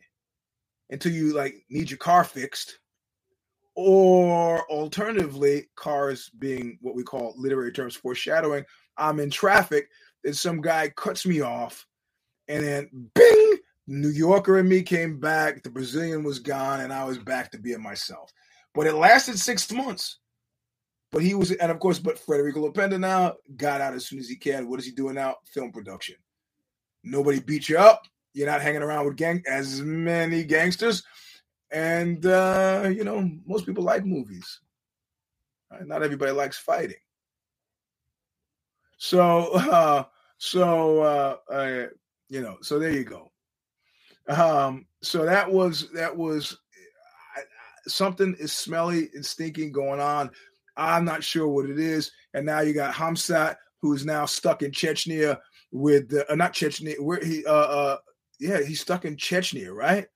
until 0.90 1.12
you 1.12 1.34
like 1.34 1.54
need 1.70 1.90
your 1.90 1.98
car 1.98 2.24
fixed. 2.24 2.78
Or 3.74 4.68
alternatively, 4.70 5.68
cars 5.76 6.30
being 6.38 6.78
what 6.80 6.96
we 6.96 7.04
call 7.04 7.34
literary 7.36 7.72
terms 7.72 7.94
foreshadowing. 7.94 8.64
I'm 8.96 9.20
in 9.20 9.30
traffic, 9.30 9.88
and 10.24 10.36
some 10.36 10.60
guy 10.60 10.88
cuts 10.96 11.24
me 11.24 11.42
off, 11.42 11.86
and 12.48 12.64
then 12.64 12.90
bing, 13.14 13.58
New 13.86 14.08
Yorker 14.08 14.58
and 14.58 14.68
me 14.68 14.82
came 14.82 15.20
back. 15.20 15.62
The 15.62 15.70
Brazilian 15.70 16.24
was 16.24 16.40
gone, 16.40 16.80
and 16.80 16.92
I 16.92 17.04
was 17.04 17.18
back 17.18 17.52
to 17.52 17.58
being 17.58 17.80
myself. 17.80 18.32
But 18.74 18.88
it 18.88 18.94
lasted 18.94 19.38
six 19.38 19.70
months. 19.70 20.18
But 21.10 21.22
he 21.22 21.34
was, 21.34 21.52
and 21.52 21.70
of 21.70 21.78
course, 21.80 21.98
but 21.98 22.18
Federico 22.18 22.70
Lapenda 22.70 23.00
now 23.00 23.34
got 23.56 23.80
out 23.80 23.94
as 23.94 24.06
soon 24.06 24.18
as 24.18 24.28
he 24.28 24.36
can. 24.36 24.68
What 24.68 24.78
is 24.78 24.84
he 24.84 24.92
doing 24.92 25.14
now? 25.14 25.36
Film 25.46 25.72
production. 25.72 26.16
Nobody 27.02 27.40
beat 27.40 27.68
you 27.68 27.78
up. 27.78 28.06
You're 28.34 28.46
not 28.46 28.60
hanging 28.60 28.82
around 28.82 29.06
with 29.06 29.16
gang 29.16 29.42
as 29.48 29.80
many 29.80 30.44
gangsters, 30.44 31.02
and 31.70 32.24
uh, 32.26 32.90
you 32.94 33.04
know 33.04 33.30
most 33.46 33.64
people 33.64 33.84
like 33.84 34.04
movies. 34.04 34.60
Right? 35.70 35.86
Not 35.86 36.02
everybody 36.02 36.32
likes 36.32 36.58
fighting. 36.58 36.96
So, 38.98 39.52
uh, 39.54 40.04
so 40.36 41.00
uh, 41.00 41.36
uh, 41.50 41.86
you 42.28 42.42
know, 42.42 42.58
so 42.60 42.78
there 42.78 42.92
you 42.92 43.04
go. 43.04 43.30
Um, 44.28 44.86
so 45.02 45.24
that 45.24 45.50
was 45.50 45.90
that 45.92 46.14
was 46.14 46.58
something 47.86 48.36
is 48.38 48.52
smelly 48.52 49.08
and 49.14 49.24
stinking 49.24 49.72
going 49.72 50.00
on 50.00 50.30
I'm 50.78 51.04
not 51.04 51.24
sure 51.24 51.48
what 51.48 51.68
it 51.68 51.78
is. 51.78 52.10
And 52.34 52.46
now 52.46 52.60
you 52.60 52.72
got 52.72 52.94
Khamzat, 52.94 53.56
who's 53.82 54.06
now 54.06 54.24
stuck 54.26 54.62
in 54.62 54.70
Chechnya 54.70 55.38
with 55.72 56.14
uh, 56.14 56.34
not 56.34 56.54
Chechnya, 56.54 56.98
where 57.00 57.22
he 57.22 57.44
uh 57.44 57.52
uh 57.52 57.96
yeah, 58.40 58.62
he's 58.62 58.80
stuck 58.80 59.04
in 59.04 59.16
Chechnya, 59.16 59.74
right? 59.74 60.06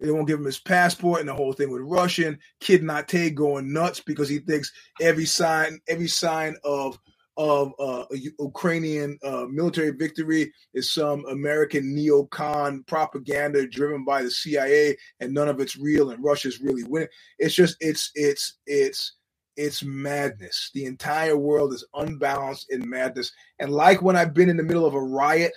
They 0.00 0.10
won't 0.10 0.28
give 0.28 0.38
him 0.38 0.44
his 0.44 0.58
passport 0.58 1.20
and 1.20 1.28
the 1.28 1.34
whole 1.34 1.52
thing 1.52 1.70
with 1.70 1.82
Russian. 1.82 2.38
Kid 2.60 2.82
Nate 2.82 3.34
going 3.34 3.72
nuts 3.72 4.00
because 4.00 4.28
he 4.28 4.40
thinks 4.40 4.70
every 5.00 5.24
sign, 5.24 5.78
every 5.88 6.08
sign 6.08 6.56
of 6.64 6.98
of 7.38 7.72
uh, 7.78 8.04
Ukrainian 8.38 9.18
uh, 9.22 9.44
military 9.50 9.90
victory 9.90 10.50
is 10.72 10.90
some 10.90 11.24
American 11.26 11.94
neocon 11.94 12.86
propaganda 12.86 13.66
driven 13.68 14.04
by 14.06 14.22
the 14.22 14.30
CIA, 14.30 14.96
and 15.20 15.34
none 15.34 15.48
of 15.48 15.60
it's 15.60 15.76
real, 15.76 16.10
and 16.10 16.24
Russia's 16.24 16.60
really 16.60 16.84
winning. 16.84 17.08
It's 17.38 17.54
just 17.54 17.76
it's 17.80 18.10
it's 18.14 18.58
it's 18.66 19.12
it's 19.56 19.82
madness. 19.82 20.70
The 20.74 20.84
entire 20.84 21.36
world 21.36 21.72
is 21.72 21.84
unbalanced 21.94 22.70
in 22.70 22.88
madness, 22.88 23.32
and 23.58 23.70
like 23.72 24.02
when 24.02 24.16
I've 24.16 24.34
been 24.34 24.48
in 24.48 24.56
the 24.56 24.62
middle 24.62 24.86
of 24.86 24.94
a 24.94 25.00
riot 25.00 25.52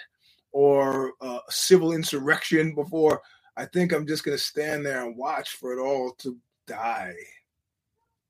or 0.52 1.14
uh, 1.22 1.40
a 1.48 1.52
civil 1.52 1.94
insurrection 1.94 2.74
before, 2.74 3.22
I 3.58 3.66
think 3.66 3.92
I'm 3.92 4.08
just 4.08 4.24
going 4.24 4.38
to 4.38 4.44
stand 4.44 4.86
there 4.86 5.06
and 5.06 5.18
watch 5.18 5.52
for 5.52 5.74
it 5.74 5.82
all 5.82 6.14
to 6.20 6.38
die 6.66 7.14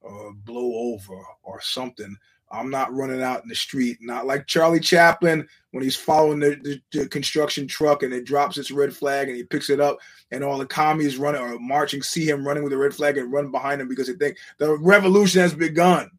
or 0.02 0.34
blow 0.34 0.94
over 0.94 1.22
or 1.44 1.62
something 1.62 2.16
I'm 2.52 2.70
not 2.70 2.94
running 2.94 3.22
out 3.22 3.44
in 3.44 3.50
the 3.50 3.56
street, 3.56 4.00
not 4.02 4.26
like 4.26 4.48
Charlie 4.48 4.80
Chaplin 4.80 5.48
when 5.72 5.84
he's 5.84 5.96
following 5.96 6.40
the, 6.40 6.56
the, 6.64 7.00
the, 7.00 7.08
construction 7.08 7.68
truck 7.68 8.02
and 8.02 8.12
it 8.12 8.26
drops 8.26 8.58
its 8.58 8.72
red 8.72 8.96
flag 8.96 9.28
and 9.28 9.38
he 9.38 9.44
picks 9.44 9.70
it 9.70 9.80
up 9.80 10.00
and 10.32 10.44
all 10.44 10.58
the 10.58 10.66
commies 10.66 11.18
running 11.18 11.42
or 11.42 11.60
marching 11.60 12.02
see 12.02 12.28
him 12.28 12.46
running 12.46 12.64
with 12.64 12.72
the 12.72 12.78
red 12.78 12.94
flag 12.94 13.18
and 13.18 13.32
run 13.32 13.52
behind 13.52 13.80
him 13.80 13.88
because 13.88 14.08
they 14.08 14.14
think 14.14 14.38
the 14.58 14.76
revolution 14.80 15.42
has 15.42 15.54
begun. 15.54 16.10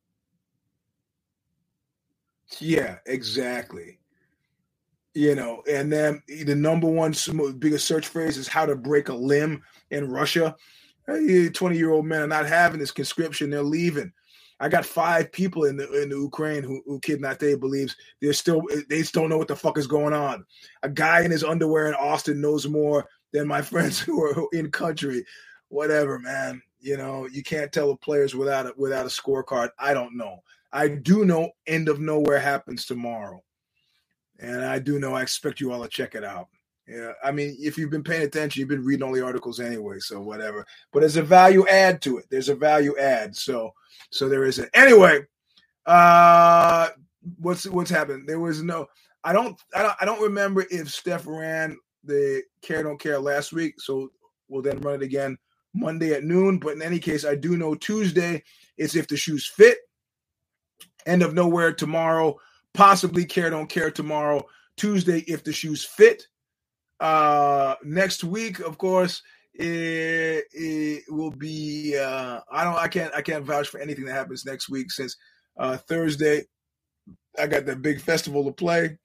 Yeah, 2.61 2.99
exactly. 3.07 3.99
You 5.15 5.35
know, 5.35 5.63
and 5.69 5.93
then 5.93 6.23
the 6.29 6.55
number 6.55 6.87
one 6.87 7.15
biggest 7.59 7.87
search 7.87 8.07
phrase 8.07 8.37
is 8.37 8.47
how 8.47 8.67
to 8.67 8.77
break 8.77 9.09
a 9.09 9.15
limb 9.15 9.63
in 9.91 10.09
Russia. 10.09 10.55
20 11.07 11.77
year 11.77 11.91
old 11.91 12.07
men 12.07 12.23
are 12.23 12.29
not 12.29 12.47
having 12.47 12.79
this 12.79 12.93
conscription, 12.93 13.51
they're 13.51 13.63
leaving 13.63 14.13
I 14.61 14.69
got 14.69 14.85
five 14.85 15.33
people 15.33 15.65
in 15.65 15.77
the 15.79 16.03
in 16.03 16.11
the 16.11 16.17
Ukraine 16.17 16.63
who, 16.63 16.83
who 16.85 17.01
Kid 17.01 17.21
Nate 17.21 17.59
believes 17.59 17.97
they're 18.21 18.35
still 18.35 18.63
they 18.89 19.03
don't 19.03 19.31
know 19.31 19.39
what 19.39 19.49
the 19.49 19.57
fuck 19.57 19.79
is 19.79 19.87
going 19.87 20.13
on. 20.13 20.45
A 20.83 20.89
guy 20.89 21.23
in 21.23 21.31
his 21.31 21.43
underwear 21.43 21.89
in 21.89 21.95
Austin 21.95 22.41
knows 22.41 22.69
more 22.69 23.09
than 23.33 23.49
my 23.49 23.63
friends 23.73 23.99
who 23.99 24.23
are 24.23 24.47
in 24.53 24.71
country. 24.71 25.25
Whatever, 25.69 26.19
man. 26.19 26.63
You 26.83 26.97
know, 26.97 27.27
you 27.27 27.43
can't 27.43 27.73
tell 27.73 27.89
the 27.89 27.97
players 27.97 28.35
without 28.35 28.67
a, 28.67 28.75
without 28.77 29.05
a 29.07 29.11
scorecard. 29.11 29.71
I 29.79 29.93
don't 29.93 30.17
know. 30.17 30.43
I 30.73 30.89
do 30.89 31.25
know 31.25 31.51
end 31.67 31.89
of 31.89 32.01
nowhere 32.01 32.39
happens 32.39 32.87
tomorrow. 32.87 33.43
And 34.39 34.65
I 34.65 34.79
do 34.79 34.99
know 34.99 35.15
I 35.15 35.23
expect 35.23 35.61
you 35.61 35.73
all 35.73 35.83
to 35.83 35.89
check 35.89 36.15
it 36.15 36.25
out. 36.25 36.49
Yeah, 36.87 37.13
I 37.23 37.31
mean, 37.31 37.57
if 37.61 37.79
you've 37.79 37.91
been 37.91 38.03
paying 38.03 38.23
attention, 38.23 38.61
you've 38.61 38.69
been 38.69 38.85
reading 38.85 39.05
all 39.05 39.13
the 39.13 39.25
articles 39.25 39.61
anyway, 39.61 39.99
so 40.01 40.21
whatever. 40.21 40.67
But 40.93 41.01
there's 41.01 41.17
a 41.17 41.23
value 41.23 41.67
add 41.69 42.03
to 42.03 42.19
it. 42.19 42.27
There's 42.31 42.49
a 42.49 42.55
value 42.55 42.97
add. 42.99 43.37
So, 43.37 43.73
so 44.11 44.29
there 44.29 44.45
is 44.45 44.59
it. 44.59 44.71
Anyway, 44.75 45.21
uh, 45.87 46.89
what's 47.39 47.67
what's 47.67 47.91
happened? 47.91 48.29
There 48.29 48.41
was 48.41 48.63
no. 48.63 48.87
I 49.23 49.33
don't. 49.33 49.61
I 49.75 49.83
don't. 49.83 49.95
I 50.01 50.05
don't 50.05 50.23
remember 50.23 50.67
if 50.71 50.91
Steph 50.91 51.27
ran 51.27 51.77
the 52.05 52.43
care 52.63 52.83
don't 52.83 53.01
care 53.01 53.19
last 53.19 53.53
week. 53.53 53.81
So 53.81 54.11
we'll 54.49 54.63
then 54.63 54.81
run 54.81 54.97
it 54.97 55.03
again 55.03 55.39
Monday 55.75 56.13
at 56.15 56.25
noon. 56.25 56.59
But 56.59 56.75
in 56.75 56.83
any 56.83 56.99
case, 56.99 57.25
I 57.25 57.35
do 57.35 57.57
know 57.57 57.75
Tuesday 57.75 58.43
is 58.77 58.97
if 58.97 59.07
the 59.07 59.17
shoes 59.17 59.47
fit. 59.47 59.79
End 61.07 61.23
of 61.23 61.35
nowhere 61.35 61.73
tomorrow. 61.73 62.39
Possibly 62.75 63.25
care 63.25 63.51
don't 63.51 63.69
care 63.69 63.91
tomorrow. 63.91 64.47
Tuesday 64.77 65.21
if 65.27 65.45
the 65.45 65.53
shoes 65.53 65.85
fit. 65.85 66.27
Uh, 67.01 67.75
next 67.83 68.23
week, 68.25 68.61
of 68.61 68.79
course, 68.79 69.23
it, 69.55 70.45
it 70.53 71.05
will 71.09 71.31
be. 71.31 71.97
Uh, 71.97 72.41
I 72.53 72.65
don't. 72.65 72.77
I 72.77 72.89
can't. 72.89 73.15
I 73.15 73.23
can't 73.23 73.45
vouch 73.45 73.69
for 73.69 73.81
anything 73.81 74.05
that 74.05 74.15
happens 74.15 74.45
next 74.45 74.69
week 74.69 74.91
since 74.91 75.17
uh, 75.59 75.77
Thursday. 75.77 76.45
I 77.39 77.47
got 77.47 77.67
that 77.67 77.83
big 77.83 78.01
festival 78.01 78.45
to 78.45 78.53
play, 78.53 78.99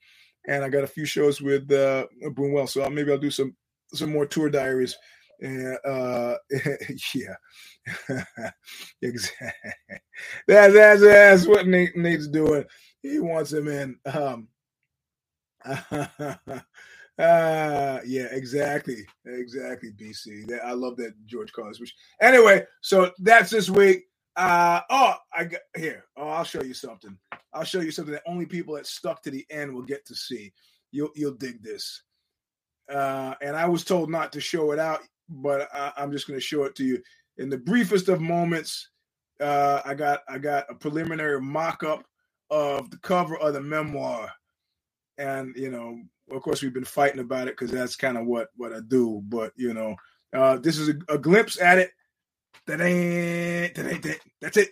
and 0.48 0.64
I 0.64 0.70
got 0.70 0.84
a 0.84 0.88
few 0.88 1.06
shows 1.06 1.42
with 1.42 1.72
uh, 1.72 2.06
Boomwell. 2.32 2.68
So 2.68 2.88
maybe 2.90 3.12
I'll 3.12 3.18
do 3.18 3.32
some 3.32 3.56
some 3.94 4.12
more 4.12 4.26
tour 4.26 4.50
diaries. 4.50 4.96
And 5.42 5.78
uh, 5.86 6.36
yeah, 7.16 7.36
exactly. 9.02 10.00
That's, 10.48 10.74
that's 10.74 11.02
that's 11.02 11.48
what 11.48 11.68
Nate 11.68 11.96
Nate's 11.96 12.28
doing. 12.28 12.66
He 13.02 13.20
wants 13.20 13.54
him 13.54 13.68
in. 13.68 13.98
Um, 14.06 14.48
uh 17.18 18.00
yeah, 18.06 18.28
exactly. 18.32 19.06
Exactly, 19.26 19.92
BC. 19.92 20.48
I 20.64 20.74
love 20.74 20.98
that 20.98 21.14
George 21.26 21.52
switch. 21.74 21.94
Anyway, 22.22 22.66
so 22.82 23.12
that's 23.20 23.50
this 23.50 23.70
week. 23.70 24.04
Uh 24.36 24.82
oh, 24.90 25.14
I 25.34 25.46
got 25.46 25.62
here. 25.78 26.04
Oh, 26.18 26.28
I'll 26.28 26.44
show 26.44 26.62
you 26.62 26.74
something. 26.74 27.18
I'll 27.54 27.64
show 27.64 27.80
you 27.80 27.92
something 27.92 28.14
that 28.14 28.24
only 28.28 28.46
people 28.46 28.76
that 28.76 28.86
stuck 28.86 29.24
to 29.24 29.32
the 29.32 29.46
end 29.50 29.74
will 29.74 29.84
get 29.84 30.06
to 30.08 30.16
see. 30.16 30.52
You'll 30.92 31.12
you'll 31.16 31.36
dig 31.36 31.64
this. 31.64 32.04
Uh 32.92 33.36
and 33.42 33.56
I 33.56 33.68
was 33.68 33.86
told 33.86 34.10
not 34.10 34.34
to 34.34 34.42
show 34.42 34.72
it 34.72 34.80
out, 34.80 35.02
but 35.30 35.70
I, 35.74 35.94
I'm 35.96 36.12
just 36.12 36.28
gonna 36.28 36.42
show 36.42 36.64
it 36.64 36.76
to 36.76 36.84
you 36.84 37.02
in 37.38 37.50
the 37.50 37.58
briefest 37.58 38.10
of 38.10 38.20
moments. 38.20 38.90
Uh 39.40 39.82
I 39.86 39.94
got 39.94 40.24
I 40.28 40.38
got 40.38 40.66
a 40.70 40.76
preliminary 40.76 41.40
mock-up 41.42 42.04
of 42.50 42.92
the 42.92 42.98
cover 42.98 43.38
of 43.38 43.54
the 43.54 43.62
memoir. 43.62 44.30
And 45.18 45.56
you 45.56 45.72
know, 45.72 45.98
of 46.32 46.42
course, 46.42 46.62
we've 46.62 46.74
been 46.74 46.86
fighting 46.86 47.20
about 47.20 47.48
it 47.48 47.58
because 47.58 47.72
that's 47.72 47.96
kind 47.96 48.18
of 48.18 48.26
what 48.26 48.50
what 48.56 48.74
I 48.74 48.80
do. 48.86 49.22
But 49.26 49.54
you 49.56 49.74
know, 49.74 49.96
uh, 50.34 50.58
this 50.58 50.78
is 50.78 50.90
a, 50.90 51.14
a 51.14 51.18
glimpse 51.18 51.60
at 51.60 51.78
it. 51.78 51.92
That 52.68 52.82
ain't 52.82 53.76
that 53.76 53.86
ain't 53.86 54.04
that. 54.04 54.20
That's 54.42 54.58
it. 54.58 54.72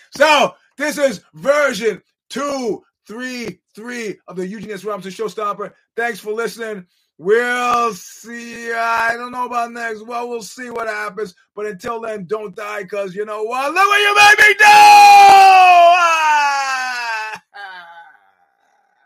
so 0.14 0.54
this 0.76 0.96
is 0.98 1.22
version 1.34 2.02
two, 2.28 2.82
three, 3.06 3.60
three 3.74 4.18
of 4.28 4.36
the 4.36 4.46
Eugene 4.46 4.70
S. 4.70 4.84
Robinson 4.84 5.10
Show 5.10 5.26
Stomper. 5.26 5.72
Thanks 5.96 6.20
for 6.20 6.32
listening. 6.32 6.86
We'll 7.18 7.92
see. 7.92 8.72
I 8.72 9.14
don't 9.14 9.32
know 9.32 9.44
about 9.44 9.72
next. 9.72 10.06
Well, 10.06 10.28
we'll 10.28 10.42
see 10.42 10.70
what 10.70 10.88
happens. 10.88 11.34
But 11.54 11.66
until 11.66 12.00
then, 12.00 12.24
don't 12.24 12.56
die 12.56 12.84
because 12.84 13.14
you 13.14 13.26
know 13.26 13.42
what? 13.42 13.74
Look 13.74 13.86
what 13.88 14.00
you 14.00 14.14
made 14.14 14.38
me 14.48 14.54
do! 14.54 16.19